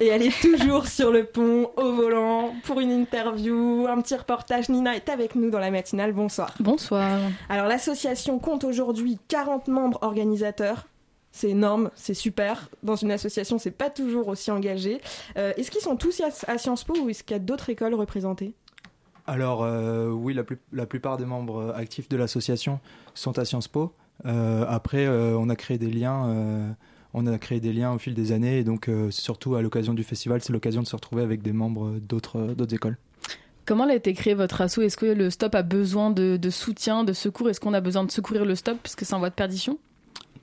Et 0.00 0.08
elle 0.08 0.22
est 0.22 0.40
toujours 0.40 0.88
sur 0.88 1.12
le 1.12 1.24
pont, 1.24 1.70
au 1.76 1.92
volant, 1.92 2.54
pour 2.64 2.80
une 2.80 2.90
interview, 2.90 3.86
un 3.88 4.00
petit 4.00 4.16
reportage. 4.16 4.68
Nina 4.68 4.96
est 4.96 5.08
avec 5.08 5.36
nous 5.36 5.50
dans 5.50 5.60
la 5.60 5.70
matinale. 5.70 6.12
Bonsoir. 6.12 6.54
Bonsoir. 6.58 7.20
Alors 7.48 7.66
l'association 7.66 8.40
compte 8.40 8.64
aujourd'hui 8.64 9.18
40 9.28 9.68
membres 9.68 9.98
organisateurs. 10.02 10.86
C'est 11.32 11.50
énorme, 11.50 11.90
c'est 11.94 12.14
super. 12.14 12.68
Dans 12.82 12.94
une 12.96 13.10
association, 13.10 13.58
c'est 13.58 13.70
pas 13.70 13.88
toujours 13.90 14.28
aussi 14.28 14.50
engagé. 14.50 15.00
Euh, 15.38 15.52
est-ce 15.56 15.70
qu'ils 15.70 15.80
sont 15.80 15.96
tous 15.96 16.20
à, 16.20 16.58
Sciences 16.58 16.84
Po 16.84 16.94
ou 16.98 17.08
est-ce 17.08 17.24
qu'il 17.24 17.34
y 17.34 17.36
a 17.36 17.42
d'autres 17.42 17.70
écoles 17.70 17.94
représentées? 17.94 18.52
Alors 19.26 19.62
euh, 19.62 20.10
oui, 20.10 20.34
la, 20.34 20.44
plus- 20.44 20.58
la 20.72 20.84
plupart 20.84 21.16
des 21.16 21.24
membres 21.24 21.58
euh, 21.70 21.74
actifs 21.74 22.08
de 22.08 22.16
l'association 22.16 22.80
sont 23.14 23.38
à 23.38 23.44
Sciences 23.44 23.68
Po. 23.68 23.92
Euh, 24.26 24.64
après, 24.68 25.06
euh, 25.06 25.36
on 25.38 25.48
a 25.48 25.56
créé 25.56 25.78
des 25.78 25.90
liens. 25.90 26.28
euh, 26.28 26.70
on 27.14 27.26
a 27.26 27.38
créé 27.38 27.60
des 27.60 27.72
liens 27.74 27.92
au 27.92 27.98
fil 27.98 28.14
des 28.14 28.32
années 28.32 28.58
et 28.58 28.64
donc 28.64 28.88
euh, 28.88 29.10
surtout 29.10 29.54
à 29.54 29.60
l'occasion 29.62 29.92
du 29.94 30.02
festival, 30.02 30.40
c'est 30.42 30.52
l'occasion 30.52 30.80
de 30.82 30.86
se 30.86 30.96
retrouver 30.96 31.22
avec 31.22 31.42
des 31.42 31.52
membres 31.52 31.92
d'autres 32.00 32.54
d'autres 32.54 32.74
écoles. 32.74 32.96
Comment 33.66 33.84
a 33.84 33.94
été 33.94 34.12
créé 34.14 34.34
votre 34.34 34.60
asso 34.60 34.78
Est-ce 34.78 34.96
que 34.96 35.06
le 35.06 35.30
stop 35.30 35.54
a 35.54 35.62
besoin 35.62 36.10
de, 36.10 36.36
de 36.36 36.50
soutien, 36.50 37.04
de 37.04 37.12
secours? 37.12 37.48
Est-ce 37.50 37.60
qu'on 37.60 37.74
a 37.74 37.80
besoin 37.80 38.04
de 38.04 38.10
secourir 38.10 38.44
le 38.44 38.54
stop 38.54 38.78
parce 38.82 38.96
que 38.96 39.04
c'est 39.04 39.14
en 39.14 39.18
voie 39.18 39.30
de 39.30 39.34
perdition? 39.34 39.78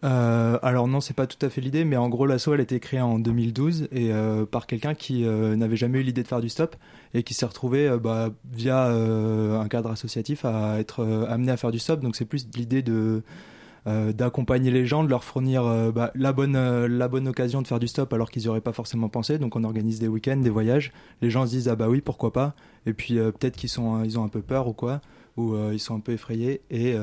Euh, 0.03 0.57
alors 0.61 0.87
non, 0.87 1.01
c'est 1.01 1.13
pas 1.13 1.27
tout 1.27 1.43
à 1.45 1.49
fait 1.49 1.61
l'idée, 1.61 1.83
mais 1.83 1.97
en 1.97 2.09
gros 2.09 2.25
l'asso 2.25 2.49
elle 2.53 2.61
a 2.61 2.63
été 2.63 2.79
créée 2.79 3.01
en 3.01 3.19
2012 3.19 3.89
et 3.91 4.13
euh, 4.13 4.45
par 4.45 4.65
quelqu'un 4.65 4.93
qui 4.93 5.25
euh, 5.25 5.55
n'avait 5.55 5.75
jamais 5.75 5.99
eu 5.99 6.03
l'idée 6.03 6.23
de 6.23 6.27
faire 6.27 6.39
du 6.41 6.49
stop 6.49 6.75
et 7.13 7.23
qui 7.23 7.33
s'est 7.33 7.45
retrouvé 7.45 7.89
bah, 8.01 8.29
via 8.51 8.85
un 8.85 9.67
cadre 9.67 9.91
associatif 9.91 10.45
à 10.45 10.79
être 10.79 11.03
amené 11.29 11.51
à 11.51 11.57
faire 11.57 11.71
du 11.71 11.79
stop. 11.79 12.01
Donc 12.01 12.15
c'est 12.15 12.25
plus 12.25 12.47
l'idée 12.55 12.81
de 12.81 13.23
d'accompagner 13.85 14.69
les 14.69 14.85
gens, 14.85 15.03
de 15.03 15.09
leur 15.09 15.23
fournir 15.23 15.63
bah, 15.91 16.11
la 16.13 16.31
bonne 16.31 16.85
la 16.85 17.07
bonne 17.07 17.27
occasion 17.27 17.63
de 17.63 17.67
faire 17.67 17.79
du 17.79 17.87
stop 17.87 18.13
alors 18.13 18.29
qu'ils 18.29 18.43
n'y 18.43 18.47
auraient 18.47 18.61
pas 18.61 18.73
forcément 18.73 19.09
pensé. 19.09 19.39
Donc 19.39 19.55
on 19.55 19.63
organise 19.63 19.99
des 19.99 20.07
week-ends, 20.07 20.37
des 20.37 20.51
voyages. 20.51 20.91
Les 21.21 21.31
gens 21.31 21.47
se 21.47 21.51
disent 21.51 21.67
ah 21.67 21.75
bah 21.75 21.89
oui 21.89 22.01
pourquoi 22.01 22.31
pas. 22.31 22.53
Et 22.85 22.93
puis 22.93 23.15
peut-être 23.15 23.57
qu'ils 23.57 23.69
sont 23.69 24.03
ils 24.03 24.19
ont 24.19 24.23
un 24.23 24.29
peu 24.29 24.41
peur 24.41 24.67
ou 24.67 24.73
quoi 24.73 25.01
ou 25.37 25.55
ils 25.71 25.79
sont 25.79 25.95
un 25.95 26.01
peu 26.01 26.11
effrayés 26.11 26.61
et 26.69 26.95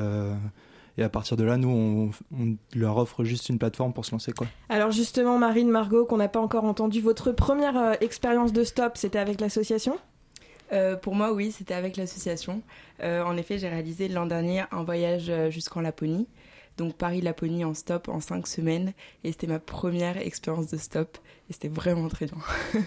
et 0.97 1.03
à 1.03 1.09
partir 1.09 1.37
de 1.37 1.43
là, 1.43 1.57
nous, 1.57 1.69
on, 1.69 2.09
on 2.35 2.55
leur 2.75 2.97
offre 2.97 3.23
juste 3.23 3.49
une 3.49 3.59
plateforme 3.59 3.93
pour 3.93 4.05
se 4.05 4.11
lancer. 4.11 4.31
Quoi. 4.31 4.47
Alors 4.69 4.91
justement, 4.91 5.37
Marine, 5.37 5.69
Margot, 5.69 6.05
qu'on 6.05 6.17
n'a 6.17 6.27
pas 6.27 6.39
encore 6.39 6.63
entendu, 6.63 7.01
votre 7.01 7.31
première 7.31 7.77
euh, 7.77 7.93
expérience 8.01 8.51
de 8.51 8.63
stop, 8.63 8.97
c'était 8.97 9.19
avec 9.19 9.39
l'association? 9.39 9.97
Euh, 10.73 10.95
pour 10.95 11.15
moi, 11.15 11.33
oui, 11.33 11.51
c'était 11.51 11.75
avec 11.75 11.97
l'association. 11.97 12.61
Euh, 13.03 13.23
en 13.23 13.37
effet, 13.37 13.59
j'ai 13.59 13.69
réalisé 13.69 14.07
l'an 14.07 14.25
dernier 14.25 14.63
un 14.71 14.83
voyage 14.83 15.31
jusqu'en 15.49 15.81
Laponie. 15.81 16.27
Donc 16.77 16.95
Paris-Laponie 16.95 17.63
en 17.63 17.73
stop 17.73 18.09
en 18.09 18.19
cinq 18.19 18.47
semaines. 18.47 18.93
Et 19.23 19.31
c'était 19.31 19.47
ma 19.47 19.59
première 19.59 20.17
expérience 20.17 20.67
de 20.67 20.77
stop. 20.77 21.17
Et 21.49 21.53
c'était 21.53 21.69
vraiment 21.69 22.07
très 22.07 22.25
bien. 22.25 22.37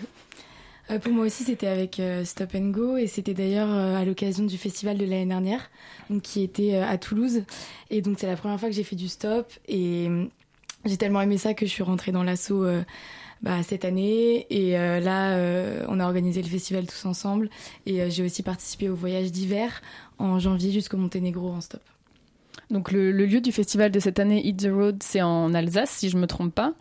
Euh, 0.91 0.99
pour 0.99 1.13
moi 1.13 1.27
aussi, 1.27 1.45
c'était 1.45 1.67
avec 1.67 2.01
euh, 2.01 2.25
Stop 2.25 2.55
and 2.55 2.71
Go 2.71 2.97
et 2.97 3.07
c'était 3.07 3.35
d'ailleurs 3.35 3.71
euh, 3.71 3.97
à 3.97 4.05
l'occasion 4.05 4.45
du 4.45 4.59
festival 4.59 4.99
de 4.99 5.05
l'année 5.05 5.27
dernière, 5.27 5.71
donc, 6.09 6.23
qui 6.23 6.43
était 6.43 6.77
à 6.77 6.99
Toulouse. 6.99 7.43
Et 7.91 8.03
donc 8.03 8.19
c'est 8.19 8.27
la 8.27 8.37
première 8.37 8.59
fois 8.59 8.69
que 8.69 8.75
j'ai 8.75 8.83
fait 8.83 8.97
du 8.97 9.09
stop 9.09 9.53
et 9.69 10.09
j'ai 10.85 10.97
tellement 10.97 11.21
aimé 11.21 11.39
ça 11.39 11.55
que 11.55 11.67
je 11.67 11.71
suis 11.71 11.83
rentrée 11.83 12.13
dans 12.13 12.23
l'assaut 12.23 12.65
bah, 13.43 13.63
cette 13.63 13.85
année. 13.85 14.47
Et 14.51 14.73
là, 14.73 15.37
on 15.89 16.01
a 16.01 16.05
organisé 16.05 16.41
le 16.41 16.49
festival 16.49 16.87
tous 16.87 17.05
ensemble 17.05 17.51
et 17.87 18.09
j'ai 18.11 18.25
aussi 18.25 18.43
participé 18.43 18.89
au 18.89 18.95
voyage 18.95 19.33
d'hiver 19.33 19.83
en 20.19 20.39
janvier 20.39 20.71
jusqu'au 20.71 20.97
Monténégro 20.97 21.51
en 21.51 21.61
stop. 21.61 21.83
Donc 22.71 22.93
le, 22.93 23.11
le 23.11 23.27
lieu 23.27 23.41
du 23.41 23.51
festival 23.51 23.91
de 23.91 23.99
cette 23.99 24.21
année, 24.21 24.47
Hit 24.47 24.59
the 24.59 24.71
Road, 24.73 25.03
c'est 25.03 25.23
en 25.23 25.53
Alsace, 25.55 25.91
si 25.91 26.09
je 26.09 26.17
me 26.17 26.27
trompe 26.27 26.55
pas. 26.55 26.75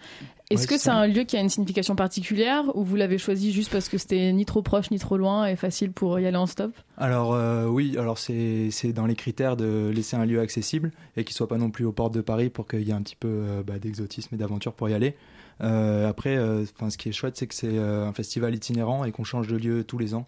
Est-ce 0.52 0.62
Ouais, 0.64 0.68
que 0.68 0.78
c'est 0.80 0.90
un 0.90 1.06
lieu 1.06 1.26
qui 1.26 1.38
a 1.38 1.42
une 1.42 1.50
signification 1.50 1.96
particulière 1.96 2.76
ou 2.76 2.84
vous 2.84 2.96
l'avez 2.96 3.20
choisi 3.20 3.52
juste 3.52 3.72
parce 3.72 3.88
que 3.88 4.00
c'était 4.00 4.34
ni 4.34 4.46
trop 4.46 4.64
proche 4.64 4.90
ni 4.90 4.98
trop 4.98 5.16
loin 5.16 5.46
et 5.46 5.56
facile 5.56 5.92
pour 5.92 6.20
y 6.20 6.26
aller 6.26 6.38
en 6.38 6.48
stop? 6.48 6.72
Alors 6.98 7.36
euh, 7.36 7.68
oui, 7.68 7.96
alors 8.00 8.18
c'est 8.18 8.70
c'est 8.72 8.92
dans 8.92 9.06
les 9.06 9.14
critères 9.16 9.56
de 9.56 9.92
laisser 9.94 10.16
un 10.16 10.26
lieu 10.26 10.40
accessible 10.40 10.92
et 11.18 11.24
qui 11.24 11.36
soit 11.36 11.48
pas 11.48 11.58
non 11.60 11.70
plus 11.70 11.86
aux 11.86 11.92
portes 11.92 12.16
de 12.16 12.22
Paris 12.22 12.50
pour 12.50 12.68
qu'il 12.68 12.82
y 12.82 12.90
ait 12.90 12.94
un 12.94 13.04
petit 13.04 13.16
peu 13.16 13.28
euh, 13.28 13.64
bah, 13.64 13.78
d'exotisme 13.78 14.34
et 14.34 14.38
d'aventure 14.40 14.74
pour 14.74 14.90
y 14.90 14.96
aller. 14.96 15.16
Euh, 15.62 16.10
après, 16.10 16.36
ce 16.38 16.98
qui 16.98 17.10
est 17.10 17.12
chouette, 17.12 17.38
c'est 17.38 17.46
que 17.46 17.54
c'est 17.54 17.78
un 17.78 18.14
festival 18.14 18.56
itinérant 18.56 19.04
et 19.04 19.12
qu'on 19.12 19.26
change 19.26 19.48
de 19.48 19.58
lieu 19.58 19.84
tous 19.84 20.00
les 20.00 20.16
ans 20.16 20.26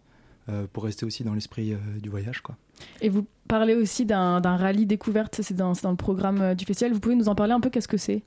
pour 0.74 0.84
rester 0.84 1.05
aussi 1.05 1.24
dans 1.24 1.34
l'esprit 1.34 1.74
du 2.01 2.09
voyage. 2.09 2.41
Quoi. 2.41 2.57
Et 2.99 3.07
vous 3.07 3.26
parlez 3.47 3.74
aussi 3.74 4.05
d'un 4.05 4.41
rallye 4.41 4.86
découverte, 4.86 5.39
c'est 5.41 5.53
dans, 5.55 5.72
dans 5.82 5.91
le 5.91 5.95
programme 5.95 6.53
du 6.55 6.65
festival. 6.65 6.91
Vous 6.91 6.99
pouvez 6.99 7.15
nous 7.15 7.30
en 7.30 7.36
parler 7.36 7.53
un 7.53 7.61
peu? 7.61 7.69
Qu'est-ce 7.69 7.88
que 7.88 7.95
c'est? 7.95 8.24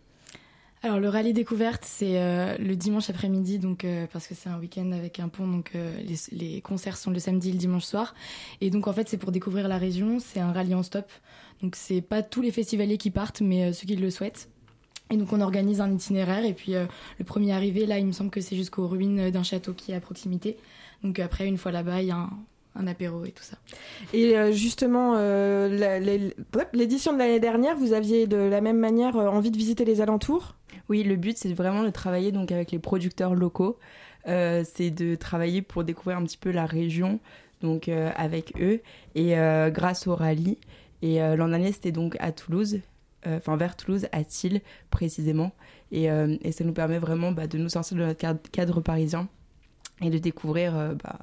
Alors 0.85 1.01
le 1.01 1.09
rallye 1.09 1.33
découverte, 1.33 1.83
c'est 1.87 2.21
euh, 2.21 2.59
le 2.59 2.77
dimanche 2.77 3.09
après-midi, 3.09 3.59
donc 3.59 3.87
euh, 3.87 4.07
parce 4.13 4.27
que 4.27 4.35
c'est 4.35 4.51
un 4.51 4.59
week-end 4.59 4.93
avec 4.93 5.19
un 5.19 5.29
pont, 5.29 5.49
donc 5.49 5.71
euh, 5.75 5.97
les, 6.31 6.61
concerts 6.61 6.99
sont 6.99 7.11
le 7.11 7.19
samedi 7.19 7.49
et 7.49 7.53
le 7.53 7.59
dimanche 7.59 7.85
soir. 7.85 8.15
Et 8.61 8.69
donc 8.69 8.87
en 8.87 8.93
fait, 8.93 9.09
c'est 9.09 9.17
pour 9.17 9.33
découvrir 9.33 9.67
la 9.67 9.79
région. 9.79 10.19
C'est 10.21 10.41
un 10.41 10.53
rallye 10.53 10.75
en 10.75 10.83
stop, 10.83 11.11
donc 11.63 11.75
c'est 11.75 12.03
pas 12.03 12.23
tous 12.23 12.43
les 12.43 12.51
festivaliers 12.51 12.99
qui 12.99 13.11
partent, 13.11 13.41
mais 13.41 13.73
ceux 13.73 13.87
qui 13.87 13.97
le 13.97 14.11
souhaitent. 14.11 14.51
Et 15.11 15.17
donc 15.17 15.33
on 15.33 15.41
organise 15.41 15.81
un 15.81 15.91
itinéraire 15.91 16.45
et 16.45 16.53
puis 16.53 16.73
le 16.73 17.25
premier 17.25 17.53
arrivé, 17.53 17.87
là, 17.87 17.99
il 17.99 18.05
me 18.05 18.13
semble 18.13 18.29
que 18.29 18.43
c'est 18.43 18.57
jusqu'aux 18.57 18.87
ruines 18.87 19.31
d'un 19.31 19.43
château 19.43 19.73
qui 19.73 19.93
est 19.93 19.95
à 19.95 20.01
proximité. 20.01 20.59
Donc 21.03 21.19
après, 21.19 21.47
une 21.47 21.57
fois 21.57 21.73
là-bas, 21.73 22.03
il 22.03 22.09
y 22.09 22.11
a 22.11 22.29
un, 22.75 22.87
apéro 22.87 23.25
et 23.25 23.31
tout 23.31 23.43
ça. 23.43 23.57
Et 24.13 24.53
justement, 24.53 25.15
l'édition 26.75 27.15
de 27.15 27.19
l'année 27.19 27.41
dernière, 27.41 27.75
vous 27.75 27.95
aviez 27.95 28.27
de 28.27 28.37
la 28.37 28.61
même 28.61 28.79
manière 28.79 29.17
envie 29.17 29.51
de 29.51 29.57
visiter 29.57 29.87
les 29.87 30.03
alentours? 30.03 30.57
Oui, 30.89 31.03
le 31.03 31.17
but, 31.17 31.37
c'est 31.39 31.53
vraiment 31.55 31.83
de 31.83 31.91
travailler 31.91 32.33
donc 32.33 32.53
avec 32.53 32.71
les 32.71 32.79
producteurs 32.79 33.35
locaux. 33.35 33.79
Euh, 34.27 34.65
c'est 34.75 34.91
de 34.91 35.15
travailler 35.15 35.63
pour 35.63 35.85
découvrir 35.85 36.19
un 36.19 36.25
petit 36.25 36.39
peu 36.39 36.51
la 36.51 36.67
région, 36.67 37.21
donc 37.61 37.89
euh, 37.89 38.11
avec 38.17 38.55
eux, 38.61 38.81
et 39.15 39.39
euh, 39.39 39.71
grâce 39.71 40.07
au 40.07 40.15
rallye. 40.15 40.59
Et 41.03 41.19
l'an 41.19 41.49
dernier, 41.49 41.71
c'était 41.73 41.93
donc 41.93 42.17
à 42.19 42.33
Toulouse, 42.33 42.81
enfin 43.27 43.59
vers 43.59 43.77
Toulouse, 43.77 44.07
à 44.13 44.25
Thiel 44.25 44.63
précisément. 44.89 45.53
Et, 45.93 46.09
ça 46.51 46.65
nous 46.65 46.73
permet 46.73 46.99
vraiment 46.99 47.31
bah, 47.31 47.47
de 47.47 47.59
nous 47.59 47.69
sortir 47.69 47.99
de 47.99 48.05
notre 48.05 48.51
cadre, 48.51 48.81
parisien 48.81 49.29
et 50.01 50.09
de 50.09 50.17
découvrir 50.17 50.95
bah, 51.05 51.19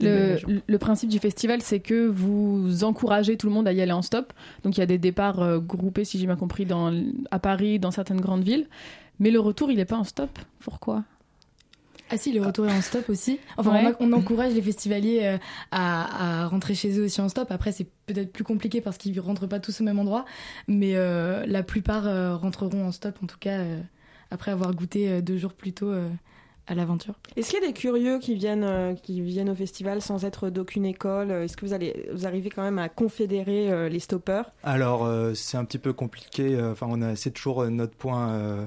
le, 0.00 0.76
principe 0.78 1.10
du 1.10 1.18
festival, 1.18 1.62
c'est 1.62 1.80
que 1.80 2.06
vous 2.06 2.84
encouragez 2.84 3.36
tout 3.36 3.46
le 3.46 3.52
monde 3.52 3.68
à 3.68 3.72
y 3.72 3.80
aller 3.80 3.92
en 3.92 4.02
stop. 4.02 4.32
Donc 4.64 4.76
il 4.76 4.80
y 4.80 4.82
a 4.82 4.86
des 4.86 4.98
départs 4.98 5.40
euh, 5.42 5.58
groupés, 5.58 6.04
si 6.04 6.18
j'ai 6.18 6.26
bien 6.26 6.36
compris, 6.36 6.66
dans, 6.66 6.92
à 7.30 7.38
Paris, 7.38 7.78
dans 7.78 7.90
certaines 7.90 8.20
grandes 8.20 8.42
villes. 8.44 8.66
Mais 9.18 9.30
le 9.30 9.40
retour, 9.40 9.70
il 9.70 9.76
n'est 9.76 9.84
pas 9.84 9.96
en 9.98 10.04
stop. 10.04 10.30
Pourquoi? 10.60 11.04
Ah 12.12 12.16
si, 12.16 12.32
le 12.32 12.42
retour 12.44 12.66
est 12.66 12.72
en 12.72 12.80
stop 12.82 13.08
aussi. 13.08 13.38
Enfin, 13.56 13.72
Ouais. 13.72 13.94
on, 14.00 14.08
on 14.08 14.12
encourage 14.14 14.52
les 14.54 14.62
festivaliers 14.62 15.20
euh, 15.22 15.38
à, 15.70 16.42
à 16.42 16.46
rentrer 16.48 16.74
chez 16.74 16.98
eux 16.98 17.04
aussi 17.04 17.20
en 17.20 17.28
stop. 17.28 17.52
Après, 17.52 17.70
c'est 17.70 17.86
peut-être 18.06 18.32
plus 18.32 18.42
compliqué 18.42 18.80
parce 18.80 18.98
qu'ils 18.98 19.18
rentrent 19.20 19.46
pas 19.46 19.60
tous 19.60 19.80
au 19.80 19.84
même 19.84 19.98
endroit, 20.00 20.24
mais 20.66 20.96
euh, 20.96 21.44
la 21.46 21.62
plupart 21.62 22.08
euh, 22.08 22.34
rentreront 22.34 22.84
en 22.86 22.90
stop, 22.90 23.16
en 23.22 23.26
tout 23.26 23.38
cas, 23.38 23.58
euh, 23.60 23.80
après 24.32 24.50
avoir 24.50 24.74
goûté 24.74 25.08
euh, 25.08 25.20
deux 25.20 25.36
jours 25.36 25.52
plus 25.52 25.72
tôt 25.72 25.86
euh, 25.90 26.08
à 26.70 26.74
l'aventure. 26.74 27.14
Est-ce 27.36 27.50
qu'il 27.50 27.60
y 27.60 27.64
a 27.64 27.66
des 27.66 27.72
curieux 27.74 28.18
qui 28.20 28.34
viennent, 28.36 28.64
euh, 28.64 28.94
qui 28.94 29.20
viennent 29.20 29.50
au 29.50 29.54
festival 29.54 30.00
sans 30.00 30.24
être 30.24 30.48
d'aucune 30.50 30.86
école 30.86 31.30
Est-ce 31.32 31.56
que 31.56 31.66
vous, 31.66 31.72
allez, 31.72 32.06
vous 32.12 32.26
arrivez 32.26 32.48
quand 32.48 32.62
même 32.62 32.78
à 32.78 32.88
confédérer 32.88 33.70
euh, 33.70 33.88
les 33.88 33.98
stoppeurs 33.98 34.52
Alors, 34.62 35.04
euh, 35.04 35.34
c'est 35.34 35.56
un 35.56 35.64
petit 35.64 35.78
peu 35.78 35.92
compliqué. 35.92 36.54
euh, 36.54 36.72
Enfin, 36.72 36.86
on 36.88 37.02
a, 37.02 37.16
c'est 37.16 37.32
toujours 37.32 37.62
euh, 37.62 37.70
notre 37.70 37.94
point 37.96 38.30
euh, 38.30 38.66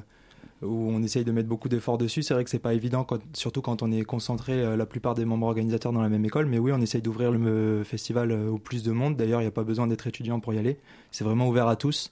où 0.61 0.89
on 0.91 1.01
essaye 1.01 1.23
de 1.23 1.31
mettre 1.31 1.47
beaucoup 1.49 1.69
d'efforts 1.69 1.97
dessus. 1.97 2.23
C'est 2.23 2.33
vrai 2.33 2.43
que 2.43 2.49
c'est 2.49 2.59
pas 2.59 2.73
évident, 2.73 3.03
quand- 3.05 3.21
surtout 3.33 3.61
quand 3.61 3.81
on 3.83 3.91
est 3.91 4.03
concentré, 4.03 4.53
euh, 4.53 4.75
la 4.75 4.85
plupart 4.85 5.13
des 5.13 5.25
membres 5.25 5.47
organisateurs 5.47 5.93
dans 5.93 6.01
la 6.01 6.09
même 6.09 6.25
école. 6.25 6.45
Mais 6.45 6.59
oui, 6.59 6.71
on 6.73 6.81
essaye 6.81 7.01
d'ouvrir 7.01 7.31
le 7.31 7.39
euh, 7.47 7.83
festival 7.85 8.31
euh, 8.31 8.49
au 8.49 8.57
plus 8.57 8.83
de 8.83 8.91
monde. 8.91 9.15
D'ailleurs, 9.15 9.39
il 9.39 9.45
n'y 9.45 9.49
a 9.49 9.51
pas 9.51 9.63
besoin 9.63 9.87
d'être 9.87 10.07
étudiant 10.07 10.39
pour 10.41 10.53
y 10.53 10.57
aller. 10.57 10.77
C'est 11.11 11.23
vraiment 11.23 11.47
ouvert 11.47 11.67
à 11.67 11.75
tous. 11.77 12.11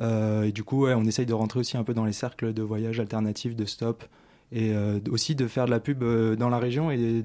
Euh, 0.00 0.44
et 0.44 0.52
du 0.52 0.62
coup, 0.64 0.84
ouais, 0.84 0.94
on 0.94 1.04
essaye 1.04 1.26
de 1.26 1.34
rentrer 1.34 1.60
aussi 1.60 1.76
un 1.76 1.84
peu 1.84 1.94
dans 1.94 2.04
les 2.04 2.12
cercles 2.12 2.52
de 2.54 2.62
voyage 2.62 2.98
alternatifs, 3.00 3.54
de 3.56 3.64
stop. 3.64 4.04
Et 4.52 4.74
euh, 4.74 5.00
aussi 5.10 5.34
de 5.34 5.46
faire 5.46 5.64
de 5.64 5.70
la 5.70 5.80
pub 5.80 6.02
euh, 6.02 6.36
dans 6.36 6.50
la 6.50 6.58
région 6.58 6.90
et 6.90 7.24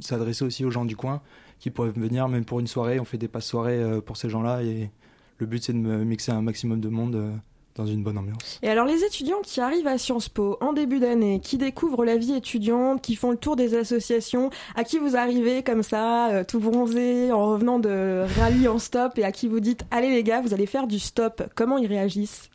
s'adresser 0.00 0.44
aussi 0.44 0.64
aux 0.64 0.70
gens 0.70 0.84
du 0.84 0.94
coin 0.94 1.22
qui 1.58 1.70
pourraient 1.70 1.90
venir 1.90 2.28
même 2.28 2.44
pour 2.44 2.60
une 2.60 2.66
soirée. 2.66 3.00
On 3.00 3.06
fait 3.06 3.16
des 3.16 3.28
passes 3.28 3.46
soirées 3.46 3.82
euh, 3.82 4.02
pour 4.02 4.18
ces 4.18 4.28
gens-là 4.28 4.62
et 4.62 4.90
le 5.38 5.46
but 5.46 5.64
c'est 5.64 5.72
de 5.72 5.78
mixer 5.78 6.32
un 6.32 6.42
maximum 6.42 6.80
de 6.80 6.88
monde 6.90 7.32
dans 7.76 7.86
une 7.86 8.04
bonne 8.04 8.18
ambiance. 8.18 8.60
Et 8.62 8.68
alors 8.68 8.84
les 8.84 9.02
étudiants 9.04 9.40
qui 9.42 9.60
arrivent 9.60 9.86
à 9.86 9.96
Sciences 9.96 10.28
Po 10.28 10.58
en 10.60 10.74
début 10.74 11.00
d'année, 11.00 11.40
qui 11.40 11.56
découvrent 11.56 12.04
la 12.04 12.18
vie 12.18 12.34
étudiante, 12.34 13.00
qui 13.00 13.16
font 13.16 13.30
le 13.30 13.36
tour 13.36 13.56
des 13.56 13.74
associations, 13.74 14.50
à 14.76 14.84
qui 14.84 14.98
vous 14.98 15.16
arrivez 15.16 15.62
comme 15.64 15.82
ça, 15.82 16.44
tout 16.46 16.60
bronzé, 16.60 17.32
en 17.32 17.52
revenant 17.52 17.80
de 17.80 18.26
rallye 18.38 18.68
en 18.68 18.78
stop, 18.78 19.18
et 19.18 19.24
à 19.24 19.32
qui 19.32 19.48
vous 19.48 19.58
dites 19.58 19.84
allez 19.90 20.10
les 20.10 20.22
gars, 20.22 20.40
vous 20.40 20.54
allez 20.54 20.66
faire 20.66 20.86
du 20.86 21.00
stop. 21.00 21.42
Comment 21.56 21.78
ils 21.78 21.88
réagissent? 21.88 22.48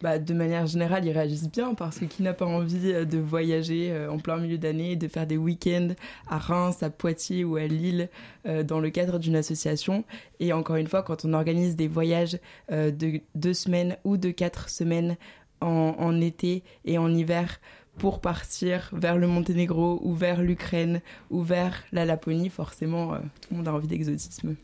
Bah, 0.00 0.20
de 0.20 0.32
manière 0.32 0.66
générale, 0.66 1.04
ils 1.04 1.10
réagissent 1.10 1.50
bien 1.50 1.74
parce 1.74 1.98
que 1.98 2.04
qui 2.04 2.22
n'a 2.22 2.32
pas 2.32 2.46
envie 2.46 2.92
euh, 2.92 3.04
de 3.04 3.18
voyager 3.18 3.90
euh, 3.90 4.10
en 4.10 4.18
plein 4.18 4.36
milieu 4.36 4.56
d'année, 4.56 4.94
de 4.94 5.08
faire 5.08 5.26
des 5.26 5.36
week-ends 5.36 5.88
à 6.28 6.38
Reims, 6.38 6.84
à 6.84 6.90
Poitiers 6.90 7.42
ou 7.42 7.56
à 7.56 7.66
Lille 7.66 8.08
euh, 8.46 8.62
dans 8.62 8.78
le 8.78 8.90
cadre 8.90 9.18
d'une 9.18 9.34
association. 9.34 10.04
Et 10.38 10.52
encore 10.52 10.76
une 10.76 10.86
fois, 10.86 11.02
quand 11.02 11.24
on 11.24 11.32
organise 11.32 11.74
des 11.74 11.88
voyages 11.88 12.38
euh, 12.70 12.92
de 12.92 13.20
deux 13.34 13.54
semaines 13.54 13.96
ou 14.04 14.16
de 14.16 14.30
quatre 14.30 14.68
semaines 14.68 15.16
en, 15.60 15.96
en 15.98 16.20
été 16.20 16.62
et 16.84 16.96
en 16.96 17.12
hiver 17.12 17.58
pour 17.98 18.20
partir 18.20 18.90
vers 18.92 19.18
le 19.18 19.26
Monténégro 19.26 19.98
ou 20.02 20.14
vers 20.14 20.40
l'Ukraine 20.40 21.00
ou 21.30 21.42
vers 21.42 21.82
la 21.90 22.04
Laponie, 22.04 22.48
forcément, 22.48 23.14
euh, 23.14 23.18
tout 23.40 23.48
le 23.50 23.56
monde 23.56 23.68
a 23.68 23.72
envie 23.72 23.88
d'exotisme. 23.88 24.54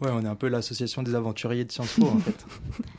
Ouais, 0.00 0.10
on 0.12 0.22
est 0.22 0.28
un 0.28 0.34
peu 0.34 0.48
l'association 0.48 1.02
des 1.02 1.14
aventuriers 1.14 1.64
de 1.64 1.72
Sciences 1.72 1.94
Po 1.94 2.06
en 2.06 2.18
fait. 2.18 2.44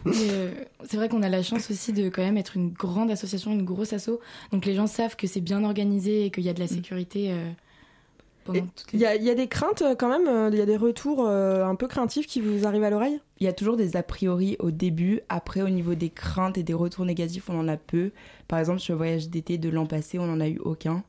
Euh, 0.08 0.54
c'est 0.86 0.96
vrai 0.96 1.10
qu'on 1.10 1.22
a 1.22 1.28
la 1.28 1.44
chance 1.44 1.70
aussi 1.70 1.92
de 1.92 2.08
quand 2.08 2.22
même 2.22 2.38
être 2.38 2.56
une 2.56 2.70
grande 2.72 3.12
association, 3.12 3.52
une 3.52 3.66
grosse 3.66 3.92
asso. 3.92 4.22
Donc 4.54 4.66
les 4.66 4.74
gens 4.74 4.88
savent 4.88 5.18
que 5.18 5.28
c'est 5.28 5.42
bien 5.42 5.66
organisé 5.66 6.26
et 6.26 6.32
qu'il 6.32 6.46
y 6.46 6.50
a 6.50 6.54
de 6.54 6.62
la 6.62 6.68
sécurité 6.68 7.34
euh, 7.34 7.52
pendant 8.46 8.62
toutes 8.62 8.94
Il 8.94 9.00
y 9.00 9.06
a, 9.06 9.16
il 9.16 9.24
y 9.24 9.30
a 9.30 9.36
des 9.36 9.48
craintes 9.48 9.82
euh, 9.82 9.96
quand 9.96 10.10
même, 10.10 10.50
il 10.52 10.58
y 10.58 10.62
a 10.62 10.66
des 10.66 10.78
retours 10.78 11.26
euh, 11.28 11.66
un 11.66 11.76
peu 11.76 11.88
craintifs 11.88 12.26
qui 12.26 12.40
vous 12.40 12.66
arrivent 12.66 12.86
à 12.86 12.90
l'oreille? 12.90 13.20
Il 13.40 13.46
y 13.46 13.50
a 13.50 13.54
toujours 13.54 13.76
des 13.76 13.98
a 13.98 14.04
priori 14.04 14.56
au 14.60 14.72
début. 14.72 15.22
Après, 15.30 15.62
au 15.62 15.70
niveau 15.70 15.94
des 15.94 16.10
craintes 16.10 16.58
et 16.58 16.64
des 16.64 16.74
retours 16.74 17.06
négatifs, 17.06 17.50
on 17.50 17.60
en 17.60 17.68
a 17.68 17.78
peu. 17.78 18.12
Par 18.48 18.60
exemple, 18.60 18.80
sur 18.80 18.94
le 18.94 18.98
voyage 18.98 19.30
d'été 19.30 19.58
de 19.58 19.70
l'an 19.70 19.86
passé, 19.86 20.20
on 20.20 20.26
n'en 20.26 20.40
a 20.40 20.48
eu 20.48 20.60
aucun. 20.60 21.04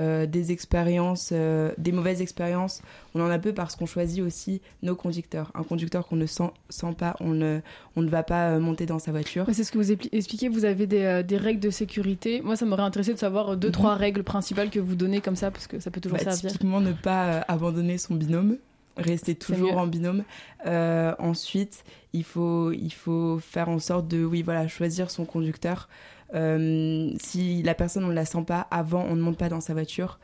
Euh, 0.00 0.26
des 0.26 0.50
expériences, 0.50 1.30
euh, 1.32 1.70
des 1.78 1.92
mauvaises 1.92 2.20
expériences, 2.20 2.82
on 3.14 3.20
en 3.20 3.30
a 3.30 3.38
peu 3.38 3.52
parce 3.54 3.76
qu'on 3.76 3.86
choisit 3.86 4.24
aussi 4.24 4.60
nos 4.82 4.96
conducteurs. 4.96 5.52
Un 5.54 5.62
conducteur 5.62 6.08
qu'on 6.08 6.16
ne 6.16 6.26
sent, 6.26 6.50
sent 6.68 6.94
pas, 6.98 7.14
on 7.20 7.28
ne, 7.30 7.60
on 7.94 8.02
ne 8.02 8.08
va 8.08 8.24
pas 8.24 8.48
euh, 8.48 8.58
monter 8.58 8.86
dans 8.86 8.98
sa 8.98 9.12
voiture. 9.12 9.46
Ouais, 9.46 9.54
c'est 9.54 9.62
ce 9.62 9.70
que 9.70 9.78
vous 9.78 9.92
expli- 9.92 10.08
expliquez, 10.10 10.48
vous 10.48 10.64
avez 10.64 10.88
des, 10.88 11.04
euh, 11.04 11.22
des 11.22 11.36
règles 11.36 11.60
de 11.60 11.70
sécurité. 11.70 12.42
Moi, 12.42 12.56
ça 12.56 12.64
m'aurait 12.66 12.82
intéressé 12.82 13.12
de 13.14 13.18
savoir 13.20 13.56
deux, 13.56 13.68
Mhm. 13.68 13.72
trois 13.72 13.94
règles 13.94 14.24
principales 14.24 14.70
que 14.70 14.80
vous 14.80 14.96
donnez 14.96 15.20
comme 15.20 15.36
ça, 15.36 15.52
parce 15.52 15.68
que 15.68 15.78
ça 15.78 15.92
peut 15.92 16.00
toujours 16.00 16.18
Bah, 16.18 16.24
servir. 16.24 16.50
Typiquement, 16.50 16.80
ne 16.80 16.90
pas 16.92 17.44
abandonner 17.46 17.96
son 17.96 18.16
binôme, 18.16 18.56
rester 18.96 19.36
toujours 19.36 19.76
en 19.78 19.86
binôme. 19.86 20.24
Euh, 20.66 21.14
ensuite, 21.20 21.84
il 22.12 22.24
faut, 22.24 22.72
il 22.72 22.90
faut 22.92 23.38
faire 23.38 23.68
en 23.68 23.78
sorte 23.78 24.08
de, 24.08 24.24
oui, 24.24 24.42
voilà, 24.42 24.66
choisir 24.66 25.08
son 25.12 25.24
conducteur. 25.24 25.88
Euh, 26.34 27.12
si 27.22 27.62
la 27.62 27.74
personne, 27.74 28.04
on 28.04 28.08
ne 28.08 28.14
la 28.14 28.26
sent 28.26 28.44
pas 28.46 28.66
avant, 28.70 29.04
on 29.04 29.16
ne 29.16 29.22
monte 29.22 29.38
pas 29.38 29.48
dans 29.48 29.60
sa 29.60 29.72
voiture, 29.72 30.18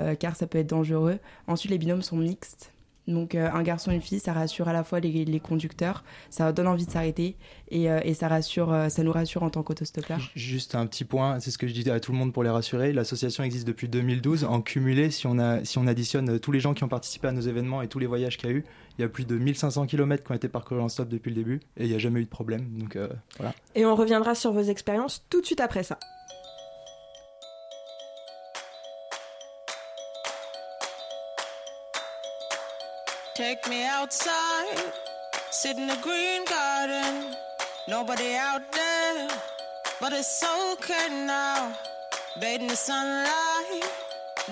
euh, 0.00 0.14
car 0.14 0.36
ça 0.36 0.46
peut 0.46 0.58
être 0.58 0.68
dangereux. 0.68 1.18
Ensuite, 1.46 1.70
les 1.70 1.78
binômes 1.78 2.02
sont 2.02 2.16
mixtes. 2.16 2.73
Donc, 3.06 3.34
euh, 3.34 3.50
un 3.52 3.62
garçon 3.62 3.90
et 3.90 3.94
une 3.94 4.00
fille, 4.00 4.20
ça 4.20 4.32
rassure 4.32 4.68
à 4.68 4.72
la 4.72 4.82
fois 4.82 5.00
les, 5.00 5.24
les 5.24 5.40
conducteurs, 5.40 6.04
ça 6.30 6.52
donne 6.52 6.66
envie 6.66 6.86
de 6.86 6.90
s'arrêter 6.90 7.36
et, 7.68 7.90
euh, 7.90 8.00
et 8.02 8.14
ça, 8.14 8.28
rassure, 8.28 8.72
euh, 8.72 8.88
ça 8.88 9.02
nous 9.02 9.12
rassure 9.12 9.42
en 9.42 9.50
tant 9.50 9.62
qu'autostoppeur. 9.62 10.18
Juste 10.34 10.74
un 10.74 10.86
petit 10.86 11.04
point, 11.04 11.38
c'est 11.40 11.50
ce 11.50 11.58
que 11.58 11.66
je 11.66 11.74
dis 11.74 11.88
à 11.90 12.00
tout 12.00 12.12
le 12.12 12.18
monde 12.18 12.32
pour 12.32 12.42
les 12.42 12.50
rassurer. 12.50 12.92
L'association 12.92 13.44
existe 13.44 13.66
depuis 13.66 13.88
2012. 13.88 14.44
En 14.44 14.62
cumulé, 14.62 15.10
si 15.10 15.26
on, 15.26 15.38
a, 15.38 15.64
si 15.64 15.78
on 15.78 15.86
additionne 15.86 16.38
tous 16.38 16.52
les 16.52 16.60
gens 16.60 16.72
qui 16.72 16.84
ont 16.84 16.88
participé 16.88 17.28
à 17.28 17.32
nos 17.32 17.42
événements 17.42 17.82
et 17.82 17.88
tous 17.88 17.98
les 17.98 18.06
voyages 18.06 18.38
qu'il 18.38 18.48
y 18.48 18.52
a 18.52 18.56
eu, 18.56 18.64
il 18.98 19.02
y 19.02 19.04
a 19.04 19.08
plus 19.08 19.26
de 19.26 19.36
1500 19.36 19.86
km 19.86 20.24
qui 20.24 20.32
ont 20.32 20.34
été 20.34 20.48
parcourus 20.48 20.80
en 20.80 20.88
stop 20.88 21.08
depuis 21.08 21.30
le 21.30 21.36
début 21.36 21.60
et 21.76 21.84
il 21.84 21.90
n'y 21.90 21.94
a 21.94 21.98
jamais 21.98 22.20
eu 22.20 22.24
de 22.24 22.30
problème. 22.30 22.66
Donc 22.78 22.96
euh, 22.96 23.08
voilà. 23.36 23.52
Et 23.74 23.84
on 23.84 23.94
reviendra 23.94 24.34
sur 24.34 24.52
vos 24.52 24.62
expériences 24.62 25.24
tout 25.28 25.40
de 25.40 25.46
suite 25.46 25.60
après 25.60 25.82
ça. 25.82 25.98
Take 33.34 33.68
me 33.68 33.84
outside, 33.84 34.92
sit 35.50 35.76
in 35.76 35.88
the 35.88 35.96
green 35.96 36.44
garden. 36.44 37.34
Nobody 37.88 38.36
out 38.36 38.62
there, 38.70 39.28
but 40.00 40.12
it's 40.12 40.44
okay 40.44 41.08
now. 41.26 41.76
Bathe 42.38 42.60
in 42.60 42.68
the 42.68 42.76
sunlight, 42.76 43.90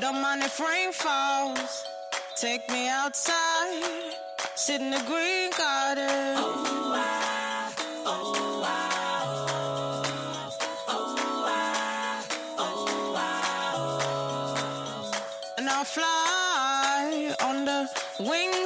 don't 0.01 0.20
mind 0.20 0.43
if 0.43 0.59
rain 0.59 0.91
falls. 0.91 1.87
Take 2.35 2.68
me 2.70 2.89
outside, 2.89 4.14
sit 4.57 4.80
in 4.80 4.91
the 4.91 5.05
green 5.07 5.51
garden. 5.57 6.35
Oh, 6.39 6.91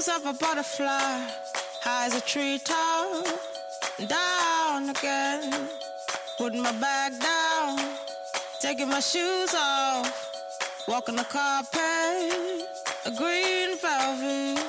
wings 0.07 0.27
of 0.27 0.27
a 0.27 0.39
butterfly, 0.39 1.21
high 1.81 2.07
as 2.07 2.15
a 2.15 2.21
treetop, 2.21 3.27
down 4.07 4.91
again. 4.91 5.69
Putting 6.39 6.63
my 6.63 6.73
bag 6.73 7.13
down, 7.19 7.79
taking 8.61 8.89
my 8.89 9.01
shoes 9.01 9.55
off, 9.55 10.87
walking 10.87 11.17
the 11.17 11.25
carpet, 11.25 12.67
a 13.07 13.11
green 13.17 13.79
velvet. 13.79 14.66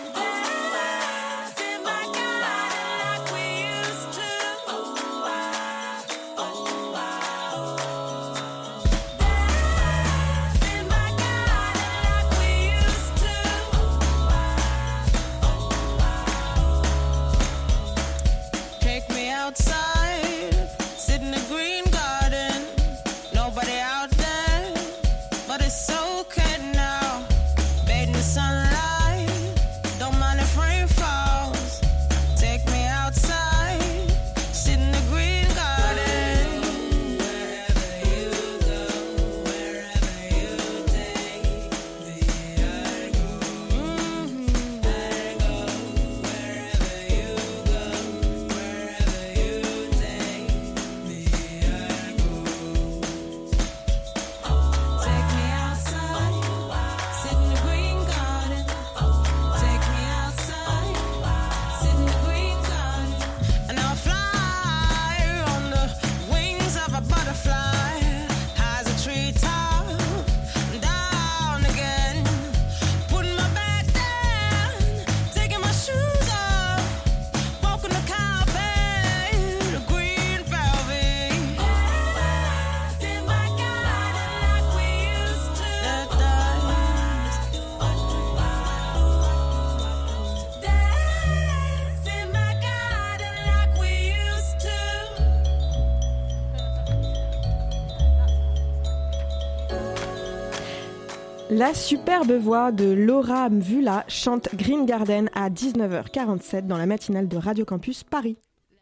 La 101.67 101.73
superbe 101.73 102.31
voix 102.31 102.71
de 102.71 102.85
Laura 102.85 103.49
Mvula 103.49 104.05
chante 104.07 104.47
Green 104.55 104.85
Garden 104.85 105.29
à 105.33 105.49
19h47 105.49 106.65
dans 106.65 106.77
la 106.77 106.85
matinale 106.85 107.27
de 107.27 107.35
Radio 107.35 107.65
Campus 107.65 108.05
Paris. 108.05 108.37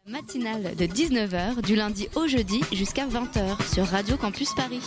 La 0.06 0.20
matinale 0.20 0.76
de 0.76 0.84
19h 0.84 1.62
du 1.62 1.74
lundi 1.74 2.08
au 2.14 2.28
jeudi 2.28 2.60
jusqu'à 2.70 3.08
20h 3.08 3.74
sur 3.74 3.86
Radio 3.86 4.16
Campus 4.16 4.54
Paris. 4.54 4.78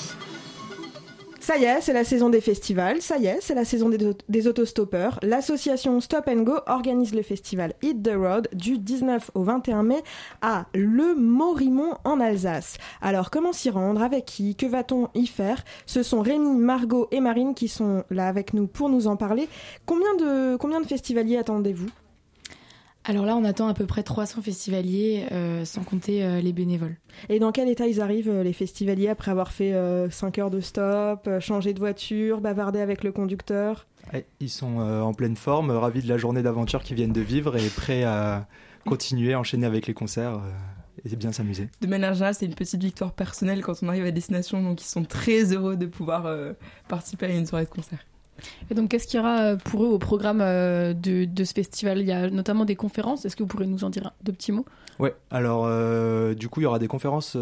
Ça 1.50 1.58
y 1.58 1.64
est, 1.64 1.82
c'est 1.82 1.94
la 1.94 2.04
saison 2.04 2.30
des 2.30 2.42
festivals, 2.42 3.02
ça 3.02 3.18
y 3.18 3.26
est, 3.26 3.40
c'est 3.42 3.56
la 3.56 3.66
saison 3.66 3.90
des, 3.90 3.98
des 4.30 4.48
autostoppeurs. 4.48 5.20
L'association 5.24 6.00
Stop 6.00 6.28
and 6.28 6.44
Go 6.44 6.60
organise 6.68 7.16
le 7.16 7.24
festival 7.24 7.74
Hit 7.82 8.04
the 8.04 8.12
Road 8.16 8.50
du 8.54 8.78
19 8.78 9.32
au 9.34 9.42
21 9.42 9.82
mai 9.82 10.04
à 10.44 10.68
Le 10.76 11.16
Morimont 11.16 11.96
en 12.04 12.20
Alsace. 12.20 12.78
Alors 13.02 13.32
comment 13.32 13.52
s'y 13.52 13.72
rendre? 13.72 14.04
Avec 14.04 14.26
qui? 14.26 14.56
Que 14.56 14.68
va-t-on 14.68 15.10
y 15.16 15.26
faire? 15.26 15.64
Ce 15.88 16.04
sont 16.04 16.22
Rémi, 16.22 16.56
Margot 16.56 17.08
et 17.10 17.20
Marine 17.20 17.56
qui 17.56 17.68
sont 17.68 18.04
là 18.12 18.28
avec 18.28 18.54
nous 18.54 18.68
pour 18.68 18.90
nous 18.90 19.08
en 19.08 19.16
parler. 19.16 19.50
Combien 19.88 20.14
de, 20.18 20.56
combien 20.56 20.82
de 20.82 20.86
festivaliers 20.86 21.38
attendez-vous? 21.38 21.90
Alors 23.06 23.26
là, 23.26 23.36
on 23.36 23.46
attend 23.46 23.68
à 23.68 23.74
peu 23.74 23.86
près 23.86 24.04
300 24.04 24.42
festivaliers, 24.42 25.26
euh, 25.32 25.64
sans 25.64 25.84
compter 25.84 26.24
euh, 26.24 26.42
les 26.42 26.52
bénévoles. 26.52 26.98
Et 27.30 27.40
dans 27.40 27.52
quel 27.52 27.70
état 27.70 27.88
ils 27.88 28.02
arrivent, 28.02 28.30
euh, 28.30 28.44
les 28.44 28.54
festivaliers, 28.54 29.08
après 29.08 29.32
avoir 29.32 29.52
fait 29.52 29.74
5 30.12 30.38
heures 30.38 30.52
de 30.52 30.60
stop, 30.60 31.30
changé 31.40 31.74
de 31.74 31.80
voiture, 31.80 32.42
bavardé 32.42 32.80
avec 32.80 33.04
le 33.04 33.12
conducteur? 33.12 33.88
Ils 34.40 34.50
sont 34.50 34.78
en 34.80 35.14
pleine 35.14 35.36
forme, 35.36 35.72
ravis 35.72 36.02
de 36.02 36.10
la 36.10 36.18
journée 36.18 36.42
d'aventure 36.42 36.84
qu'ils 36.84 36.96
viennent 36.96 37.14
de 37.14 37.22
vivre 37.22 37.58
et 37.58 37.68
prêts 37.70 38.04
à 38.04 38.48
continuer, 38.86 39.36
enchaîner 39.36 39.68
avec 39.68 39.86
les 39.88 39.94
concerts 39.94 40.42
et 41.06 41.16
bien 41.16 41.32
s'amuser. 41.32 41.70
De 41.82 41.88
manière 41.88 42.14
générale, 42.14 42.34
c'est 42.34 42.46
une 42.46 42.56
petite 42.56 42.82
victoire 42.82 43.14
personnelle 43.14 43.62
quand 43.62 43.84
on 43.84 43.90
arrive 43.90 44.06
à 44.06 44.12
destination, 44.12 44.64
donc 44.64 44.82
ils 44.82 44.88
sont 44.88 45.04
très 45.04 45.54
heureux 45.54 45.78
de 45.78 45.86
pouvoir 45.86 46.28
participer 46.88 47.28
à 47.28 47.30
une 47.30 47.46
soirée 47.46 47.66
de 47.66 47.70
concert. 47.70 48.00
Et 48.70 48.76
donc, 48.76 48.90
qu'est-ce 48.90 49.08
qu'il 49.08 49.18
y 49.18 49.20
aura 49.20 49.40
euh, 49.42 49.56
pour 49.58 49.84
eux 49.84 49.88
au 49.88 49.98
programme 49.98 50.40
euh, 50.42 50.94
de, 50.94 51.44
ce 51.44 51.54
festival? 51.54 52.00
Il 52.00 52.08
y 52.08 52.12
a 52.12 52.30
notamment 52.30 52.66
des 52.66 52.76
conférences. 52.76 53.26
Est-ce 53.26 53.36
que 53.36 53.44
vous 53.44 53.48
pourrez 53.48 53.68
nous 53.68 53.84
en 53.84 53.90
dire 53.90 54.12
deux 54.24 54.32
petits 54.32 54.52
mots? 54.52 54.66
Ouais, 55.00 55.16
alors 55.32 55.64
euh, 55.66 56.34
du 56.34 56.50
coup, 56.50 56.60
il 56.60 56.64
y 56.64 56.66
aura 56.66 56.80
des 56.80 56.88
conférences 56.88 57.38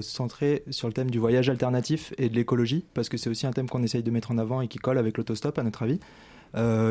centrées 0.00 0.62
sur 0.70 0.86
le 0.88 0.94
thème 0.94 1.10
du 1.10 1.18
voyage 1.18 1.48
alternatif 1.50 2.14
et 2.18 2.28
de 2.28 2.34
l'écologie, 2.34 2.84
parce 2.94 3.08
que 3.08 3.16
c'est 3.16 3.28
aussi 3.28 3.46
un 3.46 3.52
thème 3.52 3.68
qu'on 3.68 3.82
essaye 3.82 4.02
de 4.02 4.10
mettre 4.10 4.30
en 4.30 4.38
avant 4.38 4.60
et 4.60 4.68
qui 4.68 4.78
colle 4.78 4.98
avec 4.98 5.18
l'autostop, 5.18 5.58
à 5.58 5.62
notre 5.62 5.82
avis. 5.82 5.98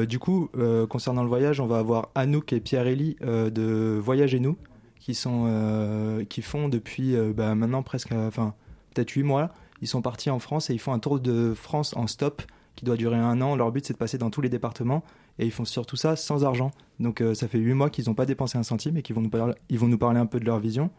du 0.08 0.20
coup, 0.20 0.50
concernant 0.90 1.24
le 1.24 1.30
voyage, 1.30 1.62
on 1.62 1.68
va 1.68 1.80
avoir 1.80 2.10
Anouk 2.16 2.52
et 2.52 2.60
Pierre-Élie 2.60 3.16
de 3.22 3.98
Voyage 3.98 4.36
et 4.36 4.42
nous, 4.42 4.58
qui, 5.00 5.16
sont, 5.16 6.26
qui 6.28 6.42
font 6.42 6.68
depuis 6.68 7.16
bah, 7.34 7.56
maintenant 7.56 7.82
presque, 7.82 8.12
enfin, 8.12 8.56
peut-être 8.94 9.12
8 9.12 9.24
mois. 9.24 9.52
Ils 9.82 9.88
sont 9.88 10.02
partis 10.02 10.30
en 10.30 10.40
France 10.40 10.70
et 10.70 10.74
ils 10.74 10.80
font 10.80 10.94
un 10.94 11.00
tour 11.00 11.20
de 11.20 11.54
France 11.54 11.96
en 11.96 12.08
stop 12.08 12.42
qui 12.76 12.86
doit 12.86 12.98
durer 12.98 13.18
un 13.18 13.42
an. 13.42 13.56
Leur 13.56 13.72
but, 13.72 13.86
c'est 13.86 13.94
de 13.94 13.98
passer 13.98 14.18
dans 14.18 14.30
tous 14.30 14.42
les 14.42 14.50
départements 14.50 15.04
et 15.40 15.46
ils 15.46 15.52
font 15.52 15.66
surtout 15.66 15.96
ça 15.96 16.16
sans 16.16 16.44
argent. 16.44 16.72
Donc 17.00 17.22
euh, 17.22 17.34
ça 17.34 17.48
fait 17.48 17.58
huit 17.58 17.74
mois 17.74 17.90
qu'ils 17.90 18.06
n'ont 18.08 18.14
pas 18.14 18.26
dépensé 18.26 18.58
un 18.58 18.64
centime 18.64 18.98
et 18.98 19.02
qu'ils 19.02 19.16
vont 19.16 19.22
nous 19.22 19.30
parler, 19.30 19.54
ils 19.70 19.80
vont 19.80 19.88
nous 19.88 19.98
parler 19.98 20.20
un 20.20 20.26
peu 20.26 20.40
de 20.40 20.46
leur 20.46 20.60
vision. 20.60 20.90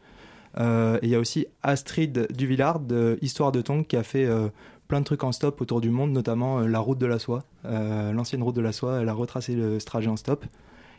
Euh, 0.58 0.98
et 1.02 1.06
il 1.06 1.10
y 1.10 1.14
a 1.14 1.18
aussi 1.18 1.46
Astrid 1.62 2.28
Duvillard 2.32 2.80
de 2.80 3.18
Histoire 3.22 3.52
de 3.52 3.60
Tongue 3.60 3.86
qui 3.86 3.96
a 3.96 4.02
fait 4.02 4.24
euh, 4.24 4.48
plein 4.86 5.00
de 5.00 5.04
trucs 5.04 5.24
en 5.24 5.32
stop 5.32 5.60
autour 5.60 5.80
du 5.80 5.90
monde, 5.90 6.12
notamment 6.12 6.60
la 6.60 6.78
route 6.78 6.98
de 6.98 7.06
la 7.06 7.18
soie. 7.18 7.44
L'ancienne 7.64 8.42
route 8.42 8.54
de 8.54 8.60
la 8.60 8.72
soie, 8.72 9.00
elle 9.00 9.08
a 9.08 9.14
retracé 9.14 9.54
le, 9.54 9.80
ce 9.80 9.86
trajet 9.86 10.10
en 10.10 10.16
stop. 10.16 10.44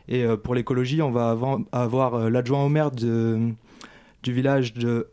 Et 0.07 0.26
pour 0.43 0.55
l'écologie, 0.55 1.03
on 1.03 1.11
va 1.11 1.30
avoir, 1.71 2.30
l'adjoint 2.32 2.65
au 2.65 2.69
maire 2.69 2.89
du 2.89 3.53
village 4.23 4.73
de 4.73 5.07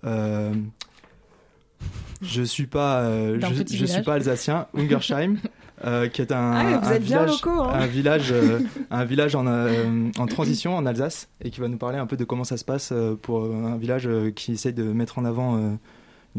je 2.22 2.42
suis 2.42 2.66
pas, 2.66 3.00
euh, 3.00 3.38
je, 3.40 3.76
je 3.76 3.84
suis 3.84 4.02
pas 4.02 4.14
alsacien, 4.14 4.66
Ungersheim. 4.74 5.36
Euh, 5.84 6.06
qui 6.06 6.22
est 6.22 6.30
un, 6.30 6.52
ah, 6.52 6.90
un 6.90 6.98
village, 6.98 7.42
locaux, 7.42 7.62
hein. 7.62 7.72
un 7.74 7.86
village, 7.88 8.30
euh, 8.30 8.60
un 8.92 9.04
village 9.04 9.34
en, 9.34 9.46
en, 9.48 10.26
transition 10.26 10.76
en 10.76 10.86
Alsace 10.86 11.28
et 11.40 11.50
qui 11.50 11.60
va 11.60 11.66
nous 11.66 11.76
parler 11.76 11.98
un 11.98 12.06
peu 12.06 12.16
de 12.16 12.22
comment 12.22 12.44
ça 12.44 12.56
se 12.56 12.64
passe 12.64 12.92
pour 13.22 13.52
un 13.52 13.76
village 13.78 14.08
qui 14.36 14.52
essaie 14.52 14.70
de 14.70 14.84
mettre 14.84 15.18
en 15.18 15.24
avant 15.24 15.56
une 15.56 15.78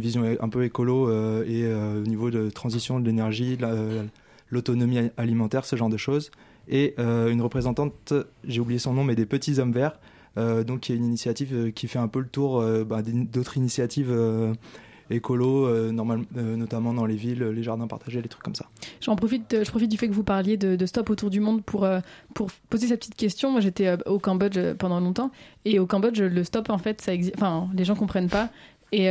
vision 0.01 0.23
un 0.39 0.47
peu 0.47 0.63
écolo 0.63 1.11
et 1.43 1.69
au 1.69 2.07
niveau 2.07 2.31
de 2.31 2.49
transition 2.51 3.01
de 3.01 3.05
l'énergie, 3.05 3.57
l'autonomie 4.49 5.09
alimentaire, 5.17 5.65
ce 5.65 5.75
genre 5.75 5.89
de 5.89 5.97
choses. 5.97 6.31
Et 6.69 6.95
une 6.97 7.41
représentante, 7.41 8.13
j'ai 8.45 8.61
oublié 8.61 8.79
son 8.79 8.93
nom, 8.93 9.03
mais 9.03 9.15
des 9.15 9.25
Petits 9.25 9.59
Hommes 9.59 9.73
Verts, 9.73 9.99
donc 10.37 10.81
qui 10.81 10.93
est 10.93 10.95
une 10.95 11.05
initiative 11.05 11.73
qui 11.73 11.89
fait 11.89 11.99
un 11.99 12.07
peu 12.07 12.19
le 12.19 12.29
tour 12.29 12.63
bah, 12.85 13.01
d'autres 13.01 13.57
initiatives 13.57 14.15
écolo, 15.09 15.67
euh, 15.67 15.91
euh, 16.37 16.55
notamment 16.55 16.93
dans 16.93 17.05
les 17.05 17.15
villes, 17.15 17.43
les 17.43 17.63
jardins 17.63 17.87
partagés, 17.87 18.21
les 18.21 18.29
trucs 18.29 18.43
comme 18.43 18.55
ça. 18.55 18.65
J'en 19.01 19.15
profite, 19.15 19.63
je 19.63 19.69
profite 19.69 19.89
du 19.89 19.97
fait 19.97 20.07
que 20.07 20.13
vous 20.13 20.23
parliez 20.23 20.57
de, 20.57 20.85
stop 20.85 21.09
autour 21.09 21.29
du 21.29 21.39
monde 21.39 21.63
pour, 21.63 21.85
euh, 21.85 21.99
pour 22.33 22.49
poser 22.69 22.87
cette 22.87 22.99
petite 22.99 23.15
question. 23.15 23.51
Moi, 23.51 23.61
j'étais 23.61 23.95
au 24.05 24.19
Cambodge 24.19 24.59
pendant 24.77 24.99
longtemps 24.99 25.31
et 25.65 25.79
au 25.79 25.85
Cambodge, 25.85 26.21
le 26.21 26.43
stop, 26.43 26.69
en 26.69 26.77
fait, 26.77 27.01
ça 27.01 27.13
existe. 27.13 27.35
Enfin, 27.37 27.69
les 27.73 27.85
gens 27.85 27.95
comprennent 27.95 28.29
pas. 28.29 28.49
Et, 28.95 29.05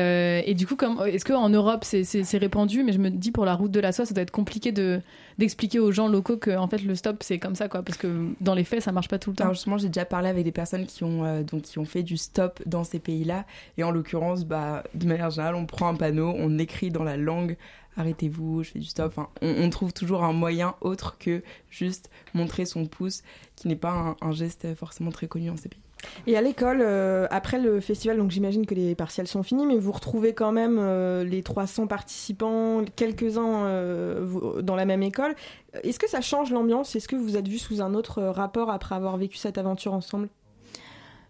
et, 0.48 0.54
du 0.54 0.66
coup, 0.66 0.76
est-ce 1.06 1.24
qu'en 1.24 1.48
Europe 1.48 1.84
c'est 1.84 2.38
répandu? 2.38 2.84
Mais 2.84 2.92
je 2.92 2.98
me 2.98 3.10
dis 3.10 3.32
pour 3.32 3.44
la 3.44 3.54
route 3.54 3.72
de 3.72 3.80
la 3.80 3.90
soie, 3.90 4.06
ça 4.06 4.14
doit 4.14 4.22
être 4.22 4.30
compliqué 4.30 4.70
de 4.70 5.00
d'expliquer 5.38 5.80
aux 5.80 5.90
gens 5.90 6.08
locaux 6.08 6.36
que 6.36 6.54
en 6.56 6.68
fait 6.68 6.82
le 6.82 6.94
stop 6.94 7.22
c'est 7.22 7.38
comme 7.38 7.54
ça 7.54 7.66
parce 7.66 7.96
que 7.96 8.28
dans 8.42 8.54
les 8.54 8.64
faits 8.64 8.82
ça 8.82 8.92
marche 8.92 9.08
pas 9.08 9.18
tout 9.18 9.30
le 9.30 9.36
temps. 9.36 9.44
Alors 9.44 9.54
justement, 9.54 9.78
j'ai 9.78 9.88
déjà 9.88 10.04
parlé 10.04 10.28
avec 10.28 10.44
des 10.44 10.52
personnes 10.52 10.86
qui 10.86 11.02
ont 11.02 11.40
donc 11.42 11.62
qui 11.62 11.78
ont 11.78 11.84
fait 11.84 12.02
du 12.02 12.16
stop 12.16 12.60
dans 12.66 12.84
ces 12.84 13.00
pays-là, 13.00 13.44
et 13.76 13.82
en 13.82 13.90
l'occurrence, 13.90 14.44
bah 14.44 14.84
de 14.94 15.06
manière 15.06 15.30
générale, 15.30 15.56
on 15.56 15.66
prend 15.66 15.88
un 15.88 15.94
panneau, 15.94 16.32
on 16.36 16.58
écrit 16.58 16.90
dans 16.90 17.04
la 17.04 17.16
langue 17.16 17.56
arrêtez-vous, 17.96 18.62
je 18.62 18.70
fais 18.70 18.78
du 18.78 18.86
stop. 18.86 19.12
Enfin, 19.16 19.28
on, 19.40 19.68
trouve 19.70 19.92
toujours 19.92 20.24
un 20.24 20.32
moyen 20.32 20.74
autre 20.80 21.18
que 21.18 21.42
juste 21.70 22.10
montrer 22.34 22.64
son 22.64 22.86
pouce, 22.86 23.22
qui 23.56 23.68
n'est 23.68 23.76
pas 23.76 23.92
un, 23.92 24.16
un 24.26 24.32
geste 24.32 24.74
forcément 24.74 25.10
très 25.10 25.26
connu 25.26 25.50
en 25.50 25.56
ces 25.56 25.68
pays. 25.68 25.80
Et 26.26 26.36
à 26.36 26.40
l'école, 26.40 26.80
euh, 26.82 27.26
après 27.30 27.58
le 27.58 27.80
festival, 27.80 28.18
donc 28.18 28.30
j'imagine 28.30 28.66
que 28.66 28.74
les 28.74 28.94
partiels 28.94 29.26
sont 29.26 29.42
finis, 29.42 29.66
mais 29.66 29.78
vous 29.78 29.92
retrouvez 29.92 30.34
quand 30.34 30.52
même 30.52 30.78
euh, 30.80 31.24
les 31.24 31.42
300 31.42 31.86
participants, 31.86 32.84
quelques-uns 32.96 33.64
euh, 33.66 34.62
dans 34.62 34.76
la 34.76 34.84
même 34.84 35.02
école. 35.02 35.34
Est-ce 35.82 35.98
que 35.98 36.08
ça 36.08 36.20
change 36.20 36.50
l'ambiance? 36.50 36.94
Est-ce 36.96 37.08
que 37.08 37.16
vous 37.16 37.36
êtes 37.36 37.48
vu 37.48 37.58
sous 37.58 37.80
un 37.80 37.94
autre 37.94 38.22
rapport 38.22 38.70
après 38.70 38.94
avoir 38.94 39.16
vécu 39.16 39.36
cette 39.36 39.58
aventure 39.58 39.94
ensemble? 39.94 40.28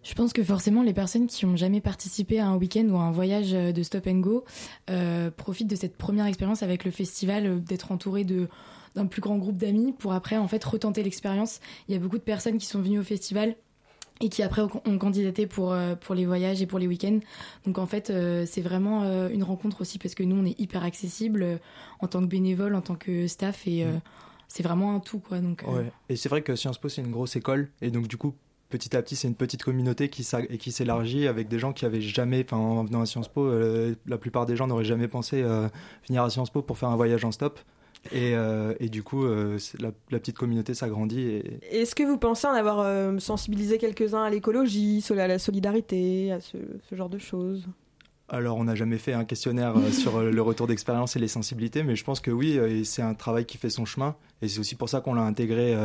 Je 0.02 0.14
pense 0.14 0.32
que 0.32 0.42
forcément 0.42 0.82
les 0.82 0.92
personnes 0.92 1.28
qui 1.28 1.46
n'ont 1.46 1.54
jamais 1.54 1.80
participé 1.80 2.40
à 2.40 2.48
un 2.48 2.56
week-end 2.56 2.88
ou 2.90 2.96
à 2.96 3.02
un 3.02 3.12
voyage 3.12 3.52
de 3.52 3.82
stop 3.84 4.08
and 4.08 4.16
go 4.16 4.44
profitent 5.36 5.70
de 5.70 5.76
cette 5.76 5.96
première 5.96 6.26
expérience 6.26 6.64
avec 6.64 6.84
le 6.84 6.90
festival, 6.90 7.62
d'être 7.62 7.92
entouré 7.92 8.24
de 8.24 8.48
d'un 8.94 9.06
plus 9.06 9.22
grand 9.22 9.38
groupe 9.38 9.56
d'amis 9.56 9.92
pour 9.92 10.12
après 10.12 10.36
en 10.36 10.48
fait 10.48 10.62
retenter 10.64 11.02
l'expérience. 11.02 11.60
Il 11.88 11.94
y 11.94 11.96
a 11.96 12.00
beaucoup 12.00 12.18
de 12.18 12.22
personnes 12.22 12.58
qui 12.58 12.66
sont 12.66 12.80
venues 12.80 12.98
au 12.98 13.04
festival 13.04 13.56
et 14.20 14.28
qui 14.28 14.42
après 14.42 14.62
ont 14.62 14.98
candidaté 14.98 15.46
pour, 15.46 15.72
euh, 15.72 15.94
pour 15.94 16.14
les 16.14 16.26
voyages 16.26 16.62
et 16.62 16.66
pour 16.66 16.78
les 16.78 16.86
week-ends. 16.86 17.18
Donc 17.66 17.78
en 17.78 17.86
fait, 17.86 18.10
euh, 18.10 18.44
c'est 18.46 18.60
vraiment 18.60 19.02
euh, 19.02 19.28
une 19.28 19.42
rencontre 19.42 19.80
aussi 19.80 19.98
parce 19.98 20.14
que 20.14 20.22
nous, 20.22 20.36
on 20.36 20.44
est 20.44 20.58
hyper 20.60 20.84
accessible 20.84 21.58
en 22.00 22.06
tant 22.06 22.20
que 22.20 22.26
bénévole, 22.26 22.74
en 22.74 22.82
tant 22.82 22.94
que 22.94 23.26
staff 23.26 23.66
et 23.66 23.84
mm. 23.84 24.00
c'est 24.48 24.62
vraiment 24.62 24.94
un 24.94 25.00
tout. 25.00 25.18
Quoi, 25.18 25.40
donc, 25.40 25.64
Et 26.08 26.16
c'est 26.16 26.28
vrai 26.28 26.42
que 26.42 26.54
Sciences 26.56 26.78
Po, 26.78 26.88
c'est 26.88 27.02
une 27.02 27.10
grosse 27.10 27.36
école 27.36 27.68
et 27.80 27.90
donc 27.90 28.06
du 28.06 28.16
coup, 28.16 28.34
petit 28.68 28.96
à 28.96 29.02
petit, 29.02 29.16
c'est 29.16 29.28
une 29.28 29.34
petite 29.34 29.62
communauté 29.62 30.08
qui, 30.08 30.26
qui 30.58 30.72
s'élargit 30.72 31.26
avec 31.26 31.48
des 31.48 31.58
gens 31.58 31.72
qui 31.72 31.84
avaient 31.84 32.00
jamais, 32.00 32.44
enfin 32.44 32.56
en 32.56 32.84
venant 32.84 33.00
à 33.00 33.06
Sciences 33.06 33.28
Po, 33.28 33.50
la 34.06 34.18
plupart 34.18 34.46
des 34.46 34.56
gens 34.56 34.66
n'auraient 34.66 34.84
jamais 34.84 35.08
pensé 35.08 35.42
venir 36.06 36.22
à 36.22 36.30
Sciences 36.30 36.50
Po 36.50 36.62
pour 36.62 36.78
faire 36.78 36.88
un 36.88 36.96
voyage 36.96 37.24
en 37.24 37.32
stop. 37.32 37.60
Et, 38.10 38.34
euh, 38.34 38.74
et, 38.80 38.88
du 38.88 39.02
coup, 39.02 39.24
euh, 39.24 39.58
la, 39.78 39.92
la, 40.10 40.18
petite 40.18 40.36
communauté 40.36 40.74
s'agrandit. 40.74 41.20
Et... 41.20 41.60
Est-ce 41.70 41.94
que 41.94 42.02
vous 42.02 42.18
pensez 42.18 42.46
en 42.46 42.52
avoir 42.52 42.80
euh, 42.80 43.18
sensibilisé 43.18 43.78
quelques-uns 43.78 44.24
à 44.24 44.30
l'écologie, 44.30 45.04
à 45.10 45.26
la 45.28 45.38
solidarité, 45.38 46.32
à 46.32 46.40
ce, 46.40 46.56
ce 46.88 46.94
genre 46.96 47.08
de 47.08 47.18
choses? 47.18 47.68
Alors, 48.28 48.56
on 48.56 48.64
n'a 48.64 48.74
jamais 48.74 48.98
fait 48.98 49.12
un 49.12 49.24
questionnaire 49.24 49.74
sur 49.92 50.22
le 50.22 50.42
retour 50.42 50.66
d'expérience 50.66 51.16
et 51.16 51.18
les 51.18 51.28
sensibilités, 51.28 51.82
mais 51.82 51.96
je 51.96 52.04
pense 52.04 52.18
que 52.20 52.30
oui, 52.30 52.58
c'est 52.84 53.02
un 53.02 53.12
travail 53.12 53.44
qui 53.44 53.58
fait 53.58 53.68
son 53.68 53.84
chemin. 53.84 54.16
Et 54.40 54.48
c'est 54.48 54.58
aussi 54.58 54.74
pour 54.74 54.88
ça 54.88 55.02
qu'on 55.02 55.12
l'a 55.12 55.22
intégré 55.22 55.76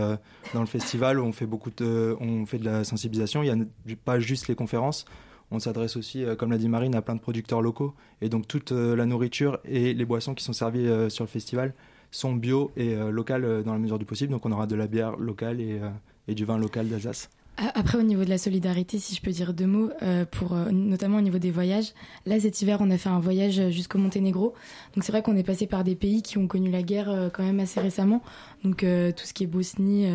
dans 0.54 0.62
le 0.62 0.66
festival 0.66 1.20
où 1.20 1.26
on 1.26 1.34
fait 1.34 1.46
beaucoup 1.46 1.72
de, 1.76 2.16
on 2.22 2.46
fait 2.46 2.58
de 2.58 2.64
la 2.64 2.86
sensibilisation. 2.86 3.44
Il 3.44 3.54
n'y 3.54 3.94
a 3.94 3.96
pas 4.06 4.20
juste 4.20 4.48
les 4.48 4.56
conférences. 4.56 5.04
On 5.52 5.60
s'adresse 5.60 5.98
aussi, 5.98 6.24
comme 6.38 6.52
l'a 6.52 6.58
dit 6.58 6.70
Marine, 6.70 6.96
à 6.96 7.02
plein 7.02 7.16
de 7.16 7.20
producteurs 7.20 7.62
locaux. 7.62 7.94
Et 8.22 8.30
donc, 8.30 8.48
toute 8.48 8.72
la 8.72 9.06
nourriture 9.06 9.60
et 9.66 9.94
les 9.94 10.06
boissons 10.06 10.34
qui 10.34 10.46
sont 10.46 10.54
servies 10.54 10.88
sur 11.10 11.26
le 11.26 11.30
festival 11.30 11.74
sont 12.12 12.34
bio 12.34 12.72
et 12.76 12.96
euh, 12.96 13.12
locales 13.12 13.46
euh, 13.46 13.64
dans 13.64 13.74
la 13.74 13.80
mesure 13.80 14.00
du 14.00 14.06
possible. 14.06 14.32
Donc 14.32 14.46
on 14.46 14.52
aura 14.52 14.68
de 14.68 14.76
la 14.76 14.88
bière 14.88 15.18
locale 15.18 15.62
et, 15.62 15.80
euh, 15.82 16.34
du 16.34 16.46
vin 16.46 16.58
local 16.58 16.88
d'Alsace. 16.88 17.30
Après, 17.74 17.98
au 17.98 18.04
niveau 18.04 18.24
de 18.24 18.30
la 18.30 18.38
solidarité, 18.38 19.00
si 19.00 19.16
je 19.16 19.22
peux 19.22 19.32
dire 19.32 19.52
deux 19.52 19.66
mots, 19.66 19.90
pour, 20.30 20.56
notamment 20.72 21.18
au 21.18 21.22
niveau 21.22 21.40
des 21.40 21.50
voyages. 21.50 21.94
Là, 22.28 22.40
cet 22.40 22.62
hiver, 22.62 22.78
on 22.82 22.92
a 22.92 23.00
fait 23.00 23.10
un 23.10 23.20
voyage 23.20 23.72
jusqu'au 23.72 23.98
Monténégro. 23.98 24.54
Donc, 24.94 25.04
c'est 25.04 25.12
vrai 25.12 25.24
qu'on 25.24 25.36
est 25.36 25.42
passé 25.42 25.66
par 25.66 25.84
des 25.84 25.96
pays 25.96 26.22
qui 26.22 26.38
ont 26.38 26.46
connu 26.46 26.70
la 26.70 26.84
guerre 26.84 27.32
quand 27.34 27.42
même 27.42 27.60
assez 27.60 27.80
récemment. 27.80 28.22
Donc, 28.64 28.82
tout 28.82 29.26
ce 29.26 29.34
qui 29.34 29.44
est 29.44 29.48
Bosnie, 29.48 30.06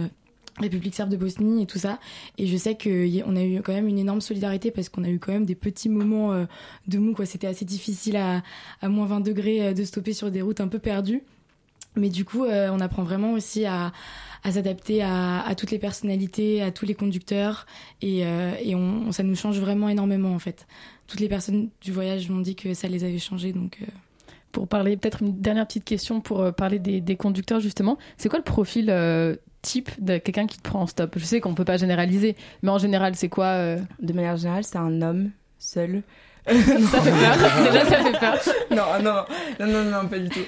République 0.61 0.95
serbe 0.95 1.11
de 1.11 1.17
Bosnie 1.17 1.65
et 1.65 1.67
tout 1.67 1.81
ça. 1.81 1.99
Et 2.39 2.47
je 2.47 2.57
sais 2.57 2.79
qu'on 2.79 3.35
a 3.35 3.43
eu 3.43 3.61
quand 3.61 3.73
même 3.73 3.89
une 3.89 3.99
énorme 3.99 4.21
solidarité 4.21 4.71
parce 4.71 4.89
qu'on 4.89 5.03
a 5.03 5.09
eu 5.09 5.19
quand 5.19 5.33
même 5.33 5.45
des 5.45 5.57
petits 5.57 5.89
moments 5.89 6.47
de 6.87 6.99
mou. 6.99 7.13
C'était 7.25 7.49
assez 7.49 7.65
difficile 7.65 8.19
à, 8.19 8.45
à 8.83 8.89
moins 8.89 9.07
20 9.07 9.19
degrés 9.19 9.75
de 9.75 9.83
stopper 9.83 10.13
sur 10.13 10.31
des 10.31 10.43
routes 10.43 10.61
un 10.61 10.69
peu 10.69 10.79
perdues. 10.79 11.25
Mais 11.97 12.09
du 12.09 12.25
coup, 12.25 12.47
on 12.47 12.81
apprend 12.81 13.03
vraiment 13.03 13.33
aussi 13.33 13.67
à, 13.67 13.93
s'adapter 14.51 15.03
à, 15.03 15.55
toutes 15.57 15.71
les 15.71 15.79
personnalités, 15.79 16.63
à 16.63 16.71
tous 16.71 16.87
les 16.87 16.95
conducteurs, 16.95 17.67
et, 18.01 18.21
et 18.21 18.75
on, 18.75 19.13
ça 19.13 19.23
nous 19.23 19.37
change 19.37 19.61
vraiment 19.61 19.91
énormément 19.91 20.35
en 20.35 20.39
fait. 20.39 20.67
Toutes 21.07 21.21
les 21.21 21.29
personnes 21.29 21.69
du 21.83 21.93
voyage 21.93 22.31
m'ont 22.31 22.41
dit 22.41 22.57
que 22.57 22.73
ça 22.73 22.89
les 22.89 23.05
avait 23.05 23.19
changés, 23.19 23.53
donc 23.53 23.79
pour 24.53 24.69
parler, 24.69 24.97
peut-être 24.97 25.23
une 25.23 25.41
dernière 25.41 25.67
petite 25.67 25.85
question 25.85 26.21
pour 26.21 26.41
euh, 26.41 26.53
parler 26.53 26.79
des, 26.79 27.17
conducteurs 27.17 27.61
justement. 27.61 27.99
C'est 28.19 28.29
quoi 28.29 28.39
le 28.39 28.45
profil 28.45 28.91
euh, 28.91 29.37
type 29.63 29.91
de 29.99 30.19
quelqu'un 30.19 30.47
qui 30.47 30.59
te 30.59 30.63
prend 30.63 30.83
en 30.83 30.87
stop? 30.87 31.15
Je 31.17 31.25
sais 31.25 31.41
qu'on 31.41 31.55
peut 31.55 31.65
pas 31.65 31.79
généraliser, 31.79 32.37
mais 32.63 32.71
en 32.71 32.79
général, 32.79 33.17
c'est 33.17 33.29
quoi 33.29 33.47
euh? 33.47 33.79
De 34.01 34.13
manière 34.13 34.37
générale, 34.37 34.65
c'est 34.65 34.79
un 34.79 35.03
homme 35.03 35.31
seul. 35.59 36.03
Ça 36.47 37.01
fait 37.01 37.11
peur. 37.11 37.65
Déjà, 37.65 37.85
ça 37.87 38.03
fait 38.03 38.19
peur. 38.19 38.39
non, 38.71 39.03
non, 39.03 39.25
non, 39.61 39.67
non, 39.67 39.85
non, 39.85 40.09
pas 40.09 40.19
du 40.19 40.29
tout. 40.29 40.41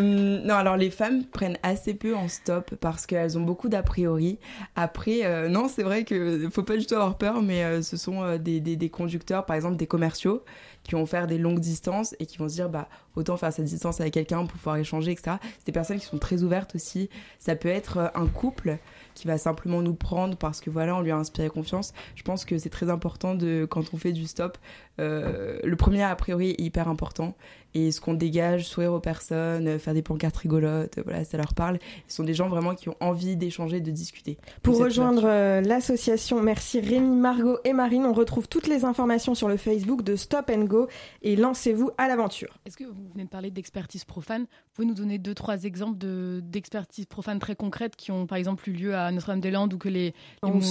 non, 0.00 0.54
alors 0.54 0.76
les 0.76 0.90
femmes 0.90 1.24
prennent 1.24 1.58
assez 1.62 1.94
peu 1.94 2.14
en 2.14 2.28
stop 2.28 2.74
parce 2.80 3.06
qu'elles 3.06 3.36
ont 3.36 3.42
beaucoup 3.42 3.68
d'a 3.68 3.82
priori. 3.82 4.38
Après, 4.76 5.48
non, 5.48 5.68
c'est 5.68 5.82
vrai 5.82 6.04
qu'il 6.04 6.48
faut 6.52 6.62
pas 6.62 6.76
du 6.76 6.86
tout 6.86 6.94
avoir 6.94 7.18
peur, 7.18 7.42
mais 7.42 7.82
ce 7.82 7.96
sont 7.96 8.36
des, 8.36 8.60
des, 8.60 8.76
des, 8.76 8.90
conducteurs, 8.90 9.44
par 9.44 9.56
exemple 9.56 9.76
des 9.76 9.86
commerciaux, 9.86 10.44
qui 10.84 10.92
vont 10.92 11.06
faire 11.06 11.26
des 11.26 11.38
longues 11.38 11.60
distances 11.60 12.14
et 12.20 12.26
qui 12.26 12.38
vont 12.38 12.48
se 12.48 12.54
dire 12.54 12.68
bah 12.68 12.88
autant 13.16 13.36
faire 13.36 13.52
cette 13.52 13.64
distance 13.64 14.00
avec 14.00 14.14
quelqu'un 14.14 14.44
pour 14.44 14.58
pouvoir 14.58 14.76
échanger, 14.76 15.12
etc. 15.12 15.36
C'est 15.58 15.66
des 15.66 15.72
personnes 15.72 15.98
qui 15.98 16.06
sont 16.06 16.18
très 16.18 16.42
ouvertes 16.42 16.74
aussi. 16.74 17.08
Ça 17.38 17.56
peut 17.56 17.68
être 17.68 17.98
euh, 17.98 18.08
un 18.14 18.26
couple 18.26 18.78
qui 19.14 19.26
va 19.26 19.38
simplement 19.38 19.82
nous 19.82 19.94
prendre 19.94 20.36
parce 20.36 20.60
que 20.60 20.70
voilà, 20.70 20.96
on 20.96 21.00
lui 21.00 21.10
a 21.10 21.16
inspiré 21.16 21.48
confiance. 21.48 21.92
Je 22.14 22.22
pense 22.22 22.44
que 22.44 22.58
c'est 22.58 22.70
très 22.70 22.90
important 22.90 23.34
de 23.34 23.66
quand 23.68 23.94
on 23.94 23.96
fait 23.96 24.12
du 24.12 24.26
stop. 24.26 24.58
Euh, 25.00 25.58
le 25.64 25.76
premier 25.76 26.02
a 26.02 26.14
priori 26.16 26.50
est 26.50 26.60
hyper 26.60 26.88
important 26.88 27.34
et 27.74 27.90
ce 27.90 28.00
qu'on 28.00 28.14
dégage, 28.14 28.66
sourire 28.66 28.92
aux 28.92 29.00
personnes, 29.00 29.78
faire 29.78 29.94
des 29.94 30.02
pancartes 30.02 30.36
rigolotes, 30.36 31.00
voilà, 31.04 31.24
ça 31.24 31.36
leur 31.36 31.54
parle. 31.54 31.78
Ce 32.08 32.16
sont 32.16 32.24
des 32.24 32.34
gens 32.34 32.48
vraiment 32.48 32.74
qui 32.74 32.88
ont 32.88 32.96
envie 33.00 33.36
d'échanger, 33.36 33.80
de 33.80 33.90
discuter. 33.90 34.38
Pour 34.62 34.78
rejoindre 34.78 35.24
euh, 35.24 35.60
l'association, 35.60 36.40
merci 36.40 36.80
Rémi, 36.80 37.16
Margot 37.16 37.58
et 37.64 37.72
Marine. 37.72 38.04
On 38.06 38.12
retrouve 38.12 38.48
toutes 38.48 38.68
les 38.68 38.84
informations 38.84 39.34
sur 39.34 39.48
le 39.48 39.56
Facebook 39.56 40.02
de 40.02 40.14
Stop 40.14 40.50
and 40.50 40.64
Go 40.64 40.88
et 41.22 41.34
lancez-vous 41.34 41.90
à 41.98 42.06
l'aventure. 42.06 42.58
Est-ce 42.64 42.76
que 42.76 42.84
vous 42.84 42.94
venez 43.12 43.24
de 43.24 43.28
parler 43.28 43.50
d'expertise 43.50 44.04
profane? 44.04 44.42
Vous 44.42 44.72
pouvez 44.74 44.88
nous 44.88 44.94
donner 44.94 45.18
deux, 45.18 45.34
trois 45.34 45.64
exemples 45.64 45.98
d'expertise 46.42 47.06
profane 47.06 47.38
très 47.38 47.56
concrètes 47.56 47.96
qui 47.96 48.12
ont 48.12 48.26
par 48.26 48.38
exemple 48.38 48.68
eu 48.68 48.72
lieu 48.72 48.94
à 48.94 49.10
Notre-Dame-des-Landes 49.10 49.74
ou 49.74 49.78
que 49.78 49.88
les, 49.88 50.14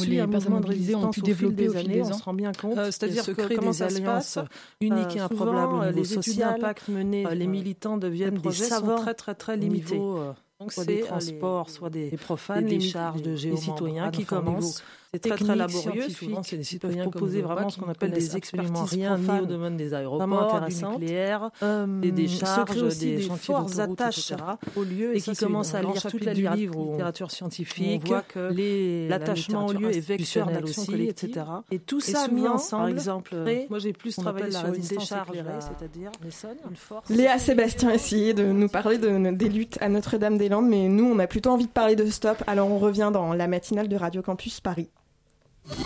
les, 0.08 0.28
personnes 0.28 0.54
mobilisées 0.54 0.96
ont 0.96 1.10
pu 1.10 1.22
développer 1.22 1.70
au 1.70 1.74
fil 1.74 1.88
des, 1.88 2.02
ans 2.02 2.10
On 2.12 2.18
se 2.18 2.24
rend 2.24 2.34
bien 2.34 2.52
compte. 2.54 2.78
Euh, 2.78 2.86
c'est-à-dire 2.86 3.26
que 3.26 3.56
comment 3.56 3.74
ça 3.74 3.90
se 3.90 4.02
passe? 4.02 4.40
Unique 4.82 5.16
et 5.16 5.20
euh, 5.20 5.26
improbable 5.26 5.74
au 5.74 5.92
niveau 5.92 6.04
social 6.04 6.60
mener, 6.94 7.26
euh, 7.26 7.34
les 7.34 7.48
militants 7.48 7.98
deviennent 7.98 8.38
des 8.38 8.52
savants 8.52 8.96
très 8.96 9.14
très 9.14 9.36
très 9.36 9.58
limités. 9.58 10.00
Euh, 10.00 10.32
Donc 10.60 10.72
soit 10.72 10.86
des 10.86 11.02
transports, 11.02 11.70
soit 11.70 11.90
des, 11.90 12.12
profanes, 12.18 12.66
des 12.66 12.80
charges 12.80 13.22
de 13.22 13.36
citoyens 13.56 14.12
qui 14.12 14.26
commencent 14.26 14.84
c'est 15.14 15.20
très 15.20 15.38
très 15.38 15.56
laborieux. 15.56 16.10
Souvent, 16.10 16.42
c'est 16.42 16.58
des 16.58 16.64
citoyens 16.64 17.04
proposer 17.04 17.42
vraiment 17.42 17.70
ce 17.70 17.80
qu'on 17.80 17.90
appelle 17.90 18.12
des 18.12 18.36
expertises 18.36 18.94
rien 18.94 19.18
ni 19.18 19.40
au 19.42 19.46
domaine 19.46 19.78
des 19.78 19.94
aéroports, 19.94 20.62
du 20.68 20.76
nucléaire, 20.76 21.52
euh, 21.62 21.86
des 22.02 22.12
décharges, 22.12 22.98
des, 22.98 23.18
des 23.18 23.22
chantiers 23.22 23.46
fortes 23.46 23.80
attaches 23.80 24.34
au 24.76 24.84
lieu 24.84 25.16
et, 25.16 25.22
qui 25.22 25.36
commencent 25.36 25.76
à 25.76 25.82
lire 25.82 26.02
toute 26.02 26.26
la 26.26 26.34
livre 26.34 26.92
littérature 26.92 27.30
scientifique. 27.30 28.02
On 28.06 28.08
voit 28.08 28.22
que 28.22 29.10
l'attachement 29.10 29.68
au 29.68 29.74
lieu 29.74 29.96
est 29.96 30.00
vecteur 30.00 30.48
d'action 30.48 30.86
collective, 30.86 31.28
etc. 31.28 31.46
Et 31.70 31.80
tout 31.80 32.00
ça 32.00 32.28
mis 32.28 32.48
ensemble. 32.48 32.84
Par 32.84 32.90
exemple, 32.90 33.36
moi 33.70 33.80
j'ai 33.80 33.94
plus 33.94 34.16
travaillé 34.16 34.52
sur 34.52 34.74
une 34.74 34.82
décharge, 34.82 35.30
c'est-à-dire 35.60 36.12
une 36.24 36.76
force. 36.76 37.10
Léa 37.10 37.38
Sébastien 37.38 37.90
a 37.90 37.96
essayé 37.96 38.34
de 38.34 38.46
nous 38.46 38.70
parler 38.70 38.98
de, 38.98 39.32
des 39.32 39.50
luttes 39.50 39.78
à 39.80 39.90
Notre-Dame-des-Landes, 39.90 40.68
mais 40.68 40.88
nous 40.88 41.06
on 41.06 41.20
a 41.20 41.28
plutôt 41.28 41.52
envie 41.52 41.68
de 41.68 41.72
parler 41.72 41.96
de 41.96 42.06
stop. 42.06 42.44
Alors 42.48 42.72
on 42.72 42.80
revient 42.80 43.12
dans 43.14 43.34
la 43.34 43.48
matinale 43.48 43.88
de 43.88 43.96
Radio 43.96 44.22
Campus 44.22 44.60
Paris. 44.60 44.90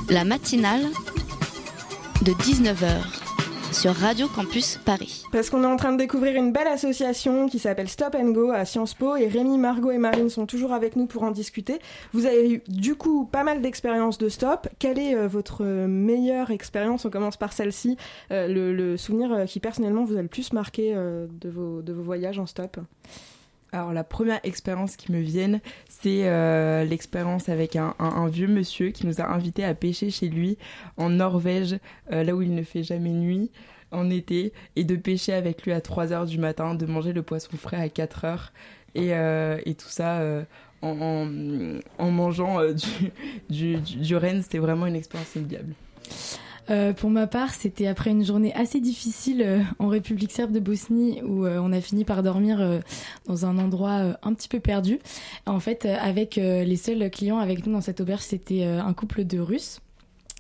La 0.10 0.24
matinale 0.24 0.82
de 2.26 2.32
19h 2.32 3.74
sur 3.74 3.94
Radio 3.94 4.28
Campus 4.28 4.80
Paris. 4.84 5.24
Parce 5.32 5.50
qu'on 5.50 5.64
est 5.64 5.68
en 5.68 5.76
train 5.76 5.92
de 5.92 5.98
découvrir 5.98 6.36
une 6.36 6.52
belle 6.52 6.68
association 6.68 7.48
qui 7.48 7.60
s'appelle 7.60 7.88
Stop 7.88 8.16
and 8.16 8.30
Go 8.32 8.50
à 8.52 8.66
Sciences 8.66 8.94
Po 8.94 9.16
et 9.16 9.28
Rémi, 9.28 9.58
Margot 9.58 9.92
et 9.92 9.98
Marine 9.98 10.30
sont 10.30 10.46
toujours 10.46 10.74
avec 10.74 10.96
nous 10.96 11.06
pour 11.06 11.24
en 11.24 11.32
discuter. 11.32 11.80
Vous 12.14 12.26
avez 12.26 12.54
eu 12.54 12.64
du 12.68 12.96
coup 12.96 13.26
pas 13.26 13.44
mal 13.44 13.62
d'expériences 13.62 14.18
de 14.18 14.30
stop. 14.30 14.68
Quelle 14.80 14.98
est 14.98 15.16
euh, 15.16 15.28
votre 15.28 15.64
meilleure 15.64 16.50
expérience? 16.52 17.06
On 17.06 17.10
commence 17.10 17.38
par 17.38 17.54
celle-ci, 17.54 17.98
euh, 18.32 18.48
le, 18.48 18.98
souvenir 18.98 19.32
euh, 19.32 19.46
qui 19.46 19.60
personnellement 19.60 20.06
vous 20.06 20.18
a 20.18 20.22
le 20.22 20.28
plus 20.28 20.54
marqué 20.54 20.94
de, 20.94 21.50
vos, 21.50 21.82
de 21.82 21.94
vos 21.94 22.04
voyages 22.04 22.40
en 22.40 22.46
stop? 22.46 22.80
Alors 23.72 23.92
la 23.92 24.04
première 24.04 24.40
expérience 24.44 24.96
qui 24.96 25.12
me 25.12 25.20
vient, 25.20 25.60
c'est 25.90 26.28
euh, 26.28 26.86
l'expérience 26.86 27.50
avec 27.50 27.76
un, 27.76 27.94
vieux 28.28 28.48
monsieur 28.48 28.92
qui 28.92 29.06
nous 29.06 29.20
a 29.20 29.26
invités 29.26 29.66
à 29.66 29.74
pêcher 29.74 30.10
chez 30.10 30.30
lui 30.30 30.58
en 30.96 31.10
Norvège, 31.10 31.78
euh, 32.12 32.24
là 32.24 32.34
où 32.34 32.42
il 32.42 32.56
ne 32.56 32.64
fait 32.64 32.84
jamais 32.84 33.12
nuit 33.12 33.52
en 33.92 34.10
été, 34.10 34.54
et 34.76 34.84
de 34.84 34.96
pêcher 34.96 35.34
avec 35.34 35.64
lui 35.64 35.72
à 35.72 35.82
3 35.82 36.12
heures 36.14 36.26
du 36.26 36.38
matin, 36.38 36.76
de 36.76 36.86
manger 36.86 37.14
le 37.14 37.24
poisson 37.24 37.56
frais 37.58 37.78
à 37.78 37.90
4 37.90 38.26
heures, 38.26 38.54
et, 38.96 39.14
euh, 39.14 39.58
tout 39.78 39.90
ça 39.90 40.22
en, 40.82 41.26
mangeant 42.00 42.60
du, 42.72 43.12
du, 43.50 43.78
du, 43.78 44.16
renne, 44.16 44.42
c'était 44.42 44.60
vraiment 44.60 44.86
une 44.86 44.96
expérience 44.96 45.36
inoubliable. 45.36 45.74
Euh, 46.70 46.94
pour 46.94 47.10
ma 47.10 47.28
part, 47.28 47.54
c'était 47.54 47.88
après 47.88 48.12
une 48.12 48.26
journée 48.26 48.54
assez 48.54 48.82
difficile 48.82 49.42
euh, 49.42 49.62
en 49.80 49.88
République 49.88 50.32
serbe 50.32 50.52
de 50.52 50.60
Bosnie 50.60 51.22
où 51.24 51.46
euh, 51.46 51.60
on 51.62 51.72
a 51.72 51.80
fini 51.80 52.04
par 52.04 52.24
dormir 52.24 52.82
dans 53.26 53.46
un 53.46 53.58
endroit 53.58 54.18
un 54.22 54.34
petit 54.34 54.50
peu 54.50 54.60
perdu. 54.60 55.00
En 55.46 55.60
fait, 55.60 55.86
avec 55.86 56.36
les 56.36 56.76
seuls 56.76 57.10
clients 57.10 57.38
avec 57.38 57.66
nous 57.66 57.74
dans 57.74 57.82
cette 57.82 58.02
auberge, 58.02 58.22
c'était 58.22 58.64
un 58.64 58.94
couple 58.94 59.24
de 59.24 59.40
Russes 59.40 59.80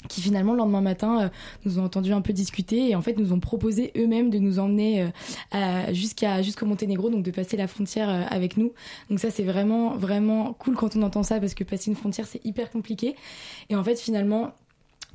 qui 0.10 0.22
finalement 0.22 0.54
le 0.54 0.60
lendemain 0.60 0.82
matin 0.82 1.32
nous 1.66 1.80
ont 1.80 1.84
entendu 1.84 2.14
un 2.14 2.22
peu 2.22 2.32
discuter 2.32 2.90
et 2.90 2.96
en 2.96 3.02
fait 3.02 3.18
nous 3.18 3.34
ont 3.34 3.40
proposé 3.40 3.92
eux-mêmes 3.98 4.30
de 4.30 4.38
nous 4.38 4.60
emmener 4.60 5.10
jusqu'à 5.92 6.42
jusqu'au 6.42 6.66
Monténégro 6.66 7.10
donc 7.10 7.24
de 7.24 7.32
passer 7.32 7.58
la 7.58 7.68
frontière 7.68 8.10
avec 8.30 8.58
nous 8.58 8.74
donc 9.10 9.20
ça 9.20 9.32
c'est 9.32 9.44
vraiment 9.44 9.98
vraiment 9.98 10.54
cool 10.54 10.76
quand 10.76 10.96
on 10.96 11.02
entend 11.02 11.24
ça 11.24 11.40
parce 11.40 11.56
que 11.56 11.64
passer 11.64 11.90
une 11.90 11.98
frontière 11.98 12.28
c'est 12.28 12.46
hyper 12.46 12.70
compliqué 12.70 13.16
et 13.70 13.76
en 13.76 13.84
fait 13.84 14.00
finalement 14.00 14.54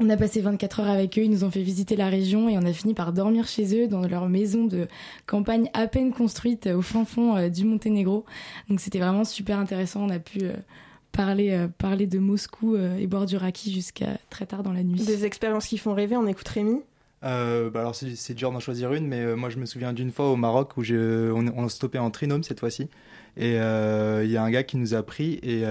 on 0.01 0.09
a 0.09 0.17
passé 0.17 0.41
24 0.41 0.81
heures 0.81 0.89
avec 0.89 1.19
eux, 1.19 1.23
ils 1.23 1.31
nous 1.31 1.45
ont 1.45 1.51
fait 1.51 1.63
visiter 1.63 1.97
la 1.97 2.09
région 2.09 2.49
et 2.49 2.57
on 2.57 2.63
a 2.63 2.73
fini 2.73 2.95
par 2.95 3.13
dormir 3.13 3.47
chez 3.47 3.83
eux 3.83 3.89
dans 3.89 4.01
leur 4.01 4.29
maison 4.29 4.65
de 4.65 4.89
campagne 5.27 5.69
à 5.75 5.87
peine 5.87 6.13
construite 6.13 6.67
au 6.67 6.83
fin 6.83 7.05
fond 7.05 7.37
euh, 7.37 7.49
du 7.49 7.65
Monténégro. 7.65 8.25
Donc 8.69 8.81
c'était 8.81 8.99
vraiment 8.99 9.25
super 9.25 9.59
intéressant, 9.59 10.05
on 10.05 10.11
a 10.11 10.19
pu 10.19 10.41
euh, 10.45 10.55
parler, 11.13 11.51
euh, 11.51 11.69
parler 11.69 12.07
de 12.07 12.19
Moscou 12.19 12.77
et 12.77 13.07
boire 13.07 13.27
du 13.27 13.37
raki 13.37 13.73
jusqu'à 13.73 14.19
très 14.31 14.47
tard 14.47 14.63
dans 14.63 14.73
la 14.73 14.83
nuit. 14.83 15.05
Des 15.05 15.27
expériences 15.27 15.67
qui 15.67 15.79
font 15.79 15.95
rêver, 15.95 16.17
on 16.17 16.27
écoute 16.27 16.49
Rémi 16.49 16.81
bah 17.23 17.71
alors 17.79 17.95
c'est 17.95 18.35
dur 18.35 18.51
d'en 18.51 18.59
choisir 18.59 18.93
une, 18.95 19.07
mais 19.07 19.37
moi 19.37 19.49
je 19.49 19.57
me 19.57 19.65
souviens 19.65 19.93
d'une 19.93 20.11
fois 20.11 20.29
au 20.29 20.35
Maroc 20.35 20.77
où 20.77 20.83
on, 20.83 21.47
on 21.57 21.69
stoppait 21.69 22.01
en 22.01 22.11
trinôme 22.11 22.43
cette 22.43 22.59
fois-ci. 22.59 22.89
Et 23.37 23.53
il 23.53 24.31
y 24.31 24.37
a 24.37 24.43
un 24.43 24.51
gars 24.51 24.65
qui 24.65 24.77
nous 24.77 24.95
a 24.95 25.05
pris 25.05 25.35
et 25.35 25.65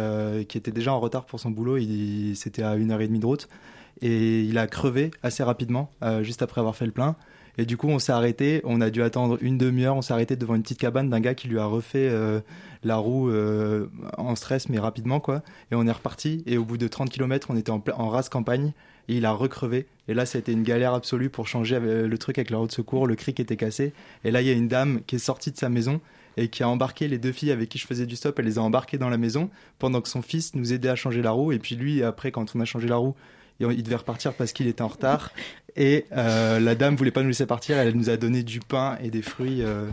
qui 0.45 0.57
était 0.57 0.72
déjà 0.72 0.93
en 0.93 1.01
retard 1.01 1.26
pour 1.26 1.41
son 1.41 1.51
boulot. 1.51 1.78
C'était 2.36 2.63
à 2.63 2.76
une 2.76 2.91
heure 2.91 3.01
et 3.01 3.07
demie 3.07 3.19
de 3.19 3.26
route 3.26 3.49
et 4.01 4.41
il 4.41 4.57
a 4.57 4.67
crevé 4.67 5.11
assez 5.23 5.43
rapidement, 5.43 5.91
euh, 6.03 6.23
juste 6.23 6.41
après 6.41 6.59
avoir 6.59 6.75
fait 6.75 6.85
le 6.85 6.91
plein. 6.91 7.15
Et 7.57 7.65
du 7.65 7.75
coup, 7.75 7.89
on 7.89 7.99
s'est 7.99 8.13
arrêté, 8.13 8.61
on 8.63 8.79
a 8.79 8.89
dû 8.89 9.03
attendre 9.03 9.37
une 9.41 9.57
demi-heure, 9.57 9.95
on 9.95 10.01
s'est 10.01 10.13
arrêté 10.13 10.35
devant 10.35 10.55
une 10.55 10.63
petite 10.63 10.79
cabane 10.79 11.09
d'un 11.09 11.19
gars 11.19 11.35
qui 11.35 11.47
lui 11.47 11.59
a 11.59 11.65
refait 11.65 12.07
euh, 12.09 12.39
la 12.83 12.95
roue 12.95 13.29
euh, 13.29 13.87
en 14.17 14.35
stress, 14.35 14.69
mais 14.69 14.79
rapidement, 14.79 15.19
quoi. 15.19 15.43
Et 15.71 15.75
on 15.75 15.85
est 15.85 15.91
reparti, 15.91 16.43
et 16.45 16.57
au 16.57 16.63
bout 16.63 16.77
de 16.77 16.87
30 16.87 17.09
km, 17.09 17.47
on 17.51 17.57
était 17.57 17.71
en, 17.71 17.83
en 17.95 18.09
race 18.09 18.29
campagne, 18.29 18.71
et 19.09 19.17
il 19.17 19.25
a 19.25 19.33
recrevé. 19.33 19.87
Et 20.07 20.13
là, 20.13 20.25
ça 20.25 20.37
a 20.37 20.39
été 20.39 20.53
une 20.53 20.63
galère 20.63 20.93
absolue 20.93 21.29
pour 21.29 21.47
changer 21.47 21.79
le 21.79 22.17
truc 22.17 22.37
avec 22.37 22.49
la 22.51 22.57
roue 22.57 22.67
de 22.67 22.71
secours, 22.71 23.05
le 23.05 23.15
cric 23.15 23.39
était 23.39 23.57
cassé. 23.57 23.93
Et 24.23 24.31
là, 24.31 24.41
il 24.41 24.47
y 24.47 24.51
a 24.51 24.53
une 24.53 24.69
dame 24.69 25.01
qui 25.05 25.17
est 25.17 25.19
sortie 25.19 25.51
de 25.51 25.57
sa 25.57 25.67
maison, 25.67 25.99
et 26.37 26.47
qui 26.47 26.63
a 26.63 26.69
embarqué 26.69 27.07
les 27.07 27.17
deux 27.17 27.31
filles 27.31 27.51
avec 27.51 27.69
qui 27.69 27.77
je 27.77 27.85
faisais 27.85 28.05
du 28.05 28.15
stop, 28.15 28.39
elle 28.39 28.45
les 28.45 28.57
a 28.57 28.61
embarquées 28.61 28.97
dans 28.97 29.09
la 29.09 29.17
maison, 29.17 29.49
pendant 29.79 30.01
que 30.01 30.07
son 30.07 30.21
fils 30.21 30.55
nous 30.55 30.73
aidait 30.73 30.89
à 30.89 30.95
changer 30.95 31.21
la 31.21 31.31
roue, 31.31 31.51
et 31.51 31.59
puis 31.59 31.75
lui, 31.75 32.03
après, 32.03 32.31
quand 32.31 32.55
on 32.55 32.59
a 32.59 32.65
changé 32.65 32.87
la 32.87 32.95
roue, 32.95 33.15
il 33.70 33.84
devait 33.84 33.95
repartir 33.95 34.34
parce 34.34 34.53
qu'il 34.53 34.68
était 34.68 34.82
en 34.82 34.88
retard. 34.88 35.32
Et 35.76 36.05
euh, 36.16 36.59
la 36.59 36.76
dame 36.76 36.95
voulait 36.95 37.12
pas 37.12 37.22
nous 37.22 37.30
laisser 37.30 37.45
partir. 37.45 37.78
Elle 37.78 37.95
nous 37.95 38.09
a 38.09 38.18
donné 38.18 38.43
du 38.43 38.59
pain 38.59 38.97
et 39.03 39.09
des 39.09 39.22
fruits 39.22 39.62
euh, 39.62 39.88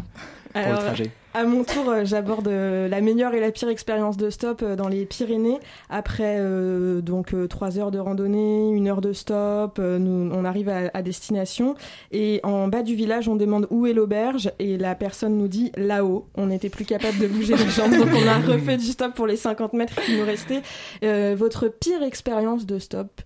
pour 0.52 0.72
le 0.72 0.78
trajet. 0.78 1.10
À 1.34 1.44
mon 1.44 1.62
tour, 1.62 1.88
euh, 1.88 2.04
j'aborde 2.04 2.48
la 2.48 3.00
meilleure 3.00 3.34
et 3.34 3.40
la 3.40 3.52
pire 3.52 3.68
expérience 3.68 4.16
de 4.16 4.28
stop 4.28 4.64
dans 4.64 4.88
les 4.88 5.04
Pyrénées. 5.04 5.58
Après 5.88 6.40
donc 7.02 7.34
trois 7.48 7.78
heures 7.78 7.90
de 7.90 7.98
randonnée, 7.98 8.70
une 8.70 8.88
heure 8.88 9.00
de 9.00 9.12
stop, 9.12 9.78
nous, 9.78 10.30
on 10.32 10.44
arrive 10.44 10.68
à, 10.68 11.02
destination 11.02 11.76
et 12.10 12.40
en 12.42 12.66
bas 12.68 12.82
du 12.82 12.94
village, 12.94 13.28
on 13.28 13.36
demande 13.36 13.66
où 13.70 13.86
est 13.86 13.92
l'auberge 13.92 14.50
et 14.58 14.78
la 14.78 14.94
personne 14.94 15.36
nous 15.36 15.48
dit 15.48 15.70
là-haut. 15.76 16.26
On 16.34 16.46
n'était 16.46 16.70
plus 16.70 16.84
capable 16.84 17.18
de 17.18 17.28
bouger 17.28 17.56
les 17.56 17.68
jambes, 17.68 17.96
donc 17.96 18.08
on 18.12 18.26
a 18.26 18.38
refait 18.38 18.78
du 18.78 18.86
stop 18.86 19.14
pour 19.14 19.26
les 19.26 19.36
50 19.36 19.74
mètres 19.74 20.00
qui 20.02 20.16
nous 20.16 20.24
restaient. 20.24 20.62
votre 21.34 21.68
pire 21.68 22.02
expérience 22.02 22.66
de 22.66 22.78
stop? 22.78 23.22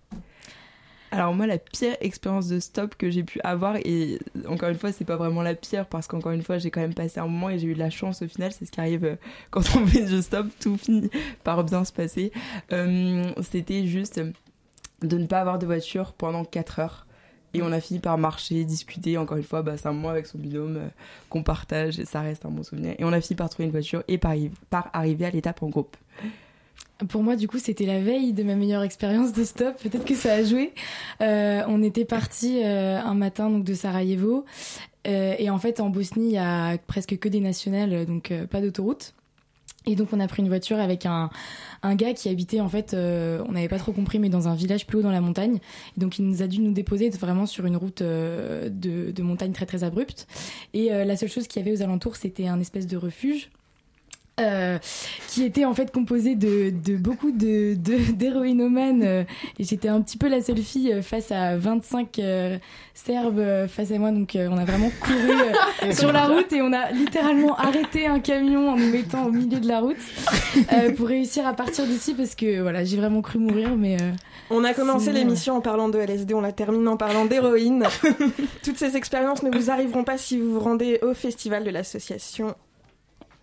Alors 1.12 1.34
moi, 1.34 1.46
la 1.46 1.58
pire 1.58 1.94
expérience 2.00 2.48
de 2.48 2.58
stop 2.58 2.94
que 2.94 3.10
j'ai 3.10 3.22
pu 3.22 3.38
avoir, 3.44 3.76
et 3.76 4.18
encore 4.48 4.70
une 4.70 4.78
fois, 4.78 4.92
c'est 4.92 5.04
pas 5.04 5.16
vraiment 5.16 5.42
la 5.42 5.54
pire 5.54 5.84
parce 5.86 6.06
qu'encore 6.06 6.32
une 6.32 6.42
fois, 6.42 6.56
j'ai 6.56 6.70
quand 6.70 6.80
même 6.80 6.94
passé 6.94 7.20
un 7.20 7.26
moment 7.26 7.50
et 7.50 7.58
j'ai 7.58 7.66
eu 7.68 7.74
de 7.74 7.78
la 7.78 7.90
chance 7.90 8.22
au 8.22 8.28
final. 8.28 8.50
C'est 8.50 8.64
ce 8.64 8.70
qui 8.70 8.80
arrive 8.80 9.04
euh, 9.04 9.16
quand 9.50 9.60
on 9.76 9.86
fait 9.86 10.06
du 10.06 10.22
stop, 10.22 10.46
tout 10.58 10.78
finit 10.78 11.10
par 11.44 11.64
bien 11.64 11.84
se 11.84 11.92
passer. 11.92 12.32
Euh, 12.72 13.30
C'était 13.42 13.86
juste 13.86 14.22
de 15.02 15.18
ne 15.18 15.26
pas 15.26 15.40
avoir 15.40 15.58
de 15.58 15.66
voiture 15.66 16.14
pendant 16.14 16.46
4 16.46 16.78
heures. 16.78 17.06
Et 17.52 17.60
on 17.60 17.70
a 17.72 17.80
fini 17.82 18.00
par 18.00 18.16
marcher, 18.16 18.64
discuter. 18.64 19.18
Encore 19.18 19.36
une 19.36 19.42
fois, 19.42 19.60
bah, 19.60 19.76
c'est 19.76 19.88
un 19.88 19.92
moment 19.92 20.08
avec 20.08 20.26
son 20.26 20.38
binôme 20.38 20.78
euh, 20.78 20.88
qu'on 21.28 21.42
partage 21.42 22.00
et 22.00 22.06
ça 22.06 22.22
reste 22.22 22.46
un 22.46 22.50
bon 22.50 22.62
souvenir. 22.62 22.94
Et 22.98 23.04
on 23.04 23.12
a 23.12 23.20
fini 23.20 23.36
par 23.36 23.50
trouver 23.50 23.66
une 23.66 23.72
voiture 23.72 24.02
et 24.08 24.16
par 24.16 24.88
arriver 24.94 25.26
à 25.26 25.30
l'étape 25.30 25.62
en 25.62 25.68
groupe. 25.68 25.94
Pour 27.09 27.22
moi, 27.22 27.36
du 27.36 27.48
coup, 27.48 27.59
c'était 27.59 27.86
la 27.86 28.00
veille 28.00 28.32
de 28.32 28.42
ma 28.42 28.55
meilleure 28.55 28.82
expérience 28.82 29.32
de 29.32 29.44
stop. 29.44 29.76
Peut-être 29.82 30.05
que 30.05 30.14
ça 30.14 30.34
a 30.34 30.44
joué. 30.44 30.72
Euh, 31.20 31.62
on 31.68 31.82
était 31.82 32.05
parti 32.05 32.61
euh, 32.62 33.00
un 33.00 33.14
matin 33.14 33.50
donc 33.50 33.64
de 33.64 33.74
Sarajevo. 33.74 34.44
Euh, 35.07 35.34
et 35.38 35.50
en 35.50 35.59
fait, 35.59 35.80
en 35.80 35.90
Bosnie, 35.90 36.26
il 36.26 36.32
y 36.32 36.38
a 36.38 36.78
presque 36.86 37.18
que 37.18 37.28
des 37.28 37.40
nationales, 37.40 38.07
donc 38.07 38.32
pas 38.50 38.61
d'autoroute. 38.61 39.14
Et 39.84 39.96
donc, 39.96 40.09
on 40.12 40.20
a 40.20 40.28
pris 40.28 40.42
une 40.42 40.48
voiture 40.48 40.78
avec 40.78 41.07
un, 41.07 41.28
gars 41.96 42.12
qui 42.12 42.28
habitait, 42.28 42.61
en 42.61 42.68
fait, 42.68 42.94
on 42.94 43.50
n'avait 43.50 43.66
pas 43.66 43.78
trop 43.78 43.90
compris, 43.90 44.20
mais 44.20 44.28
dans 44.28 44.46
un 44.46 44.55
village 44.55 44.86
plus 44.86 44.98
haut 44.98 45.03
dans 45.03 45.11
la 45.11 45.20
montagne. 45.20 45.59
Et 45.96 46.00
donc, 46.00 46.20
il 46.20 46.28
nous 46.28 46.40
a 46.40 46.46
dû 46.46 46.61
nous 46.61 46.70
déposer 46.70 47.11
vraiment 47.11 47.46
sur 47.46 47.66
une 47.66 47.76
route 47.76 48.00
de, 48.00 49.22
montagne 49.22 49.50
très, 49.50 49.66
très 49.66 49.82
abrupte. 49.82 50.28
Et 50.72 50.90
la 50.90 51.16
seule 51.16 51.30
chose 51.30 51.48
qu'il 51.48 51.61
y 51.61 51.68
avait 51.68 51.76
aux 51.76 51.82
alentours, 51.82 52.14
c'était 52.14 52.46
un 52.46 52.61
espèce 52.61 52.86
de 52.86 52.96
refuge. 52.96 53.50
Euh, 54.41 54.78
qui 55.28 55.45
était 55.45 55.66
en 55.66 55.74
fait 55.74 55.93
composé 55.93 56.37
de, 56.37 56.70
de 56.70 56.97
beaucoup 56.97 57.33
de, 57.33 57.74
de 57.74 58.12
d'héroïnomanes 58.14 59.03
euh, 59.03 59.24
et 59.59 59.64
j'étais 59.64 59.89
un 59.89 60.01
petit 60.01 60.16
peu 60.16 60.26
la 60.26 60.41
seule 60.41 60.62
fille 60.62 60.91
euh, 60.91 61.03
face 61.03 61.30
à 61.30 61.59
25 61.59 62.18
euh, 62.18 62.57
serbes 62.95 63.66
face 63.68 63.91
à 63.91 63.99
moi 63.99 64.11
donc 64.11 64.35
euh, 64.35 64.49
on 64.51 64.57
a 64.57 64.64
vraiment 64.64 64.91
couru 65.01 65.30
euh, 65.85 65.93
sur 65.93 66.12
la 66.12 66.28
route 66.28 66.51
et 66.51 66.62
on 66.62 66.72
a 66.72 66.91
littéralement 66.93 67.55
arrêté 67.59 68.07
un 68.07 68.20
camion 68.20 68.70
en 68.70 68.76
nous 68.76 68.91
mettant 68.91 69.26
au 69.26 69.30
milieu 69.33 69.61
de 69.61 69.68
la 69.68 69.80
route 69.80 69.99
euh, 70.72 70.93
pour 70.95 71.09
réussir 71.09 71.47
à 71.47 71.53
partir 71.53 71.85
d'ici 71.87 72.14
parce 72.14 72.35
que 72.35 72.62
voilà 72.62 72.85
j'ai 72.85 72.97
vraiment 72.97 73.20
cru 73.20 73.39
mourir 73.39 73.76
mais 73.76 74.01
euh, 74.01 74.12
On 74.49 74.64
a 74.64 74.72
commencé 74.72 75.12
l'émission 75.12 75.57
en 75.57 75.61
parlant 75.61 75.91
de 75.91 75.99
LSD, 75.99 76.33
on 76.33 76.41
la 76.41 76.53
termine 76.53 76.89
en 76.89 76.97
parlant 76.97 77.26
d'héroïne. 77.26 77.85
Toutes 78.64 78.78
ces 78.78 78.97
expériences 78.97 79.43
ne 79.43 79.51
vous 79.55 79.70
arriveront 79.70 80.05
pas 80.05 80.16
si 80.16 80.39
vous 80.39 80.55
vous 80.55 80.61
rendez 80.61 80.99
au 81.03 81.12
festival 81.12 81.64
de 81.64 81.70
l'association 81.70 82.55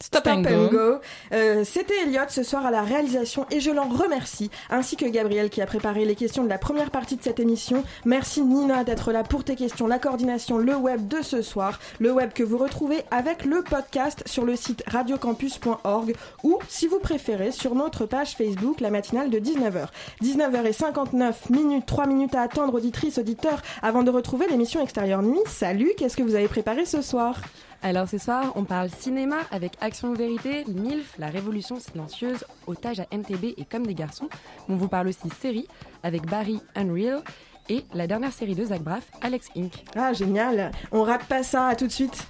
Stop, 0.02 0.28
and 0.28 0.42
Go. 0.42 1.00
Euh, 1.34 1.64
C'était 1.66 2.04
Elliot 2.04 2.22
ce 2.30 2.42
soir 2.44 2.66
à 2.66 2.72
la 2.72 2.84
réalisation 2.84 3.46
et 3.52 3.60
je 3.60 3.70
l'en 3.70 3.90
remercie, 3.90 4.50
ainsi 4.70 4.96
que 4.96 5.06
Gabriel 5.06 5.50
qui 5.50 5.62
a 5.62 5.66
préparé 5.66 6.06
les 6.06 6.16
questions 6.16 6.44
de 6.46 6.50
la 6.50 6.58
première 6.58 6.90
partie 6.90 7.18
de 7.18 7.22
cette 7.22 7.40
émission. 7.42 7.84
Merci 8.06 8.42
Nina 8.42 8.86
d'être 8.86 9.12
là 9.12 9.24
pour 9.24 9.44
tes 9.44 9.58
questions, 9.58 9.88
la 9.88 10.00
coordination, 10.00 10.58
le 10.58 10.76
web 10.76 11.08
de 11.10 11.22
ce 11.22 11.42
soir, 11.42 11.80
le 12.00 12.14
web 12.14 12.32
que 12.32 12.44
vous 12.44 12.58
retrouvez 12.58 13.04
avec 13.12 13.44
le 13.44 13.62
podcast 13.62 14.24
sur 14.26 14.46
le 14.46 14.56
site 14.56 14.84
radiocampus.org 14.88 16.16
ou, 16.44 16.60
si 16.70 16.88
vous 16.88 17.00
préférez, 17.00 17.52
sur 17.52 17.76
notre 17.76 18.06
page 18.06 18.38
Facebook, 18.38 18.80
la 18.80 18.92
matinale 18.92 19.30
de 19.30 19.40
19h. 19.40 19.88
19h59 20.24 21.34
minutes, 21.52 21.86
3 21.86 22.08
minutes 22.08 22.36
à 22.36 22.42
attendre, 22.42 22.74
auditrices, 22.76 23.18
auditeurs, 23.18 23.62
avant 23.82 24.04
de 24.04 24.12
retrouver 24.12 24.48
l'émission 24.48 24.82
Extérieure 24.82 25.22
Nuit. 25.22 25.40
Salut, 25.46 25.92
qu'est-ce 25.98 26.16
que 26.16 26.24
vous 26.24 26.36
avez 26.36 26.48
préparé 26.48 26.86
ce 26.86 27.02
soir? 27.02 27.36
Alors 27.82 28.10
ce 28.10 28.18
soir, 28.18 28.52
on 28.56 28.66
parle 28.66 28.90
cinéma 28.90 29.38
avec 29.52 29.74
Action 29.80 30.14
Vérité, 30.14 30.66
MILF, 30.68 31.18
La 31.18 31.28
Révolution 31.28 31.80
Silencieuse, 31.80 32.44
Otage 32.68 33.00
à 33.00 33.08
MTB 33.16 33.54
et 33.58 33.64
Comme 33.64 33.88
des 33.88 33.94
Garçons. 33.94 34.28
On 34.68 34.76
vous 34.76 34.90
parle 34.90 35.08
aussi 35.08 35.30
série 35.30 35.68
avec 36.04 36.26
Barry 36.26 36.60
Unreal 36.76 37.22
et 37.70 37.86
la 37.94 38.06
dernière 38.06 38.34
série 38.34 38.56
de 38.56 38.66
Zach 38.66 38.82
Braff, 38.82 39.10
Alex 39.22 39.48
Inc. 39.56 39.86
Ah, 39.96 40.12
génial 40.12 40.72
On 40.92 41.04
rate 41.04 41.24
pas 41.26 41.44
ça, 41.44 41.68
à 41.68 41.76
tout 41.76 41.88
de 41.88 41.92
suite 41.92 42.28